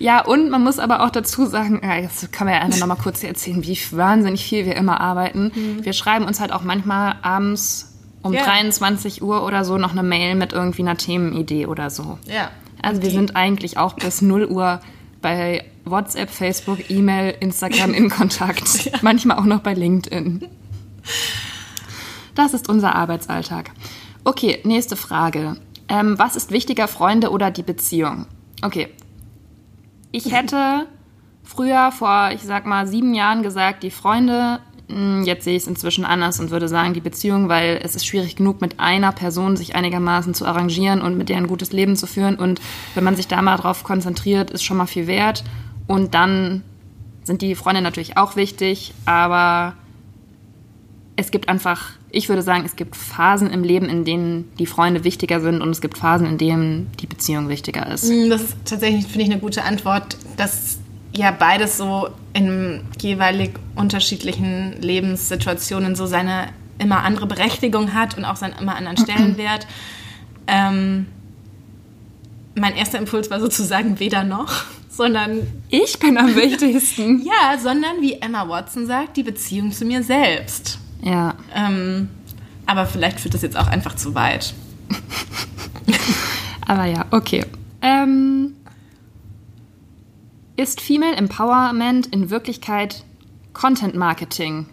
Ja, 0.00 0.24
und 0.24 0.48
man 0.50 0.64
muss 0.64 0.78
aber 0.78 1.04
auch 1.04 1.10
dazu 1.10 1.44
sagen, 1.46 1.80
ja, 1.84 1.94
jetzt 1.96 2.32
kann 2.32 2.46
man 2.46 2.54
ja 2.56 2.62
einfach 2.62 2.78
nochmal 2.80 2.96
kurz 2.96 3.22
erzählen, 3.22 3.62
wie 3.62 3.78
wahnsinnig 3.92 4.42
viel 4.44 4.64
wir 4.64 4.74
immer 4.74 4.98
arbeiten. 5.00 5.52
Wir 5.82 5.92
schreiben 5.92 6.24
uns 6.24 6.40
halt 6.40 6.52
auch 6.52 6.62
manchmal 6.62 7.16
abends 7.22 7.92
um 8.22 8.32
Ja. 8.32 8.44
23 8.44 9.22
Uhr 9.22 9.44
oder 9.44 9.64
so 9.64 9.76
noch 9.78 9.92
eine 9.92 10.02
Mail 10.02 10.34
mit 10.36 10.52
irgendwie 10.54 10.82
einer 10.82 10.96
Themenidee 10.96 11.66
oder 11.66 11.90
so. 11.90 12.18
Ja. 12.26 12.50
Also 12.82 13.02
wir 13.02 13.10
Die- 13.10 13.14
sind 13.14 13.36
eigentlich 13.36 13.76
auch 13.76 13.92
bis 13.94 14.22
0 14.22 14.46
Uhr 14.46 14.80
bei 15.20 15.64
WhatsApp, 15.84 16.30
Facebook, 16.30 16.88
E-Mail, 16.90 17.34
Instagram 17.40 17.92
in 17.92 18.08
Kontakt. 18.08 18.90
Manchmal 19.02 19.36
auch 19.38 19.44
noch 19.44 19.60
bei 19.60 19.74
LinkedIn. 19.74 20.46
Das 22.34 22.54
ist 22.54 22.68
unser 22.68 22.94
Arbeitsalltag. 22.94 23.70
Okay, 24.24 24.60
nächste 24.64 24.96
Frage. 24.96 25.56
Ähm, 25.88 26.18
was 26.18 26.36
ist 26.36 26.50
wichtiger, 26.50 26.88
Freunde 26.88 27.30
oder 27.30 27.50
die 27.50 27.62
Beziehung? 27.62 28.26
Okay. 28.62 28.88
Ich 30.12 30.32
hätte 30.32 30.86
früher 31.42 31.92
vor, 31.92 32.30
ich 32.32 32.42
sag 32.42 32.66
mal, 32.66 32.86
sieben 32.86 33.14
Jahren 33.14 33.42
gesagt, 33.42 33.82
die 33.82 33.90
Freunde, 33.90 34.60
mh, 34.88 35.24
jetzt 35.24 35.44
sehe 35.44 35.56
ich 35.56 35.62
es 35.62 35.68
inzwischen 35.68 36.04
anders 36.04 36.40
und 36.40 36.50
würde 36.50 36.68
sagen, 36.68 36.94
die 36.94 37.00
Beziehung, 37.00 37.48
weil 37.48 37.80
es 37.82 37.94
ist 37.94 38.06
schwierig 38.06 38.36
genug, 38.36 38.60
mit 38.60 38.80
einer 38.80 39.12
Person 39.12 39.56
sich 39.56 39.74
einigermaßen 39.76 40.34
zu 40.34 40.46
arrangieren 40.46 41.00
und 41.00 41.16
mit 41.16 41.28
der 41.28 41.36
ein 41.36 41.46
gutes 41.46 41.72
Leben 41.72 41.96
zu 41.96 42.06
führen. 42.06 42.36
Und 42.36 42.60
wenn 42.94 43.04
man 43.04 43.16
sich 43.16 43.28
da 43.28 43.40
mal 43.42 43.56
drauf 43.56 43.84
konzentriert, 43.84 44.50
ist 44.50 44.64
schon 44.64 44.76
mal 44.76 44.86
viel 44.86 45.06
wert. 45.06 45.44
Und 45.86 46.14
dann 46.14 46.62
sind 47.22 47.42
die 47.42 47.54
Freunde 47.54 47.82
natürlich 47.82 48.16
auch 48.16 48.36
wichtig, 48.36 48.92
aber 49.06 49.74
es 51.16 51.30
gibt 51.30 51.48
einfach, 51.48 51.90
ich 52.12 52.28
würde 52.28 52.42
sagen, 52.42 52.64
es 52.66 52.76
gibt 52.76 52.96
Phasen 52.96 53.50
im 53.50 53.62
Leben, 53.64 53.88
in 53.88 54.04
denen 54.04 54.50
die 54.58 54.66
Freunde 54.66 55.04
wichtiger 55.04 55.40
sind 55.40 55.62
und 55.62 55.70
es 55.70 55.80
gibt 55.80 55.98
Phasen, 55.98 56.26
in 56.26 56.38
denen 56.38 56.90
die 57.00 57.06
Beziehung 57.06 57.48
wichtiger 57.48 57.86
ist. 57.92 58.04
Mm, 58.10 58.30
Das 58.30 58.42
ist 58.42 58.56
tatsächlich, 58.64 59.06
finde 59.06 59.22
ich, 59.26 59.30
eine 59.30 59.40
gute 59.40 59.62
Antwort, 59.64 60.16
dass 60.36 60.78
ja 61.12 61.30
beides 61.30 61.76
so 61.76 62.08
in 62.32 62.82
jeweilig 63.00 63.52
unterschiedlichen 63.76 64.80
Lebenssituationen 64.80 65.94
so 65.96 66.06
seine 66.06 66.48
immer 66.78 67.02
andere 67.04 67.26
Berechtigung 67.26 67.94
hat 67.94 68.16
und 68.16 68.24
auch 68.24 68.36
seinen 68.36 68.54
immer 68.58 68.74
anderen 68.76 68.96
Stellenwert. 68.96 69.66
ähm, 70.46 71.06
mein 72.56 72.74
erster 72.74 72.98
Impuls 72.98 73.30
war 73.30 73.38
sozusagen 73.40 74.00
weder 74.00 74.24
noch, 74.24 74.64
sondern 74.90 75.42
Ich 75.68 75.98
bin 76.00 76.18
am 76.18 76.34
wichtigsten. 76.34 77.22
ja, 77.24 77.56
sondern 77.58 78.00
wie 78.00 78.14
Emma 78.14 78.48
Watson 78.48 78.86
sagt, 78.86 79.16
die 79.16 79.22
Beziehung 79.22 79.70
zu 79.72 79.84
mir 79.84 80.02
selbst. 80.02 80.78
Ja. 81.02 81.34
Ähm, 81.54 82.08
aber 82.66 82.86
vielleicht 82.86 83.20
führt 83.20 83.34
das 83.34 83.42
jetzt 83.42 83.56
auch 83.56 83.66
einfach 83.66 83.96
zu 83.96 84.14
weit. 84.14 84.54
Aber 86.66 86.84
ja, 86.84 87.04
okay. 87.10 87.44
Ähm, 87.82 88.54
ist 90.56 90.80
Female 90.80 91.16
Empowerment 91.16 92.06
in 92.08 92.30
Wirklichkeit 92.30 93.04
Content 93.52 93.96
Marketing? 93.96 94.66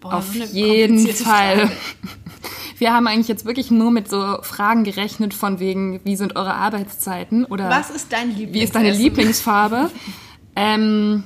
Boah, 0.00 0.14
Auf 0.14 0.32
so 0.32 0.42
jeden 0.44 1.06
Fall. 1.08 1.58
Frage. 1.66 1.72
Wir 2.78 2.94
haben 2.94 3.08
eigentlich 3.08 3.26
jetzt 3.26 3.44
wirklich 3.44 3.72
nur 3.72 3.90
mit 3.90 4.08
so 4.08 4.38
Fragen 4.42 4.84
gerechnet 4.84 5.34
von 5.34 5.58
wegen, 5.58 6.00
wie 6.04 6.14
sind 6.14 6.36
eure 6.36 6.54
Arbeitszeiten 6.54 7.44
oder 7.44 7.68
Was 7.68 7.90
ist 7.90 8.12
dein 8.12 8.28
Lieblings? 8.28 8.54
wie 8.54 8.62
ist 8.62 8.74
deine 8.74 8.92
Lieblingsfarbe? 8.92 9.90
ähm, 10.56 11.24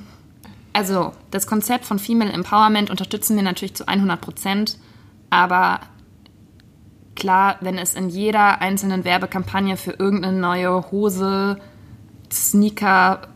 also, 0.73 1.13
das 1.31 1.47
Konzept 1.47 1.85
von 1.85 1.99
Female 1.99 2.31
Empowerment 2.31 2.89
unterstützen 2.89 3.35
wir 3.35 3.43
natürlich 3.43 3.75
zu 3.75 3.87
100 3.87 4.19
Prozent, 4.19 4.77
aber 5.29 5.79
klar, 7.15 7.57
wenn 7.61 7.77
es 7.77 7.93
in 7.93 8.09
jeder 8.09 8.61
einzelnen 8.61 9.03
Werbekampagne 9.05 9.77
für 9.77 9.91
irgendeine 9.91 10.37
neue 10.37 10.91
Hose, 10.91 11.57
Sneaker, 12.31 13.27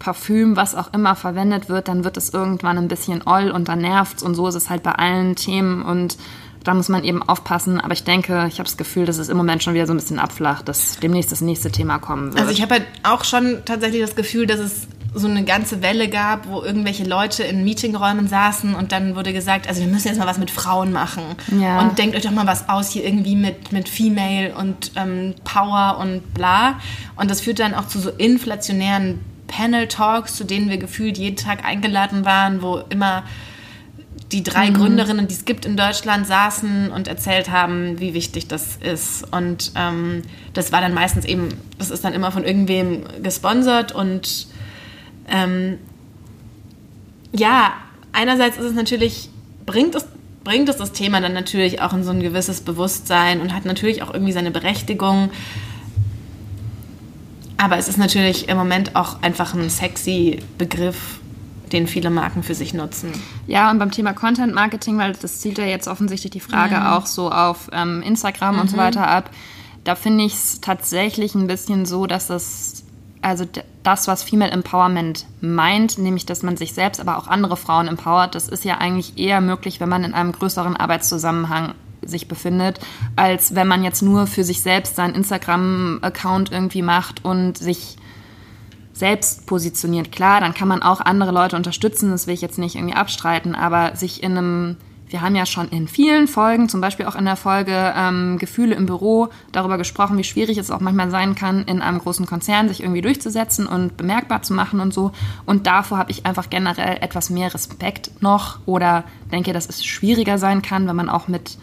Parfüm, 0.00 0.56
was 0.56 0.74
auch 0.74 0.92
immer 0.92 1.14
verwendet 1.14 1.68
wird, 1.68 1.86
dann 1.86 2.04
wird 2.04 2.16
es 2.16 2.30
irgendwann 2.30 2.78
ein 2.78 2.88
bisschen 2.88 3.22
oll 3.26 3.50
und 3.50 3.68
dann 3.68 3.80
nervt's 3.80 4.22
und 4.22 4.34
so 4.34 4.48
ist 4.48 4.54
es 4.54 4.70
halt 4.70 4.82
bei 4.82 4.92
allen 4.92 5.36
Themen 5.36 5.82
und 5.82 6.16
da 6.64 6.74
muss 6.74 6.88
man 6.88 7.04
eben 7.04 7.22
aufpassen. 7.22 7.80
Aber 7.80 7.92
ich 7.92 8.04
denke, 8.04 8.46
ich 8.48 8.54
habe 8.54 8.64
das 8.64 8.76
Gefühl, 8.76 9.06
dass 9.06 9.18
es 9.18 9.28
im 9.28 9.36
Moment 9.36 9.62
schon 9.62 9.74
wieder 9.74 9.86
so 9.86 9.94
ein 9.94 9.96
bisschen 9.96 10.18
abflacht, 10.18 10.68
dass 10.68 10.98
demnächst 10.98 11.32
das 11.32 11.40
nächste 11.40 11.70
Thema 11.70 11.98
kommen 11.98 12.32
wird. 12.32 12.40
Also 12.40 12.52
ich 12.52 12.62
habe 12.62 12.74
halt 12.74 12.86
auch 13.02 13.24
schon 13.24 13.62
tatsächlich 13.64 14.02
das 14.02 14.16
Gefühl, 14.16 14.46
dass 14.46 14.60
es 14.60 14.88
so 15.12 15.26
eine 15.26 15.44
ganze 15.44 15.82
Welle 15.82 16.08
gab, 16.08 16.46
wo 16.46 16.62
irgendwelche 16.62 17.04
Leute 17.04 17.42
in 17.42 17.64
Meetingräumen 17.64 18.28
saßen 18.28 18.74
und 18.74 18.92
dann 18.92 19.16
wurde 19.16 19.32
gesagt, 19.32 19.68
also 19.68 19.80
wir 19.80 19.88
müssen 19.88 20.08
jetzt 20.08 20.18
mal 20.18 20.26
was 20.26 20.38
mit 20.38 20.50
Frauen 20.50 20.92
machen. 20.92 21.22
Ja. 21.60 21.80
Und 21.80 21.98
denkt 21.98 22.14
euch 22.14 22.22
doch 22.22 22.30
mal 22.30 22.46
was 22.46 22.68
aus 22.68 22.90
hier 22.90 23.04
irgendwie 23.04 23.34
mit, 23.34 23.72
mit 23.72 23.88
Female 23.88 24.54
und 24.54 24.92
ähm, 24.96 25.34
Power 25.44 25.98
und 26.00 26.32
bla. 26.34 26.78
Und 27.16 27.30
das 27.30 27.40
führt 27.40 27.58
dann 27.58 27.74
auch 27.74 27.88
zu 27.88 27.98
so 27.98 28.10
inflationären 28.10 29.18
Panel-Talks, 29.48 30.36
zu 30.36 30.44
denen 30.44 30.70
wir 30.70 30.78
gefühlt 30.78 31.18
jeden 31.18 31.36
Tag 31.36 31.64
eingeladen 31.64 32.24
waren, 32.24 32.62
wo 32.62 32.78
immer 32.88 33.24
die 34.32 34.44
drei 34.44 34.70
Gründerinnen, 34.70 35.26
die 35.26 35.34
es 35.34 35.44
gibt 35.44 35.64
in 35.64 35.76
Deutschland, 35.76 36.24
saßen 36.24 36.92
und 36.92 37.08
erzählt 37.08 37.50
haben, 37.50 37.98
wie 37.98 38.14
wichtig 38.14 38.46
das 38.46 38.76
ist. 38.76 39.24
Und 39.32 39.72
ähm, 39.74 40.22
das 40.54 40.70
war 40.70 40.80
dann 40.80 40.94
meistens 40.94 41.24
eben, 41.24 41.48
das 41.78 41.90
ist 41.90 42.04
dann 42.04 42.12
immer 42.12 42.30
von 42.30 42.44
irgendwem 42.44 43.02
gesponsert 43.24 43.90
und 43.90 44.46
ähm, 45.28 45.78
ja, 47.32 47.72
einerseits 48.12 48.58
ist 48.58 48.64
es 48.64 48.74
natürlich, 48.74 49.30
bringt 49.66 49.94
es, 49.94 50.06
bringt 50.44 50.68
es 50.68 50.76
das 50.76 50.92
Thema 50.92 51.20
dann 51.20 51.32
natürlich 51.32 51.80
auch 51.80 51.92
in 51.92 52.02
so 52.02 52.10
ein 52.10 52.20
gewisses 52.20 52.60
Bewusstsein 52.60 53.40
und 53.40 53.54
hat 53.54 53.64
natürlich 53.64 54.02
auch 54.02 54.12
irgendwie 54.12 54.32
seine 54.32 54.50
Berechtigung. 54.50 55.30
Aber 57.56 57.76
es 57.76 57.88
ist 57.88 57.98
natürlich 57.98 58.48
im 58.48 58.56
Moment 58.56 58.96
auch 58.96 59.22
einfach 59.22 59.54
ein 59.54 59.68
sexy 59.68 60.40
Begriff, 60.56 61.20
den 61.72 61.86
viele 61.86 62.10
Marken 62.10 62.42
für 62.42 62.54
sich 62.54 62.72
nutzen. 62.72 63.12
Ja, 63.46 63.70
und 63.70 63.78
beim 63.78 63.90
Thema 63.90 64.14
Content 64.14 64.54
Marketing, 64.54 64.98
weil 64.98 65.12
das 65.12 65.40
zielt 65.40 65.58
ja 65.58 65.66
jetzt 65.66 65.86
offensichtlich 65.86 66.30
die 66.30 66.40
Frage 66.40 66.92
auch 66.92 67.06
so 67.06 67.30
auf 67.30 67.68
ähm, 67.72 68.02
Instagram 68.02 68.58
und 68.60 68.70
so 68.70 68.76
weiter 68.76 69.06
ab, 69.06 69.30
da 69.84 69.94
finde 69.94 70.24
ich 70.24 70.34
es 70.34 70.60
tatsächlich 70.60 71.34
ein 71.34 71.46
bisschen 71.46 71.86
so, 71.86 72.06
dass 72.06 72.30
es, 72.30 72.84
also 73.22 73.46
das, 73.82 74.08
was 74.08 74.22
Female 74.22 74.50
Empowerment 74.50 75.26
meint, 75.40 75.98
nämlich, 75.98 76.26
dass 76.26 76.42
man 76.42 76.56
sich 76.56 76.72
selbst, 76.72 77.00
aber 77.00 77.18
auch 77.18 77.26
andere 77.26 77.56
Frauen 77.56 77.88
empowert, 77.88 78.34
das 78.34 78.48
ist 78.48 78.64
ja 78.64 78.78
eigentlich 78.78 79.18
eher 79.18 79.40
möglich, 79.40 79.80
wenn 79.80 79.88
man 79.88 80.04
in 80.04 80.14
einem 80.14 80.32
größeren 80.32 80.76
Arbeitszusammenhang 80.76 81.74
sich 82.02 82.28
befindet, 82.28 82.80
als 83.16 83.54
wenn 83.54 83.68
man 83.68 83.84
jetzt 83.84 84.02
nur 84.02 84.26
für 84.26 84.44
sich 84.44 84.62
selbst 84.62 84.96
seinen 84.96 85.14
Instagram-Account 85.14 86.50
irgendwie 86.50 86.82
macht 86.82 87.24
und 87.24 87.58
sich 87.58 87.96
selbst 88.92 89.46
positioniert. 89.46 90.12
Klar, 90.12 90.40
dann 90.40 90.54
kann 90.54 90.68
man 90.68 90.82
auch 90.82 91.00
andere 91.00 91.32
Leute 91.32 91.56
unterstützen, 91.56 92.10
das 92.10 92.26
will 92.26 92.34
ich 92.34 92.42
jetzt 92.42 92.58
nicht 92.58 92.76
irgendwie 92.76 92.94
abstreiten, 92.94 93.54
aber 93.54 93.96
sich 93.96 94.22
in 94.22 94.36
einem, 94.36 94.76
wir 95.10 95.22
haben 95.22 95.34
ja 95.34 95.44
schon 95.44 95.68
in 95.70 95.88
vielen 95.88 96.28
Folgen, 96.28 96.68
zum 96.68 96.80
Beispiel 96.80 97.06
auch 97.06 97.16
in 97.16 97.24
der 97.24 97.34
Folge 97.34 97.92
ähm, 97.96 98.38
Gefühle 98.38 98.76
im 98.76 98.86
Büro, 98.86 99.28
darüber 99.50 99.76
gesprochen, 99.76 100.16
wie 100.16 100.24
schwierig 100.24 100.56
es 100.56 100.70
auch 100.70 100.80
manchmal 100.80 101.10
sein 101.10 101.34
kann, 101.34 101.64
in 101.64 101.82
einem 101.82 101.98
großen 101.98 102.26
Konzern 102.26 102.68
sich 102.68 102.80
irgendwie 102.80 103.00
durchzusetzen 103.02 103.66
und 103.66 103.96
bemerkbar 103.96 104.42
zu 104.42 104.54
machen 104.54 104.78
und 104.78 104.94
so. 104.94 105.10
Und 105.46 105.66
davor 105.66 105.98
habe 105.98 106.12
ich 106.12 106.26
einfach 106.26 106.48
generell 106.48 106.98
etwas 107.00 107.28
mehr 107.28 107.52
Respekt 107.52 108.22
noch 108.22 108.60
oder 108.66 109.02
denke, 109.32 109.52
dass 109.52 109.68
es 109.68 109.84
schwieriger 109.84 110.38
sein 110.38 110.62
kann, 110.62 110.86
wenn 110.86 110.96
man 110.96 111.10
auch 111.10 111.26
mit 111.26 111.58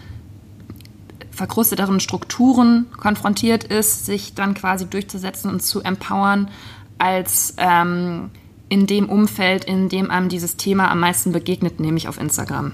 verkrusteteren 1.31 1.99
Strukturen 1.99 2.87
konfrontiert 2.97 3.63
ist, 3.63 4.05
sich 4.05 4.33
dann 4.33 4.55
quasi 4.55 4.87
durchzusetzen 4.87 5.49
und 5.49 5.61
zu 5.61 5.81
empowern, 5.81 6.49
als 6.97 7.53
ähm, 7.57 8.31
in 8.69 8.87
dem 8.87 9.07
Umfeld, 9.07 9.63
in 9.63 9.87
dem 9.87 10.11
einem 10.11 10.27
dieses 10.27 10.57
Thema 10.57 10.91
am 10.91 10.99
meisten 10.99 11.31
begegnet, 11.31 11.79
nämlich 11.79 12.09
auf 12.09 12.19
Instagram. 12.19 12.73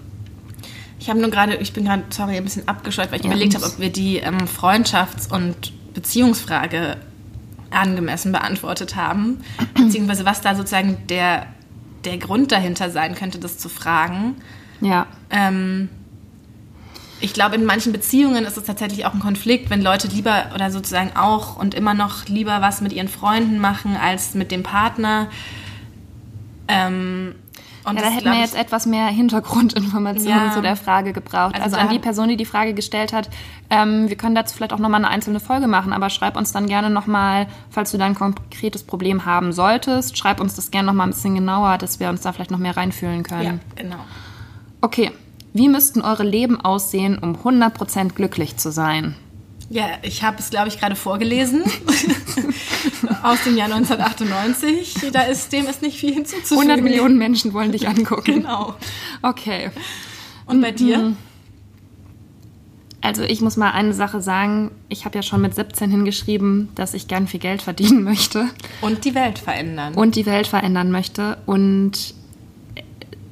Ich 1.03 1.09
habe 1.09 1.19
nur 1.19 1.29
gerade, 1.29 1.55
ich 1.57 1.73
bin 1.73 1.83
gerade, 1.83 2.03
sorry, 2.11 2.37
ein 2.37 2.45
bisschen 2.45 2.65
abgescheuert, 2.65 3.11
weil 3.11 3.19
ich 3.19 3.25
Ja, 3.25 3.31
überlegt 3.31 3.55
habe, 3.55 3.65
ob 3.65 3.77
wir 3.77 3.89
die 3.89 4.19
ähm, 4.19 4.47
Freundschafts- 4.47 5.29
und 5.29 5.73
Beziehungsfrage 5.93 6.95
angemessen 7.71 8.31
beantwortet 8.31 8.95
haben. 8.95 9.41
Beziehungsweise 9.73 10.23
was 10.23 10.39
da 10.39 10.55
sozusagen 10.55 10.95
der, 11.09 11.47
der 12.05 12.17
Grund 12.19 12.53
dahinter 12.53 12.89
sein 12.89 13.15
könnte, 13.15 13.37
das 13.37 13.57
zu 13.57 13.67
fragen. 13.67 14.35
Ja, 14.79 15.07
Ähm, 15.29 15.89
ich 17.19 17.33
glaube, 17.33 17.55
in 17.55 17.65
manchen 17.65 17.91
Beziehungen 17.91 18.45
ist 18.45 18.55
es 18.55 18.63
tatsächlich 18.63 19.05
auch 19.05 19.13
ein 19.13 19.19
Konflikt, 19.19 19.69
wenn 19.69 19.81
Leute 19.81 20.07
lieber 20.07 20.51
oder 20.55 20.71
sozusagen 20.71 21.17
auch 21.17 21.57
und 21.57 21.73
immer 21.73 21.93
noch 21.93 22.27
lieber 22.27 22.61
was 22.61 22.79
mit 22.79 22.93
ihren 22.93 23.09
Freunden 23.09 23.59
machen 23.59 23.97
als 23.97 24.35
mit 24.35 24.51
dem 24.51 24.63
Partner. 24.63 25.27
Ähm, 26.69 27.35
und 27.85 27.95
ja 27.97 28.01
da 28.03 28.09
hätten 28.09 28.31
wir 28.31 28.39
jetzt 28.39 28.55
etwas 28.55 28.85
mehr 28.85 29.07
Hintergrundinformationen 29.07 30.47
Ja. 30.47 30.51
zu 30.51 30.61
der 30.61 30.75
Frage 30.75 31.13
gebraucht. 31.13 31.55
Also 31.55 31.63
Also, 31.63 31.77
an 31.77 31.89
die 31.89 31.99
Person, 31.99 32.29
die 32.29 32.37
die 32.37 32.45
Frage 32.45 32.73
gestellt 32.73 33.13
hat, 33.13 33.29
ähm, 33.69 34.09
wir 34.09 34.15
können 34.15 34.35
dazu 34.35 34.55
vielleicht 34.55 34.73
auch 34.73 34.79
nochmal 34.79 35.01
eine 35.01 35.09
einzelne 35.09 35.39
Folge 35.39 35.67
machen, 35.67 35.93
aber 35.93 36.09
schreib 36.09 36.37
uns 36.37 36.51
dann 36.51 36.67
gerne 36.67 36.89
nochmal, 36.89 37.47
falls 37.69 37.91
du 37.91 37.97
da 37.97 38.05
ein 38.05 38.15
konkretes 38.15 38.83
Problem 38.83 39.25
haben 39.25 39.53
solltest, 39.53 40.17
schreib 40.17 40.39
uns 40.39 40.55
das 40.55 40.71
gerne 40.71 40.87
nochmal 40.87 41.07
ein 41.07 41.11
bisschen 41.11 41.35
genauer, 41.35 41.77
dass 41.77 41.99
wir 41.99 42.09
uns 42.09 42.21
da 42.21 42.31
vielleicht 42.33 42.51
noch 42.51 42.59
mehr 42.59 42.77
reinfühlen 42.77 43.23
können. 43.23 43.59
Ja, 43.75 43.83
genau. 43.83 43.99
Okay, 44.81 45.11
wie 45.53 45.69
müssten 45.69 46.01
eure 46.01 46.23
Leben 46.23 46.59
aussehen, 46.59 47.17
um 47.19 47.35
100% 47.35 48.13
glücklich 48.15 48.57
zu 48.57 48.71
sein? 48.71 49.15
Ja, 49.69 49.85
ich 50.01 50.23
habe 50.23 50.37
es, 50.39 50.49
glaube 50.49 50.67
ich, 50.67 50.79
gerade 50.79 50.95
vorgelesen. 50.95 51.63
Aus 53.23 53.43
dem 53.45 53.55
Jahr 53.57 53.73
1998. 53.73 55.11
Da 55.11 55.21
ist, 55.23 55.51
dem 55.53 55.65
ist 55.65 55.81
nicht 55.81 55.97
viel 55.97 56.13
hinzuzufügen. 56.13 56.69
100 56.69 56.81
Millionen 56.83 57.17
Menschen 57.17 57.53
wollen 57.53 57.71
dich 57.71 57.87
angucken. 57.87 58.23
Genau. 58.41 58.75
Okay. 59.21 59.71
Und 60.45 60.61
bei 60.61 60.71
dir? 60.71 61.13
Also 63.01 63.23
ich 63.23 63.41
muss 63.41 63.57
mal 63.57 63.71
eine 63.71 63.93
Sache 63.93 64.21
sagen. 64.21 64.71
Ich 64.89 65.05
habe 65.05 65.15
ja 65.17 65.23
schon 65.23 65.41
mit 65.41 65.55
17 65.55 65.91
hingeschrieben, 65.91 66.69
dass 66.75 66.93
ich 66.93 67.07
gern 67.07 67.27
viel 67.27 67.39
Geld 67.39 67.61
verdienen 67.61 68.03
möchte 68.05 68.47
Und 68.81 69.03
die 69.05 69.15
Welt 69.15 69.39
verändern. 69.39 69.93
und 69.95 70.15
die 70.15 70.25
Welt 70.25 70.47
verändern 70.47 70.91
möchte. 70.91 71.37
Und 71.45 72.13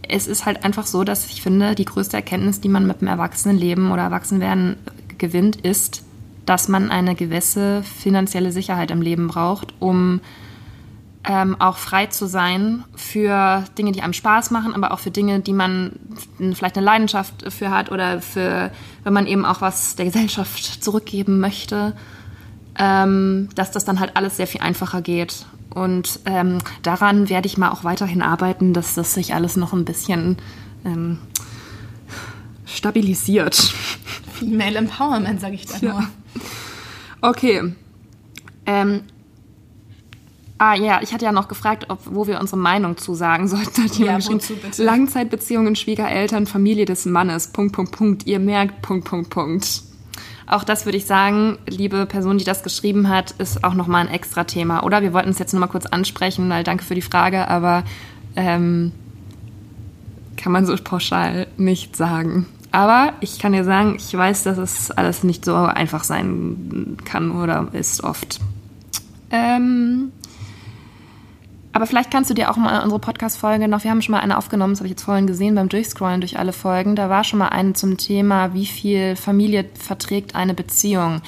es 0.08 0.28
ist 0.28 0.46
halt 0.46 0.66
einfach 0.66 0.86
so, 0.88 1.04
dass 1.06 1.26
ich 1.28 1.42
finde, 1.42 1.74
die 1.76 1.86
größte 1.86 2.18
Erkenntnis, 2.18 2.60
die 2.60 2.68
man 2.68 2.86
mit 2.86 3.00
dem 3.02 3.08
Erwachsenenleben 3.08 3.92
oder 3.92 4.04
Erwachsenwerden 4.04 4.76
gewinnt, 5.18 5.56
ist, 5.58 6.04
dass 6.46 6.68
man 6.68 6.90
eine 6.90 7.16
gewisse 7.16 7.84
finanzielle 7.84 8.52
Sicherheit 8.52 8.92
im 8.92 9.02
Leben 9.02 9.28
braucht, 9.28 9.74
um 9.80 10.22
ähm, 11.24 11.56
auch 11.60 11.78
frei 11.78 12.08
zu 12.08 12.28
sein 12.28 12.84
für 12.96 13.64
Dinge, 13.78 13.92
die 13.92 14.02
einem 14.02 14.14
Spaß 14.14 14.50
machen, 14.52 14.74
aber 14.74 14.92
auch 14.92 15.00
für 15.00 15.12
Dinge, 15.12 15.40
die 15.40 15.54
man 15.54 15.94
vielleicht 16.54 16.78
eine 16.78 16.86
Leidenschaft 16.86 17.52
für 17.52 17.70
hat 17.70 17.92
oder 17.92 18.22
für, 18.22 18.72
wenn 19.04 19.14
man 19.14 19.28
eben 19.28 19.46
auch 19.46 19.62
was 19.62 19.96
der 19.96 20.06
Gesellschaft 20.06 20.84
zurückgeben 20.84 21.40
möchte, 21.40 21.94
ähm, 22.80 23.50
dass 23.56 23.72
das 23.72 23.86
dann 23.86 24.00
halt 24.00 24.16
alles 24.16 24.38
sehr 24.38 24.48
viel 24.48 24.62
einfacher 24.62 25.02
geht. 25.02 25.46
Und 25.74 26.20
ähm, 26.26 26.58
daran 26.82 27.30
werde 27.30 27.48
ich 27.48 27.58
mal 27.58 27.70
auch 27.70 27.84
weiterhin 27.84 28.22
arbeiten, 28.22 28.74
dass 28.74 28.96
das 28.96 29.14
sich 29.14 29.34
alles 29.34 29.56
noch 29.56 29.74
ein 29.74 29.86
bisschen 29.86 30.38
ähm, 30.86 31.20
stabilisiert. 32.66 33.74
Female 34.42 34.78
Empowerment, 34.78 35.40
sage 35.40 35.56
ich 35.56 35.66
da 35.66 35.78
ja. 35.78 35.94
nur. 35.94 36.08
Okay. 37.22 37.74
Ähm, 38.66 39.02
Ah 40.64 40.76
ja, 40.76 41.00
ich 41.02 41.12
hatte 41.12 41.26
ja 41.26 41.32
noch 41.32 41.48
gefragt, 41.48 41.88
ob, 41.90 42.02
wo 42.06 42.28
wir 42.28 42.40
unsere 42.40 42.60
Meinung 42.60 42.96
zu 42.96 43.16
sagen 43.16 43.48
sollten. 43.48 43.84
Hat 43.84 43.98
ja, 43.98 44.24
wozu 44.24 44.54
bitte? 44.54 44.84
Langzeitbeziehungen, 44.84 45.76
Schwiegereltern, 45.76 46.46
Familie 46.46 46.86
des 46.86 47.06
Mannes, 47.06 47.48
Punkt, 47.48 47.74
Punkt, 47.74 47.92
Punkt. 47.94 48.28
Ihr 48.28 48.38
merkt, 48.38 48.84
Punkt, 48.84 49.06
Punkt, 49.06 49.32
Punkt. 49.32 49.82
Auch 50.46 50.64
das 50.64 50.86
würde 50.86 51.00
ich 51.00 51.08
sagen, 51.08 51.58
liebe 51.68 52.06
Person, 52.06 52.38
die 52.38 52.44
das 52.44 52.62
geschrieben 52.62 53.10
hat, 53.10 53.32
ist 53.40 53.64
auch 53.64 53.74
nochmal 53.74 54.06
ein 54.06 54.14
extra 54.14 54.44
Thema. 54.44 54.84
Oder 54.84 55.02
wir 55.02 55.14
wollten 55.14 55.32
es 55.32 55.40
jetzt 55.40 55.52
nochmal 55.52 55.70
kurz 55.70 55.88
ansprechen, 55.88 56.48
weil 56.52 56.64
danke 56.64 56.84
für 56.84 56.94
die 56.94 57.02
Frage, 57.02 57.48
aber 57.48 57.84
ähm, 58.36 58.92
kann 60.38 60.52
man 60.52 60.68
so 60.68 60.76
pauschal 60.76 61.48
nicht 61.58 61.96
sagen. 61.96 62.46
Aber 62.72 63.14
ich 63.20 63.38
kann 63.38 63.52
dir 63.52 63.66
sagen, 63.66 63.96
ich 63.98 64.16
weiß, 64.16 64.44
dass 64.44 64.58
es 64.58 64.92
alles 64.92 65.24
nicht 65.24 65.44
so 65.44 65.56
einfach 65.56 66.04
sein 66.04 66.98
kann 67.04 67.32
oder 67.32 67.68
ist 67.74 68.04
oft. 68.04 68.40
Ähm, 69.30 70.12
aber 71.74 71.86
vielleicht 71.86 72.12
kannst 72.12 72.30
du 72.30 72.34
dir 72.34 72.50
auch 72.52 72.58
mal 72.58 72.82
unsere 72.82 73.00
Podcast-Folge 73.00 73.68
noch, 73.68 73.84
wir 73.84 73.92
haben 73.92 74.02
schon 74.02 74.14
mal 74.14 74.20
eine 74.20 74.38
aufgenommen, 74.38 74.74
das 74.74 74.80
habe 74.80 74.88
ich 74.88 74.92
jetzt 74.92 75.04
vorhin 75.04 75.28
gesehen 75.28 75.56
beim 75.56 75.70
Durchscrollen 75.70 76.22
durch 76.22 76.38
alle 76.38 76.54
Folgen. 76.54 76.96
Da 76.96 77.10
war 77.10 77.24
schon 77.24 77.40
mal 77.40 77.50
eine 77.50 77.74
zum 77.74 77.98
Thema, 77.98 78.54
wie 78.54 78.66
viel 78.66 79.16
Familie 79.16 79.66
verträgt 79.74 80.36
eine 80.36 80.54
Beziehung. 80.54 81.22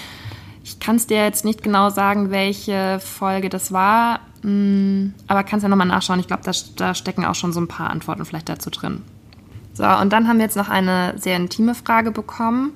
Ich 0.63 0.79
kann 0.79 0.95
es 0.95 1.07
dir 1.07 1.23
jetzt 1.23 1.45
nicht 1.45 1.61
genau 1.61 1.89
sagen, 1.89 2.31
welche 2.31 2.99
Folge 2.99 3.49
das 3.49 3.71
war, 3.73 4.21
mm, 4.43 5.13
aber 5.27 5.43
kannst 5.43 5.63
ja 5.63 5.69
nochmal 5.69 5.87
nachschauen. 5.87 6.19
Ich 6.19 6.27
glaube, 6.27 6.43
da, 6.43 6.51
da 6.77 6.93
stecken 6.93 7.25
auch 7.25 7.35
schon 7.35 7.51
so 7.51 7.59
ein 7.59 7.67
paar 7.67 7.89
Antworten 7.89 8.25
vielleicht 8.25 8.47
dazu 8.49 8.69
drin. 8.69 9.01
So, 9.73 9.85
und 9.85 10.13
dann 10.13 10.27
haben 10.27 10.37
wir 10.37 10.45
jetzt 10.45 10.57
noch 10.57 10.69
eine 10.69 11.13
sehr 11.17 11.35
intime 11.35 11.75
Frage 11.75 12.11
bekommen, 12.11 12.73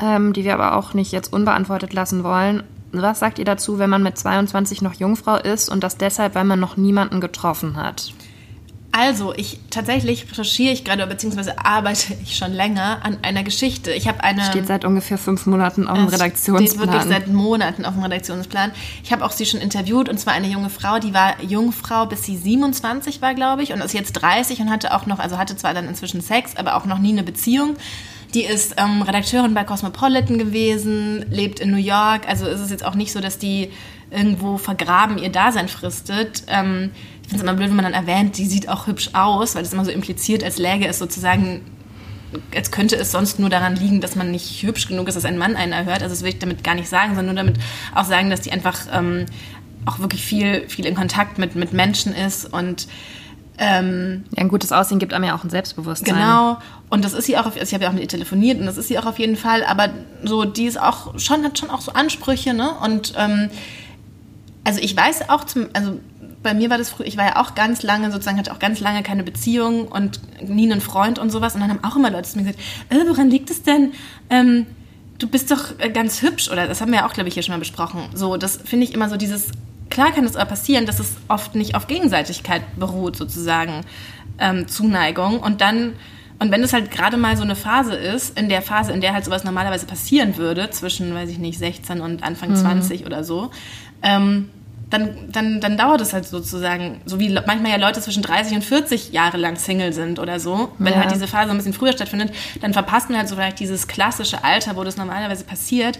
ähm, 0.00 0.32
die 0.32 0.44
wir 0.44 0.54
aber 0.54 0.76
auch 0.76 0.92
nicht 0.92 1.12
jetzt 1.12 1.32
unbeantwortet 1.32 1.92
lassen 1.92 2.24
wollen. 2.24 2.64
Was 2.92 3.20
sagt 3.20 3.38
ihr 3.38 3.44
dazu, 3.44 3.78
wenn 3.78 3.90
man 3.90 4.02
mit 4.02 4.18
22 4.18 4.82
noch 4.82 4.94
Jungfrau 4.94 5.36
ist 5.36 5.68
und 5.68 5.82
das 5.82 5.96
deshalb, 5.96 6.34
weil 6.34 6.44
man 6.44 6.60
noch 6.60 6.76
niemanden 6.76 7.20
getroffen 7.20 7.76
hat? 7.76 8.12
Also, 8.96 9.34
ich 9.34 9.58
tatsächlich 9.70 10.30
recherchiere 10.30 10.72
ich 10.72 10.84
gerade, 10.84 11.04
beziehungsweise 11.08 11.58
arbeite 11.58 12.14
ich 12.22 12.36
schon 12.36 12.52
länger 12.52 13.00
an 13.02 13.18
einer 13.22 13.42
Geschichte. 13.42 13.90
Ich 13.90 14.06
habe 14.06 14.22
eine. 14.22 14.44
Steht 14.44 14.68
seit 14.68 14.84
ungefähr 14.84 15.18
fünf 15.18 15.46
Monaten 15.46 15.88
auf 15.88 15.98
dem 15.98 16.06
Redaktionsplan. 16.06 16.68
Steht 16.68 16.78
wirklich 16.78 17.02
seit 17.02 17.26
Monaten 17.26 17.84
auf 17.86 17.94
dem 17.94 18.04
Redaktionsplan. 18.04 18.70
Ich 19.02 19.12
habe 19.12 19.24
auch 19.24 19.32
sie 19.32 19.46
schon 19.46 19.60
interviewt 19.60 20.08
und 20.08 20.18
zwar 20.20 20.34
eine 20.34 20.46
junge 20.46 20.70
Frau, 20.70 21.00
die 21.00 21.12
war 21.12 21.42
Jungfrau, 21.42 22.06
bis 22.06 22.22
sie 22.22 22.36
27 22.36 23.20
war, 23.20 23.34
glaube 23.34 23.64
ich, 23.64 23.72
und 23.72 23.80
ist 23.80 23.94
jetzt 23.94 24.12
30 24.12 24.60
und 24.60 24.70
hatte 24.70 24.94
auch 24.94 25.06
noch, 25.06 25.18
also 25.18 25.38
hatte 25.38 25.56
zwar 25.56 25.74
dann 25.74 25.88
inzwischen 25.88 26.20
Sex, 26.20 26.54
aber 26.54 26.76
auch 26.76 26.84
noch 26.84 27.00
nie 27.00 27.10
eine 27.10 27.24
Beziehung. 27.24 27.74
Die 28.32 28.44
ist 28.44 28.74
ähm, 28.78 29.02
Redakteurin 29.02 29.54
bei 29.54 29.64
Cosmopolitan 29.64 30.38
gewesen, 30.38 31.24
lebt 31.30 31.58
in 31.58 31.72
New 31.72 31.76
York. 31.78 32.28
Also 32.28 32.46
ist 32.46 32.60
es 32.60 32.70
jetzt 32.70 32.84
auch 32.84 32.94
nicht 32.94 33.12
so, 33.12 33.20
dass 33.20 33.38
die 33.38 33.70
irgendwo 34.10 34.58
vergraben 34.58 35.18
ihr 35.18 35.30
Dasein 35.30 35.68
fristet. 35.68 36.44
Ähm, 36.48 36.90
es 37.36 37.42
immer 37.42 37.54
blöd, 37.54 37.68
wenn 37.68 37.76
man 37.76 37.84
dann 37.84 37.94
erwähnt, 37.94 38.38
die 38.38 38.46
sieht 38.46 38.68
auch 38.68 38.86
hübsch 38.86 39.10
aus, 39.12 39.54
weil 39.54 39.62
das 39.62 39.72
immer 39.72 39.84
so 39.84 39.90
impliziert, 39.90 40.42
als 40.42 40.58
läge 40.58 40.86
es 40.86 40.98
sozusagen, 40.98 41.62
als 42.54 42.70
könnte 42.70 42.96
es 42.96 43.12
sonst 43.12 43.38
nur 43.38 43.50
daran 43.50 43.76
liegen, 43.76 44.00
dass 44.00 44.16
man 44.16 44.30
nicht 44.30 44.62
hübsch 44.62 44.88
genug 44.88 45.08
ist, 45.08 45.14
dass 45.14 45.24
ein 45.24 45.38
Mann 45.38 45.56
einen 45.56 45.72
erhört. 45.72 46.02
Also 46.02 46.14
das 46.14 46.22
will 46.22 46.30
ich 46.30 46.38
damit 46.38 46.64
gar 46.64 46.74
nicht 46.74 46.88
sagen, 46.88 47.14
sondern 47.14 47.34
nur 47.34 47.44
damit 47.44 47.60
auch 47.94 48.04
sagen, 48.04 48.30
dass 48.30 48.40
die 48.40 48.52
einfach 48.52 48.78
ähm, 48.92 49.26
auch 49.86 49.98
wirklich 49.98 50.24
viel, 50.24 50.68
viel 50.68 50.86
in 50.86 50.94
Kontakt 50.94 51.38
mit, 51.38 51.54
mit 51.54 51.72
Menschen 51.72 52.14
ist 52.14 52.52
und 52.52 52.86
ähm, 53.56 54.24
ja, 54.34 54.42
ein 54.42 54.48
gutes 54.48 54.72
Aussehen 54.72 54.98
gibt 54.98 55.12
einem 55.12 55.24
ja 55.24 55.36
auch 55.36 55.44
ein 55.44 55.50
Selbstbewusstsein. 55.50 56.14
Genau. 56.14 56.58
Und 56.90 57.04
das 57.04 57.12
ist 57.12 57.26
sie 57.26 57.36
auch, 57.36 57.46
auf, 57.46 57.54
also 57.54 57.62
ich 57.62 57.74
habe 57.74 57.84
ja 57.84 57.90
auch 57.90 57.94
mit 57.94 58.02
ihr 58.02 58.08
telefoniert 58.08 58.58
und 58.58 58.66
das 58.66 58.76
ist 58.76 58.88
sie 58.88 58.98
auch 58.98 59.06
auf 59.06 59.18
jeden 59.18 59.36
Fall, 59.36 59.64
aber 59.64 59.90
so, 60.24 60.44
die 60.44 60.64
ist 60.64 60.80
auch 60.80 61.18
schon, 61.18 61.44
hat 61.44 61.58
schon 61.58 61.70
auch 61.70 61.80
so 61.80 61.92
Ansprüche, 61.92 62.52
ne? 62.52 62.72
Und 62.82 63.14
ähm, 63.16 63.50
also 64.64 64.80
ich 64.80 64.96
weiß 64.96 65.28
auch 65.28 65.44
zum, 65.44 65.68
also 65.72 66.00
bei 66.44 66.54
mir 66.54 66.70
war 66.70 66.78
das 66.78 66.90
früher, 66.90 67.06
ich 67.06 67.16
war 67.16 67.24
ja 67.24 67.36
auch 67.42 67.56
ganz 67.56 67.82
lange, 67.82 68.12
sozusagen 68.12 68.38
hatte 68.38 68.52
auch 68.52 68.60
ganz 68.60 68.78
lange 68.78 69.02
keine 69.02 69.24
Beziehung 69.24 69.88
und 69.88 70.20
nie 70.40 70.70
einen 70.70 70.80
Freund 70.80 71.18
und 71.18 71.30
sowas. 71.30 71.56
Und 71.56 71.62
dann 71.62 71.70
haben 71.70 71.82
auch 71.82 71.96
immer 71.96 72.10
Leute 72.10 72.28
zu 72.28 72.38
mir 72.38 72.44
gesagt, 72.44 72.62
äh, 72.90 73.08
woran 73.08 73.30
liegt 73.30 73.50
es 73.50 73.64
denn? 73.64 73.92
Ähm, 74.30 74.66
du 75.18 75.26
bist 75.26 75.50
doch 75.50 75.78
äh, 75.78 75.90
ganz 75.90 76.22
hübsch, 76.22 76.48
oder 76.50 76.68
das 76.68 76.80
haben 76.80 76.92
wir 76.92 77.00
ja 77.00 77.08
auch, 77.08 77.14
glaube 77.14 77.28
ich, 77.28 77.34
hier 77.34 77.42
schon 77.42 77.54
mal 77.54 77.58
besprochen. 77.58 78.02
So, 78.14 78.36
das 78.36 78.58
finde 78.58 78.84
ich 78.84 78.94
immer 78.94 79.08
so 79.08 79.16
dieses 79.16 79.50
klar 79.94 80.10
kann 80.12 80.24
es 80.24 80.36
aber 80.36 80.46
passieren, 80.46 80.86
dass 80.86 80.98
es 80.98 81.14
oft 81.28 81.54
nicht 81.54 81.74
auf 81.74 81.86
Gegenseitigkeit 81.86 82.62
beruht, 82.76 83.16
sozusagen 83.16 83.82
ähm, 84.38 84.66
Zuneigung. 84.66 85.38
Und 85.38 85.60
dann, 85.60 85.94
und 86.40 86.50
wenn 86.50 86.62
es 86.62 86.72
halt 86.72 86.90
gerade 86.90 87.16
mal 87.16 87.36
so 87.36 87.44
eine 87.44 87.54
Phase 87.54 87.94
ist, 87.94 88.36
in 88.38 88.48
der 88.48 88.60
Phase, 88.60 88.92
in 88.92 89.00
der 89.00 89.14
halt 89.14 89.24
sowas 89.24 89.44
normalerweise 89.44 89.86
passieren 89.86 90.36
würde, 90.36 90.68
zwischen, 90.70 91.14
weiß 91.14 91.30
ich 91.30 91.38
nicht, 91.38 91.58
16 91.58 92.00
und 92.00 92.22
Anfang 92.24 92.50
mhm. 92.50 92.56
20 92.56 93.06
oder 93.06 93.22
so, 93.22 93.50
ähm, 94.02 94.50
dann, 94.94 95.10
dann, 95.32 95.60
dann 95.60 95.76
dauert 95.76 96.00
es 96.00 96.12
halt 96.12 96.26
sozusagen, 96.26 97.00
so 97.04 97.18
wie 97.18 97.28
manchmal 97.46 97.72
ja 97.72 97.76
Leute 97.76 98.00
zwischen 98.00 98.22
30 98.22 98.56
und 98.56 98.64
40 98.64 99.12
Jahre 99.12 99.36
lang 99.36 99.56
Single 99.56 99.92
sind 99.92 100.18
oder 100.18 100.38
so. 100.38 100.72
Wenn 100.78 100.92
ja. 100.92 101.00
halt 101.00 101.12
diese 101.12 101.26
Phase 101.26 101.50
ein 101.50 101.56
bisschen 101.56 101.72
früher 101.72 101.92
stattfindet, 101.92 102.32
dann 102.60 102.72
verpasst 102.72 103.10
man 103.10 103.18
halt 103.18 103.28
so 103.28 103.34
vielleicht 103.34 103.58
dieses 103.58 103.88
klassische 103.88 104.44
Alter, 104.44 104.76
wo 104.76 104.84
das 104.84 104.96
normalerweise 104.96 105.44
passiert. 105.44 105.98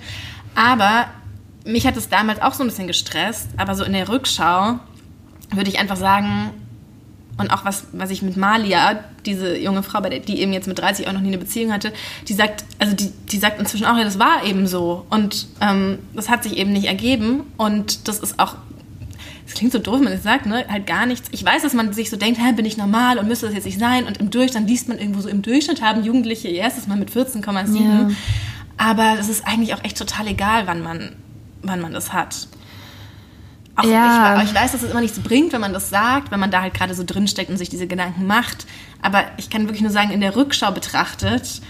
Aber 0.54 1.06
mich 1.64 1.86
hat 1.86 1.96
es 1.96 2.08
damals 2.08 2.40
auch 2.40 2.54
so 2.54 2.62
ein 2.62 2.68
bisschen 2.68 2.86
gestresst, 2.86 3.48
aber 3.56 3.74
so 3.74 3.82
in 3.82 3.94
der 3.94 4.08
Rückschau 4.08 4.78
würde 5.50 5.70
ich 5.70 5.78
einfach 5.78 5.96
sagen, 5.96 6.50
und 7.36 7.50
auch 7.50 7.64
was, 7.64 7.86
was 7.92 8.10
ich 8.10 8.22
mit 8.22 8.36
Malia, 8.36 9.02
diese 9.26 9.58
junge 9.58 9.82
Frau, 9.82 10.00
die 10.00 10.40
eben 10.40 10.52
jetzt 10.52 10.68
mit 10.68 10.78
30 10.78 11.08
auch 11.08 11.12
noch 11.12 11.20
nie 11.20 11.28
eine 11.28 11.38
Beziehung 11.38 11.72
hatte, 11.72 11.92
die 12.28 12.32
sagt, 12.32 12.64
also 12.78 12.94
die, 12.94 13.10
die 13.30 13.38
sagt 13.38 13.58
inzwischen 13.58 13.86
auch, 13.86 13.96
ja, 13.96 14.04
das 14.04 14.20
war 14.20 14.44
eben 14.44 14.68
so. 14.68 15.04
Und 15.10 15.48
ähm, 15.60 15.98
das 16.14 16.28
hat 16.28 16.44
sich 16.44 16.56
eben 16.56 16.72
nicht 16.72 16.86
ergeben. 16.86 17.42
Und 17.56 18.06
das 18.06 18.20
ist 18.20 18.38
auch, 18.38 18.54
das 19.44 19.54
klingt 19.54 19.72
so 19.72 19.78
doof, 19.78 19.96
wenn 19.96 20.04
man 20.04 20.12
das 20.12 20.22
sagt, 20.22 20.46
ne? 20.46 20.64
Halt 20.68 20.86
gar 20.86 21.06
nichts. 21.06 21.28
Ich 21.32 21.44
weiß, 21.44 21.62
dass 21.62 21.74
man 21.74 21.92
sich 21.92 22.10
so 22.10 22.16
denkt, 22.16 22.40
hä, 22.40 22.52
bin 22.52 22.64
ich 22.64 22.76
normal 22.76 23.18
und 23.18 23.28
müsste 23.28 23.46
das 23.46 23.54
jetzt 23.54 23.66
nicht 23.66 23.78
sein. 23.78 24.06
Und 24.06 24.18
im 24.18 24.30
Durchschnitt 24.30 24.66
liest 24.66 24.88
man 24.88 24.98
irgendwo 24.98 25.20
so, 25.20 25.28
im 25.28 25.42
Durchschnitt 25.42 25.82
haben 25.82 26.02
Jugendliche 26.02 26.48
ihr 26.48 26.60
erstes 26.60 26.86
Mal 26.86 26.96
mit 26.96 27.10
14,7. 27.10 27.78
Ja. 27.78 28.10
Aber 28.76 29.16
es 29.20 29.28
ist 29.28 29.46
eigentlich 29.46 29.74
auch 29.74 29.84
echt 29.84 29.98
total 29.98 30.26
egal, 30.28 30.66
wann 30.66 30.82
man 30.82 31.16
wann 31.64 31.80
man 31.80 31.92
das 31.92 32.12
hat. 32.12 32.48
Auch 33.76 33.84
ja. 33.84 34.40
ich, 34.42 34.50
ich, 34.50 34.54
weiß, 34.54 34.72
dass 34.72 34.82
es 34.82 34.90
immer 34.90 35.00
nichts 35.00 35.18
bringt, 35.18 35.52
wenn 35.52 35.60
man 35.60 35.72
das 35.72 35.90
sagt, 35.90 36.30
wenn 36.30 36.38
man 36.38 36.50
da 36.50 36.62
halt 36.62 36.74
gerade 36.74 36.94
so 36.94 37.02
drinsteckt 37.04 37.50
und 37.50 37.56
sich 37.56 37.68
diese 37.68 37.86
Gedanken 37.86 38.26
macht. 38.26 38.66
Aber 39.02 39.24
ich 39.36 39.50
kann 39.50 39.62
wirklich 39.62 39.82
nur 39.82 39.90
sagen, 39.90 40.10
in 40.10 40.20
der 40.20 40.36
Rückschau 40.36 40.70
betrachtet, 40.70 41.60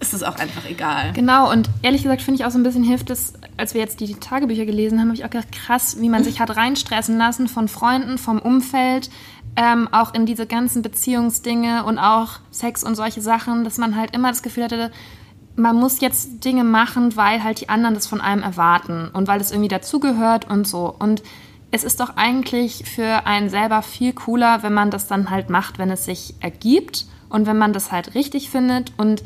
ist 0.00 0.14
es 0.14 0.22
auch 0.22 0.36
einfach 0.36 0.64
egal. 0.68 1.12
Genau, 1.12 1.50
und 1.50 1.68
ehrlich 1.82 2.02
gesagt 2.02 2.22
finde 2.22 2.40
ich 2.40 2.46
auch 2.46 2.50
so 2.50 2.58
ein 2.58 2.62
bisschen 2.62 2.84
hilft 2.84 3.10
es, 3.10 3.32
als 3.56 3.74
wir 3.74 3.80
jetzt 3.80 4.00
die 4.00 4.14
Tagebücher 4.14 4.64
gelesen 4.64 5.00
haben, 5.00 5.08
habe 5.08 5.16
ich 5.16 5.24
auch 5.24 5.30
gedacht, 5.30 5.50
krass, 5.52 6.00
wie 6.00 6.08
man 6.08 6.22
sich 6.24 6.40
hat 6.40 6.56
reinstressen 6.56 7.18
lassen 7.18 7.48
von 7.48 7.68
Freunden, 7.68 8.18
vom 8.18 8.38
Umfeld, 8.38 9.10
ähm, 9.56 9.88
auch 9.90 10.14
in 10.14 10.24
diese 10.24 10.46
ganzen 10.46 10.82
Beziehungsdinge 10.82 11.84
und 11.84 11.98
auch 11.98 12.38
Sex 12.50 12.84
und 12.84 12.94
solche 12.94 13.20
Sachen, 13.20 13.64
dass 13.64 13.78
man 13.78 13.96
halt 13.96 14.14
immer 14.14 14.28
das 14.28 14.42
Gefühl 14.42 14.64
hatte, 14.64 14.92
man 15.56 15.74
muss 15.74 16.00
jetzt 16.00 16.44
Dinge 16.44 16.62
machen, 16.62 17.16
weil 17.16 17.42
halt 17.42 17.60
die 17.60 17.68
anderen 17.68 17.94
das 17.94 18.06
von 18.06 18.20
einem 18.20 18.42
erwarten 18.42 19.10
und 19.12 19.26
weil 19.26 19.40
es 19.40 19.50
irgendwie 19.50 19.68
dazugehört 19.68 20.48
und 20.48 20.68
so. 20.68 20.94
Und 20.96 21.24
es 21.72 21.82
ist 21.82 21.98
doch 21.98 22.16
eigentlich 22.16 22.84
für 22.88 23.26
einen 23.26 23.50
selber 23.50 23.82
viel 23.82 24.12
cooler, 24.12 24.62
wenn 24.62 24.72
man 24.72 24.92
das 24.92 25.08
dann 25.08 25.30
halt 25.30 25.50
macht, 25.50 25.78
wenn 25.78 25.90
es 25.90 26.04
sich 26.04 26.34
ergibt 26.38 27.06
und 27.28 27.46
wenn 27.46 27.58
man 27.58 27.72
das 27.72 27.90
halt 27.90 28.14
richtig 28.14 28.50
findet 28.50 28.92
und 28.96 29.24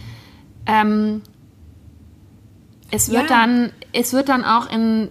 ähm, 0.67 1.23
es 2.91 3.11
wird 3.11 3.31
ja. 3.31 3.37
dann, 3.37 3.73
es 3.93 4.13
wird 4.13 4.29
dann 4.29 4.45
auch 4.45 4.71
in, 4.71 5.09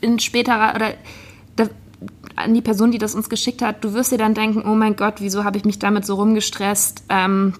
in 0.00 0.18
späterer 0.18 0.74
oder 0.74 0.94
da, 1.56 1.68
an 2.36 2.52
die 2.52 2.60
Person, 2.60 2.92
die 2.92 2.98
das 2.98 3.14
uns 3.14 3.30
geschickt 3.30 3.62
hat, 3.62 3.82
du 3.82 3.94
wirst 3.94 4.12
dir 4.12 4.18
dann 4.18 4.34
denken, 4.34 4.62
oh 4.66 4.74
mein 4.74 4.94
Gott, 4.94 5.14
wieso 5.18 5.44
habe 5.44 5.56
ich 5.56 5.64
mich 5.64 5.78
damit 5.78 6.04
so 6.04 6.16
rumgestresst? 6.16 7.04
Ähm, 7.08 7.54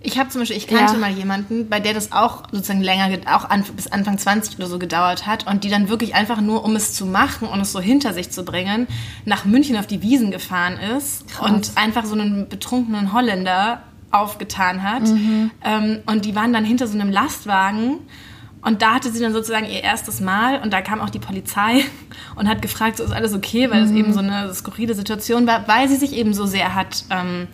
ich 0.00 0.18
habe 0.18 0.30
zum 0.30 0.40
Beispiel, 0.40 0.56
ich 0.56 0.68
kannte 0.68 0.94
ja. 0.94 0.98
mal 0.98 1.10
jemanden, 1.10 1.68
bei 1.68 1.80
der 1.80 1.92
das 1.92 2.12
auch 2.12 2.44
sozusagen 2.52 2.80
länger, 2.80 3.10
auch 3.26 3.50
an, 3.50 3.64
bis 3.74 3.88
Anfang 3.88 4.16
20 4.16 4.56
oder 4.56 4.68
so 4.68 4.78
gedauert 4.78 5.26
hat 5.26 5.46
und 5.46 5.64
die 5.64 5.68
dann 5.68 5.88
wirklich 5.88 6.14
einfach 6.14 6.40
nur, 6.40 6.64
um 6.64 6.76
es 6.76 6.94
zu 6.94 7.04
machen 7.04 7.48
und 7.48 7.60
es 7.60 7.72
so 7.72 7.80
hinter 7.80 8.14
sich 8.14 8.30
zu 8.30 8.44
bringen, 8.44 8.86
nach 9.24 9.44
München 9.44 9.76
auf 9.76 9.86
die 9.86 10.00
Wiesen 10.00 10.30
gefahren 10.30 10.78
ist 10.96 11.28
Krass. 11.28 11.50
und 11.50 11.72
einfach 11.74 12.06
so 12.06 12.14
einen 12.14 12.48
betrunkenen 12.48 13.12
Holländer 13.12 13.82
aufgetan 14.10 14.82
hat. 14.82 15.02
Ähm, 15.64 16.00
und 16.06 16.24
die 16.24 16.34
waren 16.34 16.52
dann 16.52 16.64
hinter 16.64 16.86
so 16.86 16.98
einem 16.98 17.10
Lastwagen. 17.10 18.00
Und 18.60 18.82
da 18.82 18.94
hatte 18.94 19.12
sie 19.12 19.20
dann 19.20 19.32
sozusagen 19.32 19.66
ihr 19.66 19.84
erstes 19.84 20.20
Mal 20.20 20.60
und 20.60 20.72
da 20.72 20.82
kam 20.82 21.00
auch 21.00 21.10
die 21.10 21.20
Polizei 21.20 21.84
und 22.36 22.48
hat 22.48 22.60
gefragt, 22.60 22.96
so 22.96 23.04
ist 23.04 23.12
alles 23.12 23.32
okay, 23.32 23.70
weil 23.70 23.84
es 23.84 23.92
eben 23.92 24.12
so 24.12 24.18
eine 24.18 24.52
skurrile 24.52 24.94
Situation 24.94 25.46
war, 25.46 25.68
weil 25.68 25.88
sie 25.88 25.96
sich 25.96 26.12
eben 26.12 26.34
so 26.34 26.44
sehr 26.44 26.74
hat 26.74 27.04
ähm, 27.10 27.46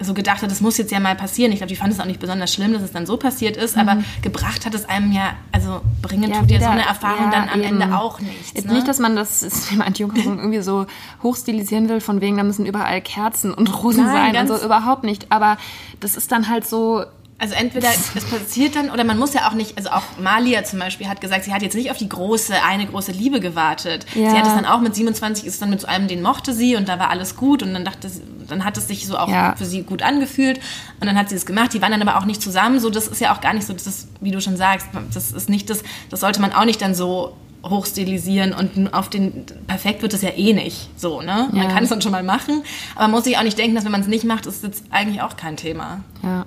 so 0.00 0.14
gedacht 0.14 0.42
hat, 0.42 0.50
das 0.50 0.60
muss 0.60 0.78
jetzt 0.78 0.92
ja 0.92 1.00
mal 1.00 1.16
passieren. 1.16 1.50
Ich 1.50 1.58
glaube, 1.58 1.68
die 1.68 1.76
fand 1.76 1.92
es 1.92 1.98
auch 1.98 2.04
nicht 2.04 2.20
besonders 2.20 2.52
schlimm, 2.52 2.72
dass 2.72 2.82
es 2.82 2.92
dann 2.92 3.06
so 3.06 3.16
passiert 3.16 3.56
ist, 3.56 3.76
aber 3.76 3.98
gebracht 4.22 4.64
hat 4.64 4.74
es 4.74 4.84
einem 4.88 5.12
ja, 5.12 5.34
also 5.50 5.80
bringen 6.02 6.30
Ja, 6.30 6.40
tut 6.40 6.50
ja 6.50 6.60
so 6.60 6.66
eine 6.66 6.86
Erfahrung 6.86 7.26
ja, 7.26 7.30
dann 7.30 7.48
am 7.48 7.60
eben. 7.60 7.80
Ende 7.80 7.98
auch 7.98 8.20
nichts. 8.20 8.52
Jetzt 8.54 8.66
ne? 8.68 8.74
nicht, 8.74 8.86
dass 8.86 8.98
man 8.98 9.16
das 9.16 9.40
Thema 9.68 9.86
Anti-Jungfrau 9.86 10.30
irgendwie 10.36 10.62
so 10.62 10.86
hochstilisieren 11.22 11.88
will, 11.88 12.00
von 12.00 12.20
wegen, 12.20 12.36
da 12.36 12.44
müssen 12.44 12.66
überall 12.66 13.00
Kerzen 13.00 13.52
und 13.52 13.82
Rosen 13.82 14.06
Nein, 14.06 14.34
sein 14.34 14.48
so, 14.48 14.64
überhaupt 14.64 15.04
nicht. 15.04 15.32
Aber 15.32 15.58
das 16.00 16.16
ist 16.16 16.30
dann 16.30 16.48
halt 16.48 16.66
so, 16.66 17.04
Also 17.40 17.54
entweder 17.54 17.88
es 18.16 18.24
passiert 18.24 18.74
dann, 18.74 18.90
oder 18.90 19.04
man 19.04 19.16
muss 19.16 19.32
ja 19.32 19.48
auch 19.48 19.54
nicht, 19.54 19.76
also 19.78 19.90
auch 19.90 20.02
Malia 20.20 20.64
zum 20.64 20.80
Beispiel 20.80 21.06
hat 21.08 21.20
gesagt, 21.20 21.44
sie 21.44 21.54
hat 21.54 21.62
jetzt 21.62 21.76
nicht 21.76 21.88
auf 21.92 21.96
die 21.96 22.08
große, 22.08 22.52
eine 22.64 22.84
große 22.86 23.12
Liebe 23.12 23.38
gewartet. 23.38 24.06
Ja. 24.16 24.30
Sie 24.32 24.36
hat 24.38 24.46
es 24.48 24.54
dann 24.54 24.64
auch 24.64 24.80
mit 24.80 24.96
27, 24.96 25.44
ist 25.46 25.62
dann 25.62 25.70
mit 25.70 25.80
so 25.80 25.86
einem, 25.86 26.08
den 26.08 26.20
mochte 26.20 26.52
sie 26.52 26.74
und 26.74 26.88
da 26.88 26.98
war 26.98 27.10
alles 27.10 27.36
gut 27.36 27.62
und 27.62 27.74
dann 27.74 27.84
dachte 27.84 28.08
sie, 28.08 28.22
dann 28.48 28.64
hat 28.64 28.76
es 28.76 28.88
sich 28.88 29.06
so 29.06 29.16
auch 29.16 29.28
Ja. 29.28 29.54
für 29.56 29.66
sie 29.66 29.82
gut 29.84 30.02
angefühlt 30.02 30.58
und 31.00 31.06
dann 31.06 31.16
hat 31.16 31.28
sie 31.28 31.36
es 31.36 31.46
gemacht. 31.46 31.72
Die 31.74 31.80
waren 31.80 31.92
dann 31.92 32.02
aber 32.02 32.18
auch 32.18 32.24
nicht 32.24 32.42
zusammen, 32.42 32.80
so 32.80 32.90
das 32.90 33.06
ist 33.06 33.20
ja 33.20 33.32
auch 33.32 33.40
gar 33.40 33.54
nicht 33.54 33.68
so, 33.68 33.72
das 33.72 33.86
ist, 33.86 34.08
wie 34.20 34.32
du 34.32 34.40
schon 34.40 34.56
sagst, 34.56 34.88
das 35.14 35.30
ist 35.30 35.48
nicht 35.48 35.70
das, 35.70 35.84
das 36.10 36.18
sollte 36.18 36.40
man 36.40 36.52
auch 36.52 36.64
nicht 36.64 36.82
dann 36.82 36.96
so 36.96 37.36
hochstilisieren 37.64 38.52
und 38.52 38.92
auf 38.94 39.10
den 39.10 39.44
perfekt 39.66 40.02
wird 40.02 40.12
es 40.14 40.22
ja 40.22 40.30
eh 40.30 40.52
nicht 40.54 40.88
so, 40.96 41.22
ne? 41.22 41.48
Man 41.52 41.62
Ja. 41.64 41.68
kann 41.72 41.84
es 41.84 41.90
dann 41.90 42.00
schon 42.02 42.12
mal 42.12 42.22
machen, 42.22 42.62
aber 42.94 43.02
man 43.04 43.12
muss 43.12 43.24
sich 43.24 43.36
auch 43.38 43.42
nicht 43.42 43.58
denken, 43.58 43.74
dass 43.76 43.84
wenn 43.84 43.92
man 43.92 44.00
es 44.00 44.06
nicht 44.08 44.24
macht, 44.24 44.46
ist 44.46 44.62
jetzt 44.62 44.84
eigentlich 44.90 45.22
auch 45.22 45.36
kein 45.36 45.56
Thema. 45.56 46.00
ja. 46.24 46.44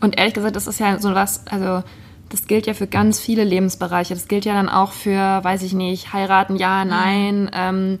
Und 0.00 0.18
ehrlich 0.18 0.34
gesagt, 0.34 0.56
das 0.56 0.66
ist 0.66 0.80
ja 0.80 0.98
so 0.98 1.14
was, 1.14 1.46
also 1.46 1.82
das 2.28 2.46
gilt 2.46 2.66
ja 2.66 2.74
für 2.74 2.86
ganz 2.86 3.20
viele 3.20 3.44
Lebensbereiche. 3.44 4.14
Das 4.14 4.28
gilt 4.28 4.44
ja 4.44 4.54
dann 4.54 4.68
auch 4.68 4.92
für, 4.92 5.42
weiß 5.42 5.62
ich 5.62 5.72
nicht, 5.72 6.12
heiraten, 6.12 6.56
ja, 6.56 6.84
nein, 6.84 7.50
ähm, 7.54 7.98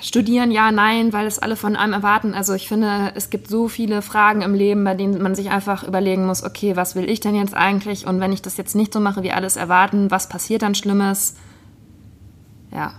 studieren, 0.00 0.50
ja, 0.50 0.72
nein, 0.72 1.12
weil 1.12 1.26
es 1.26 1.38
alle 1.38 1.56
von 1.56 1.76
einem 1.76 1.92
erwarten. 1.92 2.34
Also 2.34 2.54
ich 2.54 2.68
finde, 2.68 3.12
es 3.14 3.30
gibt 3.30 3.48
so 3.48 3.68
viele 3.68 4.02
Fragen 4.02 4.42
im 4.42 4.54
Leben, 4.54 4.84
bei 4.84 4.94
denen 4.94 5.20
man 5.22 5.34
sich 5.34 5.50
einfach 5.50 5.84
überlegen 5.84 6.26
muss, 6.26 6.42
okay, 6.44 6.76
was 6.76 6.94
will 6.94 7.08
ich 7.08 7.20
denn 7.20 7.34
jetzt 7.34 7.54
eigentlich? 7.54 8.06
Und 8.06 8.20
wenn 8.20 8.32
ich 8.32 8.42
das 8.42 8.56
jetzt 8.56 8.74
nicht 8.74 8.92
so 8.92 9.00
mache, 9.00 9.22
wie 9.22 9.32
alles 9.32 9.56
erwarten, 9.56 10.10
was 10.10 10.28
passiert 10.28 10.62
dann 10.62 10.74
Schlimmes? 10.74 11.36
Ja. 12.70 12.94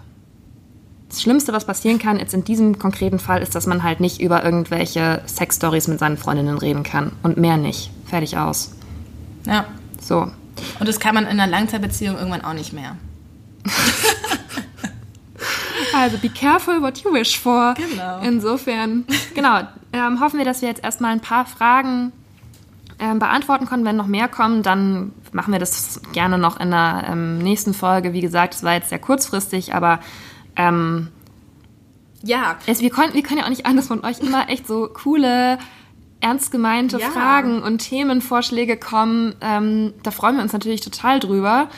Das 1.14 1.22
Schlimmste, 1.22 1.54
was 1.54 1.66
passieren 1.66 2.00
kann, 2.00 2.18
jetzt 2.18 2.34
in 2.34 2.44
diesem 2.44 2.80
konkreten 2.80 3.20
Fall, 3.20 3.44
ist, 3.44 3.54
dass 3.54 3.68
man 3.68 3.84
halt 3.84 4.00
nicht 4.00 4.20
über 4.20 4.44
irgendwelche 4.44 5.22
Sexstories 5.28 5.88
mit 5.88 6.00
seinen 6.00 6.18
Freundinnen 6.18 6.58
reden 6.58 6.82
kann. 6.82 7.12
Und 7.22 7.38
mehr 7.38 7.58
nicht. 7.58 7.92
Fertig 8.08 8.36
aus. 8.36 8.72
Ja. 9.46 9.66
So. 10.02 10.32
Und 10.80 10.88
das 10.88 11.00
kann 11.00 11.14
man 11.14 11.26
in 11.26 11.40
einer 11.40 11.46
Langzeitbeziehung 11.46 12.18
irgendwann 12.18 12.44
auch 12.44 12.54
nicht 12.54 12.74
mehr. 12.74 12.98
Also 15.96 16.18
be 16.18 16.30
careful 16.30 16.82
what 16.82 16.98
you 17.00 17.14
wish 17.14 17.38
for. 17.38 17.76
Genau. 17.76 18.20
Insofern, 18.22 19.06
genau, 19.36 19.60
ähm, 19.92 20.20
hoffen 20.20 20.40
wir, 20.40 20.46
dass 20.46 20.62
wir 20.62 20.70
jetzt 20.70 20.84
erstmal 20.84 21.12
ein 21.12 21.20
paar 21.20 21.46
Fragen 21.46 22.12
ähm, 22.98 23.20
beantworten 23.20 23.68
konnten. 23.68 23.86
Wenn 23.86 23.96
noch 23.96 24.08
mehr 24.08 24.28
kommen, 24.28 24.64
dann 24.64 25.12
machen 25.34 25.52
wir 25.52 25.60
das 25.60 26.02
gerne 26.14 26.40
noch 26.40 26.60
in 26.60 26.72
der 26.72 27.06
ähm, 27.10 27.38
nächsten 27.38 27.76
Folge. 27.76 28.14
Wie 28.14 28.22
gesagt, 28.22 28.56
es 28.56 28.64
war 28.64 28.74
jetzt 28.74 28.90
sehr 28.90 28.98
kurzfristig, 28.98 29.76
aber 29.76 30.00
ähm, 30.56 31.10
Ja. 32.22 32.58
es, 32.68 32.82
wir, 32.82 32.90
konnten, 32.90 33.16
wir 33.16 33.24
können 33.24 33.40
ja 33.40 33.46
auch 33.46 33.50
nicht 33.50 33.66
anders 33.66 33.88
von 33.88 34.04
euch 34.04 34.20
immer 34.20 34.50
echt 34.50 34.68
so 34.68 34.88
coole, 34.94 35.58
ernst 36.22 36.52
gemeinte 36.52 37.00
Ja. 37.00 37.10
Fragen 37.10 37.62
und 37.62 37.80
Themenvorschläge 37.80 38.78
kommen. 38.78 39.36
Ähm, 39.42 39.94
da 40.04 40.12
freuen 40.12 40.36
wir 40.38 40.44
uns 40.44 40.54
natürlich 40.54 40.82
total 40.82 41.20
drüber. 41.20 41.70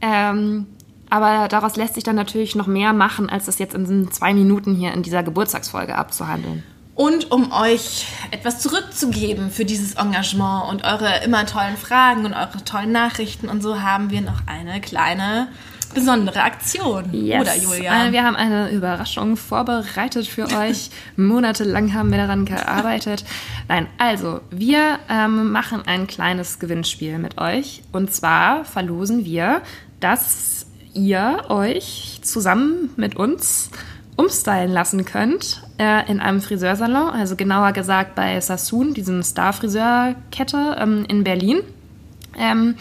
Ähm, 0.00 0.66
aber 1.10 1.48
daraus 1.48 1.76
lässt 1.76 1.94
sich 1.94 2.04
dann 2.04 2.16
natürlich 2.16 2.54
noch 2.56 2.66
mehr 2.66 2.92
machen, 2.92 3.30
als 3.30 3.46
das 3.46 3.58
jetzt 3.58 3.74
in 3.74 4.10
zwei 4.10 4.34
Minuten 4.34 4.74
hier 4.74 4.92
in 4.92 5.02
dieser 5.02 5.22
Geburtstagsfolge 5.22 5.94
abzuhandeln. 5.96 6.62
Und 6.94 7.30
um 7.32 7.50
euch 7.52 8.06
etwas 8.30 8.60
zurückzugeben 8.60 9.50
für 9.50 9.64
dieses 9.64 9.94
Engagement 9.94 10.68
und 10.70 10.84
eure 10.84 11.24
immer 11.24 11.44
tollen 11.46 11.76
Fragen 11.76 12.24
und 12.24 12.34
eure 12.34 12.64
tollen 12.64 12.92
Nachrichten 12.92 13.48
und 13.48 13.62
so 13.62 13.80
haben 13.80 14.10
wir 14.10 14.20
noch 14.20 14.46
eine 14.46 14.80
kleine 14.80 15.48
besondere 15.94 16.42
Aktion. 16.42 17.04
Oder 17.04 17.56
Julia? 17.56 18.06
Äh, 18.06 18.12
Wir 18.12 18.24
haben 18.24 18.36
eine 18.36 18.70
Überraschung 18.70 19.36
vorbereitet 19.36 20.26
für 20.26 20.44
euch. 20.58 20.90
Monatelang 21.16 21.94
haben 21.94 22.10
wir 22.10 22.18
daran 22.18 22.44
gearbeitet. 22.44 23.24
Nein, 23.68 23.86
also 23.98 24.40
wir 24.50 24.98
ähm, 25.08 25.52
machen 25.52 25.82
ein 25.86 26.06
kleines 26.06 26.58
Gewinnspiel 26.58 27.18
mit 27.18 27.38
euch. 27.38 27.82
Und 27.92 28.14
zwar 28.14 28.64
verlosen 28.64 29.24
wir, 29.24 29.62
dass 30.00 30.66
ihr 30.92 31.44
euch 31.48 32.20
zusammen 32.22 32.90
mit 32.96 33.16
uns 33.16 33.70
umstylen 34.16 34.70
lassen 34.70 35.04
könnt 35.04 35.62
äh, 35.78 36.08
in 36.10 36.20
einem 36.20 36.40
Friseursalon, 36.40 37.10
also 37.10 37.34
genauer 37.36 37.72
gesagt 37.72 38.14
bei 38.14 38.40
Sassoon, 38.40 38.94
diesem 38.94 39.22
Star-Friseurkette 39.22 40.76
ähm, 40.78 41.04
in 41.08 41.24
Berlin. 41.24 41.60
Ähm, 42.38 42.76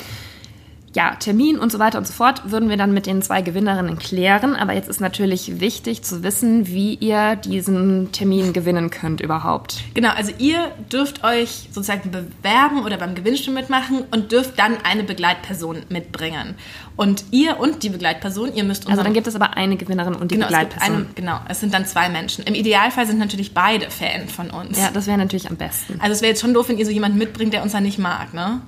ja, 0.95 1.15
Termin 1.15 1.57
und 1.57 1.71
so 1.71 1.79
weiter 1.79 1.97
und 1.97 2.05
so 2.05 2.13
fort 2.13 2.51
würden 2.51 2.69
wir 2.69 2.77
dann 2.77 2.93
mit 2.93 3.07
den 3.07 3.21
zwei 3.23 3.41
Gewinnerinnen 3.41 3.97
klären. 3.97 4.55
Aber 4.55 4.73
jetzt 4.73 4.87
ist 4.89 5.01
natürlich 5.01 5.59
wichtig 5.59 6.03
zu 6.03 6.21
wissen, 6.21 6.67
wie 6.67 6.93
ihr 6.95 7.35
diesen 7.35 8.11
Termin 8.11 8.53
gewinnen 8.53 8.91
könnt 8.91 9.19
überhaupt. 9.19 9.77
Genau, 9.95 10.09
also 10.09 10.31
ihr 10.37 10.71
dürft 10.91 11.23
euch 11.23 11.69
sozusagen 11.71 12.11
bewerben 12.11 12.83
oder 12.85 12.97
beim 12.97 13.15
Gewinnspiel 13.15 13.53
mitmachen 13.53 14.03
und 14.11 14.31
dürft 14.31 14.59
dann 14.59 14.77
eine 14.83 15.03
Begleitperson 15.03 15.77
mitbringen. 15.89 16.53
Und 16.95 17.25
ihr 17.31 17.59
und 17.59 17.81
die 17.81 17.89
Begleitperson, 17.89 18.53
ihr 18.53 18.63
müsst 18.63 18.83
Also 18.83 18.91
unseren- 18.91 19.05
dann 19.05 19.13
gibt 19.15 19.25
es 19.25 19.35
aber 19.35 19.57
eine 19.57 19.77
Gewinnerin 19.77 20.13
und 20.13 20.29
die 20.29 20.35
genau, 20.35 20.45
es 20.45 20.51
Begleitperson. 20.51 20.95
eine, 20.95 21.05
genau, 21.15 21.39
es 21.49 21.59
sind 21.59 21.73
dann 21.73 21.87
zwei 21.87 22.07
Menschen. 22.09 22.43
Im 22.43 22.53
Idealfall 22.53 23.07
sind 23.07 23.17
natürlich 23.17 23.55
beide 23.55 23.89
Fan 23.89 24.27
von 24.27 24.51
uns. 24.51 24.77
ja, 24.77 24.91
das 24.93 25.07
wäre 25.07 25.17
natürlich 25.17 25.49
am 25.49 25.55
besten. 25.55 25.99
Also 25.99 26.13
es 26.13 26.21
wäre 26.21 26.29
jetzt 26.33 26.41
schon 26.41 26.53
doof, 26.53 26.69
wenn 26.69 26.77
ihr 26.77 26.85
so 26.85 26.91
jemanden 26.91 27.17
mitbringt, 27.17 27.51
der 27.51 27.63
uns 27.63 27.71
dann 27.71 27.81
nicht 27.81 27.97
mag, 27.97 28.35
ne? 28.35 28.61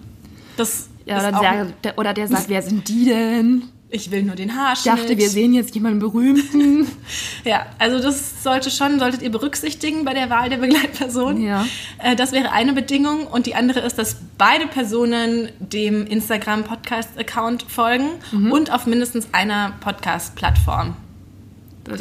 Das 0.57 0.87
Ja, 1.05 1.19
oder, 1.19 1.31
der, 1.39 1.65
der, 1.83 1.97
oder 1.97 2.13
der 2.13 2.27
sagt, 2.27 2.49
wer 2.49 2.61
sind 2.61 2.87
die 2.87 3.05
denn? 3.05 3.63
ich 3.91 4.11
will 4.11 4.23
nur 4.23 4.35
den 4.35 4.49
Ich 4.49 4.55
Haarschnitt. 4.55 4.93
dachte, 4.97 5.17
wir 5.17 5.29
sehen 5.29 5.53
jetzt 5.53 5.73
jemanden 5.73 5.99
Berühmten. 5.99 6.87
Ja, 7.45 7.67
also 7.79 8.01
das 8.01 8.43
sollte 8.43 8.69
schon, 8.71 8.99
solltet 8.99 9.21
ihr 9.21 9.29
berücksichtigen 9.31 10.03
bei 10.03 10.13
der 10.13 10.29
Wahl 10.31 10.49
der 10.49 10.57
Begleitperson. 10.57 11.41
Ja. 11.41 11.65
Äh, 11.99 12.15
Das 12.15 12.31
wäre 12.33 12.51
eine 12.51 12.73
Bedingung. 12.73 13.27
Und 13.27 13.45
die 13.45 13.55
andere 13.55 13.79
ist, 13.81 13.97
dass 13.97 14.17
beide 14.37 14.67
Personen 14.67 15.49
dem 15.59 16.05
Instagram-Podcast-Account 16.07 17.63
folgen 17.69 18.09
Mhm. 18.31 18.51
und 18.51 18.71
auf 18.73 18.85
mindestens 18.85 19.27
einer 19.31 19.73
Podcast-Plattform. 19.79 20.95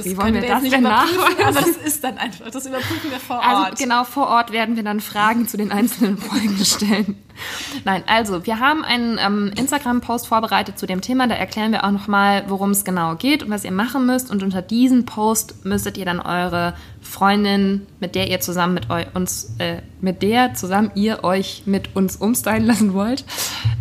Wie 0.03 0.17
wollen 0.17 0.33
wir 0.33 0.41
jetzt 0.41 0.51
das 0.51 0.63
nicht 0.63 0.81
nachweisen? 0.81 1.45
aber 1.45 1.61
das 1.61 1.77
ist 1.77 2.03
dann 2.03 2.17
einfach, 2.17 2.51
das 2.51 2.65
überprüfen 2.65 3.11
wir 3.11 3.21
vor 3.21 3.45
Also 3.45 3.65
Ort. 3.65 3.79
genau 3.79 4.05
vor 4.05 4.29
Ort 4.29 4.51
werden 4.51 4.77
wir 4.77 4.83
dann 4.83 5.01
Fragen 5.01 5.47
zu 5.47 5.59
den 5.59 5.71
einzelnen 5.71 6.17
Folgen 6.17 6.57
stellen. 6.65 7.17
Nein, 7.85 8.03
also 8.07 8.47
wir 8.47 8.61
haben 8.61 8.85
einen 8.85 9.19
ähm, 9.19 9.53
Instagram-Post 9.57 10.27
vorbereitet 10.27 10.79
zu 10.79 10.87
dem 10.87 11.01
Thema. 11.01 11.27
Da 11.27 11.35
erklären 11.35 11.73
wir 11.73 11.85
auch 11.85 11.91
nochmal, 11.91 12.45
worum 12.49 12.71
es 12.71 12.85
genau 12.85 13.17
geht 13.17 13.43
und 13.43 13.51
was 13.51 13.65
ihr 13.65 13.73
machen 13.73 14.07
müsst. 14.07 14.31
Und 14.31 14.43
unter 14.43 14.63
diesem 14.63 15.05
Post 15.05 15.65
müsstet 15.65 15.97
ihr 15.99 16.05
dann 16.05 16.21
eure 16.21 16.75
Freundin, 17.01 17.87
mit 18.01 18.15
der 18.15 18.29
ihr 18.31 18.41
zusammen 18.41 18.75
mit 18.75 18.87
uns, 19.15 19.55
äh, 19.59 19.83
mit 20.01 20.23
der 20.23 20.55
zusammen 20.55 20.91
ihr 20.95 21.23
euch 21.25 21.63
mit 21.67 21.95
uns 21.95 22.17
umstylen 22.17 22.65
lassen 22.65 22.95
wollt, 22.95 23.25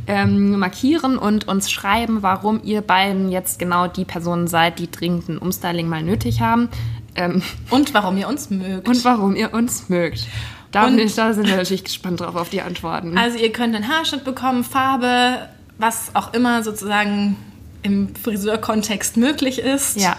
ähm, 0.08 0.60
markieren 0.60 1.18
und 1.18 1.48
uns 1.48 1.72
schreiben, 1.72 2.22
warum 2.22 2.62
ihr 2.64 2.82
beiden 2.82 3.30
jetzt 3.32 3.60
genau 3.60 3.88
die 3.88 4.06
Personen 4.06 4.48
seid, 4.48 4.80
die 4.80 4.92
dringend 4.92 5.30
ein 5.30 5.38
Umstyling 5.38 5.88
mal 5.88 6.04
nötig 6.04 6.42
haben. 6.42 6.70
Ähm, 7.16 7.44
Und 7.70 7.94
warum 7.94 8.18
ihr 8.18 8.28
uns 8.28 8.50
mögt. 8.50 8.88
und 8.88 9.06
warum 9.06 9.36
ihr 9.36 9.54
uns 9.54 9.88
mögt. 9.88 10.28
Da, 10.74 10.88
Und- 10.88 11.00
ich, 11.00 11.16
da 11.16 11.32
sind 11.34 11.48
wir 11.48 11.56
natürlich 11.56 11.86
gespannt 11.86 12.20
drauf 12.20 12.36
auf 12.36 12.50
die 12.50 12.62
Antworten. 12.62 13.18
Also 13.18 13.38
ihr 13.38 13.52
könnt 13.54 13.74
einen 13.76 13.88
Haarschnitt 13.88 14.26
bekommen, 14.26 14.64
Farbe, 14.66 15.48
was 15.78 16.12
auch 16.16 16.34
immer 16.34 16.64
sozusagen 16.64 17.38
im 17.84 18.14
Friseurkontext 18.16 19.16
möglich 19.18 19.60
ist. 19.60 19.98
Ja. 19.98 20.18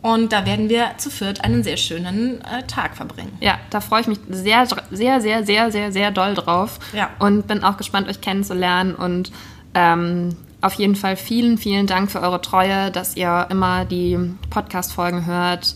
Und 0.00 0.32
da 0.32 0.46
werden 0.46 0.68
wir 0.68 0.92
zu 0.98 1.10
viert 1.10 1.42
einen 1.42 1.64
sehr 1.64 1.76
schönen 1.76 2.40
äh, 2.42 2.62
Tag 2.68 2.96
verbringen. 2.96 3.36
ja, 3.40 3.58
da 3.70 3.80
freue 3.80 4.02
ich 4.02 4.06
mich 4.06 4.18
sehr, 4.30 4.64
sehr, 4.92 5.20
sehr, 5.20 5.44
sehr, 5.44 5.72
sehr, 5.72 5.92
sehr 5.92 6.10
doll 6.12 6.34
drauf. 6.34 6.78
Ja. 6.92 7.10
Und 7.18 7.48
bin 7.48 7.64
auch 7.64 7.76
gespannt, 7.76 8.08
euch 8.08 8.20
kennenzulernen. 8.20 8.94
Und 8.94 9.32
ähm, 9.74 10.36
auf 10.60 10.74
jeden 10.74 10.94
Fall 10.94 11.16
vielen, 11.16 11.58
vielen 11.58 11.88
Dank 11.88 12.10
für 12.12 12.20
eure 12.20 12.40
Treue, 12.40 12.92
dass 12.92 13.16
ihr 13.16 13.48
immer 13.50 13.84
die 13.84 14.16
Podcast-Folgen 14.50 15.26
hört, 15.26 15.74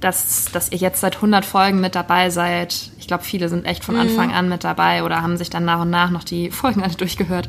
dass, 0.00 0.44
dass 0.52 0.70
ihr 0.70 0.78
jetzt 0.78 1.00
seit 1.00 1.16
100 1.16 1.44
Folgen 1.44 1.80
mit 1.80 1.94
dabei 1.94 2.30
seid. 2.30 2.90
Ich 2.98 3.08
glaube, 3.08 3.24
viele 3.24 3.48
sind 3.48 3.64
echt 3.64 3.84
von 3.84 3.96
Anfang 3.96 4.32
an 4.32 4.48
mit 4.48 4.62
dabei 4.62 5.02
oder 5.02 5.22
haben 5.22 5.36
sich 5.36 5.50
dann 5.50 5.64
nach 5.64 5.80
und 5.80 5.90
nach 5.90 6.10
noch 6.10 6.22
die 6.24 6.50
Folgen 6.52 6.82
alle 6.84 6.94
durchgehört. 6.94 7.48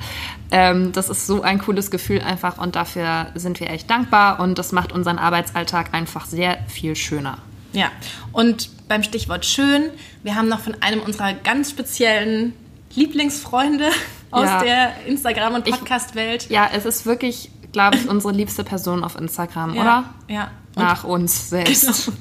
Ähm, 0.49 0.91
das 0.91 1.09
ist 1.09 1.27
so 1.27 1.41
ein 1.43 1.59
cooles 1.59 1.91
Gefühl 1.91 2.21
einfach 2.21 2.57
und 2.57 2.75
dafür 2.75 3.27
sind 3.35 3.59
wir 3.59 3.69
echt 3.69 3.89
dankbar 3.89 4.39
und 4.39 4.57
das 4.57 4.71
macht 4.71 4.91
unseren 4.91 5.19
Arbeitsalltag 5.19 5.93
einfach 5.93 6.25
sehr 6.25 6.57
viel 6.67 6.95
schöner. 6.95 7.37
Ja, 7.71 7.91
und 8.31 8.69
beim 8.87 9.03
Stichwort 9.03 9.45
schön, 9.45 9.83
wir 10.23 10.33
haben 10.33 10.47
noch 10.49 10.59
von 10.61 10.75
einem 10.81 11.01
unserer 11.01 11.33
ganz 11.33 11.69
speziellen 11.69 12.53
Lieblingsfreunde 12.95 13.89
aus 14.31 14.45
Ja. 14.45 14.63
der 14.63 14.91
Instagram- 15.07 15.53
und 15.55 15.65
Podcast-Welt. 15.65 16.49
Ja, 16.49 16.67
es 16.73 16.85
ist 16.85 17.05
wirklich, 17.05 17.51
glaube 17.71 17.97
ich, 17.97 18.09
unsere 18.09 18.33
liebste 18.33 18.63
Person 18.63 19.03
auf 19.03 19.15
Instagram, 19.17 19.75
Ja, 19.75 19.81
oder? 19.81 20.03
Ja. 20.27 20.51
Und 20.75 20.83
Nach 20.83 21.03
uns 21.03 21.49
selbst. 21.49 22.05
Genau. 22.05 22.17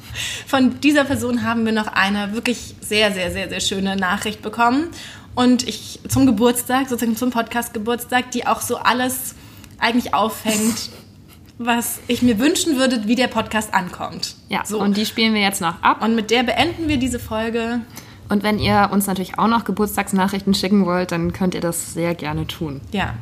Von 0.46 0.80
dieser 0.80 1.05
Person 1.05 1.42
haben 1.42 1.64
wir 1.64 1.72
noch 1.72 1.88
eine 1.88 2.32
wirklich 2.32 2.74
sehr, 2.80 3.12
sehr, 3.12 3.30
sehr, 3.30 3.49
sehr 3.49 3.61
schöne 3.61 3.96
Nachricht 3.96 4.42
bekommen. 4.42 4.88
Und 5.34 5.68
ich 5.68 6.01
zum 6.09 6.26
Geburtstag, 6.26 6.88
sozusagen 6.88 7.16
zum 7.16 7.30
Podcast-Geburtstag, 7.30 8.30
die 8.32 8.46
auch 8.46 8.61
so 8.61 8.78
alles 8.78 9.34
eigentlich 9.78 10.14
auffängt, 10.14 10.90
was 11.59 12.01
ich 12.09 12.22
mir 12.22 12.38
wünschen 12.38 12.76
würde, 12.76 13.07
wie 13.07 13.14
der 13.14 13.28
Podcast 13.28 13.74
ankommt. 13.74 14.34
Ja, 14.49 14.64
so. 14.64 14.80
und 14.80 14.96
die 14.96 15.07
spielen 15.07 15.34
wir 15.34 15.42
jetzt 15.42 15.61
noch 15.61 15.82
ab. 15.82 16.03
Und 16.03 16.14
mit 16.14 16.30
der 16.30 16.42
beenden 16.42 16.88
wir 16.88 16.96
diese 16.96 17.18
Folge. 17.18 17.80
Und 18.28 18.42
wenn 18.42 18.59
ihr 18.59 18.88
uns 18.92 19.07
natürlich 19.07 19.38
auch 19.38 19.49
noch 19.49 19.64
Geburtstagsnachrichten 19.64 20.55
schicken 20.55 20.86
wollt, 20.86 21.12
dann 21.12 21.32
könnt 21.32 21.55
ihr 21.55 21.61
das 21.61 21.94
sehr 21.94 22.14
gerne 22.14 22.46
tun. 22.46 22.80
Ja. 22.92 23.14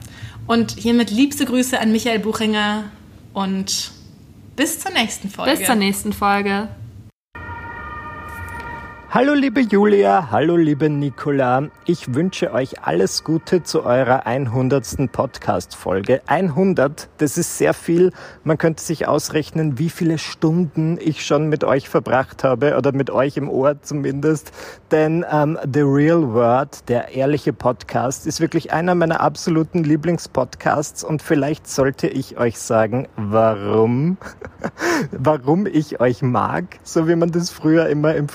Und 0.47 0.73
hiermit 0.73 1.11
liebste 1.11 1.45
Grüße 1.45 1.79
an 1.79 1.93
Michael 1.93 2.21
Buchinger 2.21 2.85
und 3.33 3.91
bis 4.57 4.81
zur 4.81 4.91
nächsten 4.93 5.31
Folge. 5.31 5.57
Bis 5.57 5.67
zur 5.67 5.75
nächsten 5.75 6.13
Folge. 6.13 6.69
Hallo 9.17 9.33
liebe 9.33 9.63
Julia, 9.63 10.31
hallo 10.31 10.57
liebe 10.57 10.91
Nicola. 10.91 11.71
Ich 11.87 12.15
wünsche 12.15 12.53
euch 12.53 12.83
alles 12.83 13.25
Gute 13.25 13.63
zu 13.63 13.83
eurer 13.83 14.27
100. 14.27 15.11
Podcast-Folge. 15.11 16.21
100, 16.27 17.09
das 17.17 17.39
ist 17.39 17.57
sehr 17.57 17.73
viel. 17.73 18.13
Man 18.45 18.59
könnte 18.59 18.83
sich 18.83 19.09
ausrechnen, 19.09 19.79
wie 19.79 19.89
viele 19.89 20.19
Stunden 20.19 20.99
ich 21.01 21.25
schon 21.25 21.49
mit 21.49 21.65
euch 21.65 21.89
verbracht 21.89 22.45
habe 22.45 22.77
oder 22.77 22.93
mit 22.93 23.09
euch 23.09 23.39
im 23.39 23.49
Ohr 23.49 23.81
zumindest. 23.81 24.53
Denn 24.91 25.25
ähm, 25.33 25.59
The 25.65 25.81
Real 25.81 26.35
Word, 26.35 26.87
der 26.91 27.15
ehrliche 27.15 27.55
Podcast, 27.55 28.27
ist 28.27 28.43
wirklich 28.43 28.75
einer 28.75 28.95
meiner 28.95 29.23
absoluten 29.23 29.83
Lieblingspodcasts 29.83 31.03
und 31.03 31.23
vielleicht 31.23 31.69
sollte 31.69 32.07
ich 32.07 32.37
euch 32.37 32.59
sagen, 32.59 33.09
warum. 33.17 34.19
warum 35.11 35.65
ich 35.65 36.01
euch 36.01 36.21
mag, 36.21 36.65
so 36.83 37.09
wie 37.09 37.17
man 37.17 37.31
das 37.31 37.51
früher 37.51 37.89
immer 37.89 38.15
im 38.15 38.29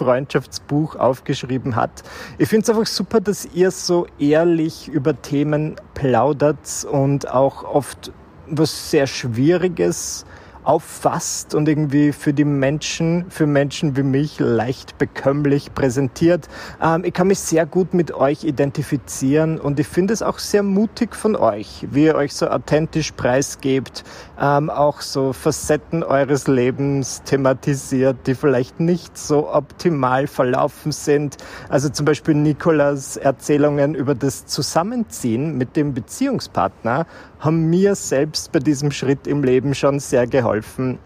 Freundschaftsbuch 0.71 0.95
aufgeschrieben 0.95 1.75
hat. 1.75 2.03
Ich 2.37 2.47
finde 2.49 2.63
es 2.63 2.69
einfach 2.69 2.85
super, 2.85 3.19
dass 3.19 3.45
ihr 3.53 3.71
so 3.71 4.07
ehrlich 4.19 4.87
über 4.87 5.21
Themen 5.21 5.75
plaudert 5.93 6.85
und 6.89 7.29
auch 7.29 7.63
oft 7.63 8.11
was 8.47 8.91
sehr 8.91 9.07
Schwieriges 9.07 10.25
auffasst 10.63 11.55
und 11.55 11.67
irgendwie 11.67 12.11
für 12.11 12.33
die 12.33 12.45
Menschen, 12.45 13.25
für 13.29 13.47
Menschen 13.47 13.95
wie 13.97 14.03
mich 14.03 14.39
leicht 14.39 14.97
bekömmlich 14.97 15.73
präsentiert. 15.73 16.47
Ähm, 16.81 17.03
ich 17.03 17.13
kann 17.13 17.27
mich 17.27 17.39
sehr 17.39 17.65
gut 17.65 17.93
mit 17.93 18.13
euch 18.13 18.43
identifizieren 18.43 19.59
und 19.59 19.79
ich 19.79 19.87
finde 19.87 20.13
es 20.13 20.21
auch 20.21 20.39
sehr 20.39 20.63
mutig 20.63 21.15
von 21.15 21.35
euch, 21.35 21.87
wie 21.91 22.05
ihr 22.05 22.15
euch 22.15 22.33
so 22.33 22.47
authentisch 22.47 23.11
preisgebt, 23.11 24.03
ähm, 24.39 24.69
auch 24.69 25.01
so 25.01 25.33
Facetten 25.33 26.03
eures 26.03 26.47
Lebens 26.47 27.21
thematisiert, 27.23 28.27
die 28.27 28.35
vielleicht 28.35 28.79
nicht 28.79 29.17
so 29.17 29.51
optimal 29.53 30.27
verlaufen 30.27 30.91
sind. 30.91 31.37
Also 31.69 31.89
zum 31.89 32.05
Beispiel 32.05 32.35
Nikolas 32.35 33.17
Erzählungen 33.17 33.95
über 33.95 34.15
das 34.15 34.45
Zusammenziehen 34.45 35.57
mit 35.57 35.75
dem 35.75 35.93
Beziehungspartner 35.93 37.05
haben 37.41 37.69
mir 37.69 37.95
selbst 37.95 38.51
bei 38.51 38.59
diesem 38.59 38.91
Schritt 38.91 39.27
im 39.27 39.43
Leben 39.43 39.75
schon 39.75 39.99
sehr 39.99 40.27
geholfen. 40.27 40.99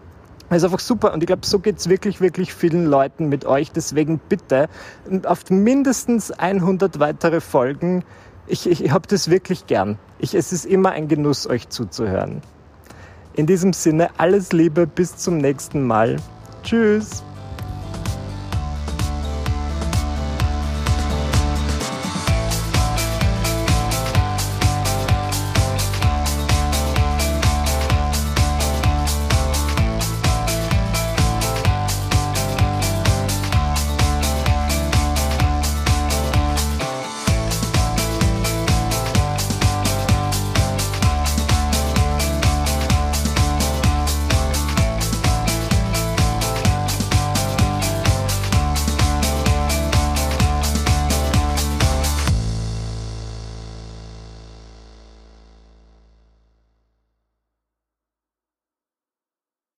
Das 0.49 0.59
ist 0.59 0.65
einfach 0.65 0.79
super 0.79 1.13
und 1.13 1.23
ich 1.23 1.27
glaube, 1.27 1.45
so 1.45 1.57
geht's 1.57 1.89
wirklich, 1.89 2.21
wirklich 2.21 2.53
vielen 2.53 2.85
Leuten 2.85 3.29
mit 3.29 3.45
euch. 3.45 3.71
Deswegen 3.71 4.19
bitte 4.19 4.69
auf 5.23 5.49
mindestens 5.49 6.31
100 6.31 6.99
weitere 6.99 7.41
Folgen. 7.41 8.03
Ich, 8.45 8.69
ich, 8.69 8.83
ich 8.83 8.91
habe 8.91 9.07
das 9.07 9.29
wirklich 9.31 9.65
gern. 9.65 9.97
Ich, 10.19 10.35
es 10.35 10.53
ist 10.53 10.65
immer 10.65 10.91
ein 10.91 11.07
Genuss, 11.07 11.47
euch 11.47 11.69
zuzuhören. 11.69 12.41
In 13.33 13.47
diesem 13.47 13.73
Sinne, 13.73 14.09
alles 14.17 14.51
Liebe, 14.51 14.85
bis 14.85 15.17
zum 15.17 15.39
nächsten 15.39 15.81
Mal. 15.81 16.17
Tschüss. 16.63 17.23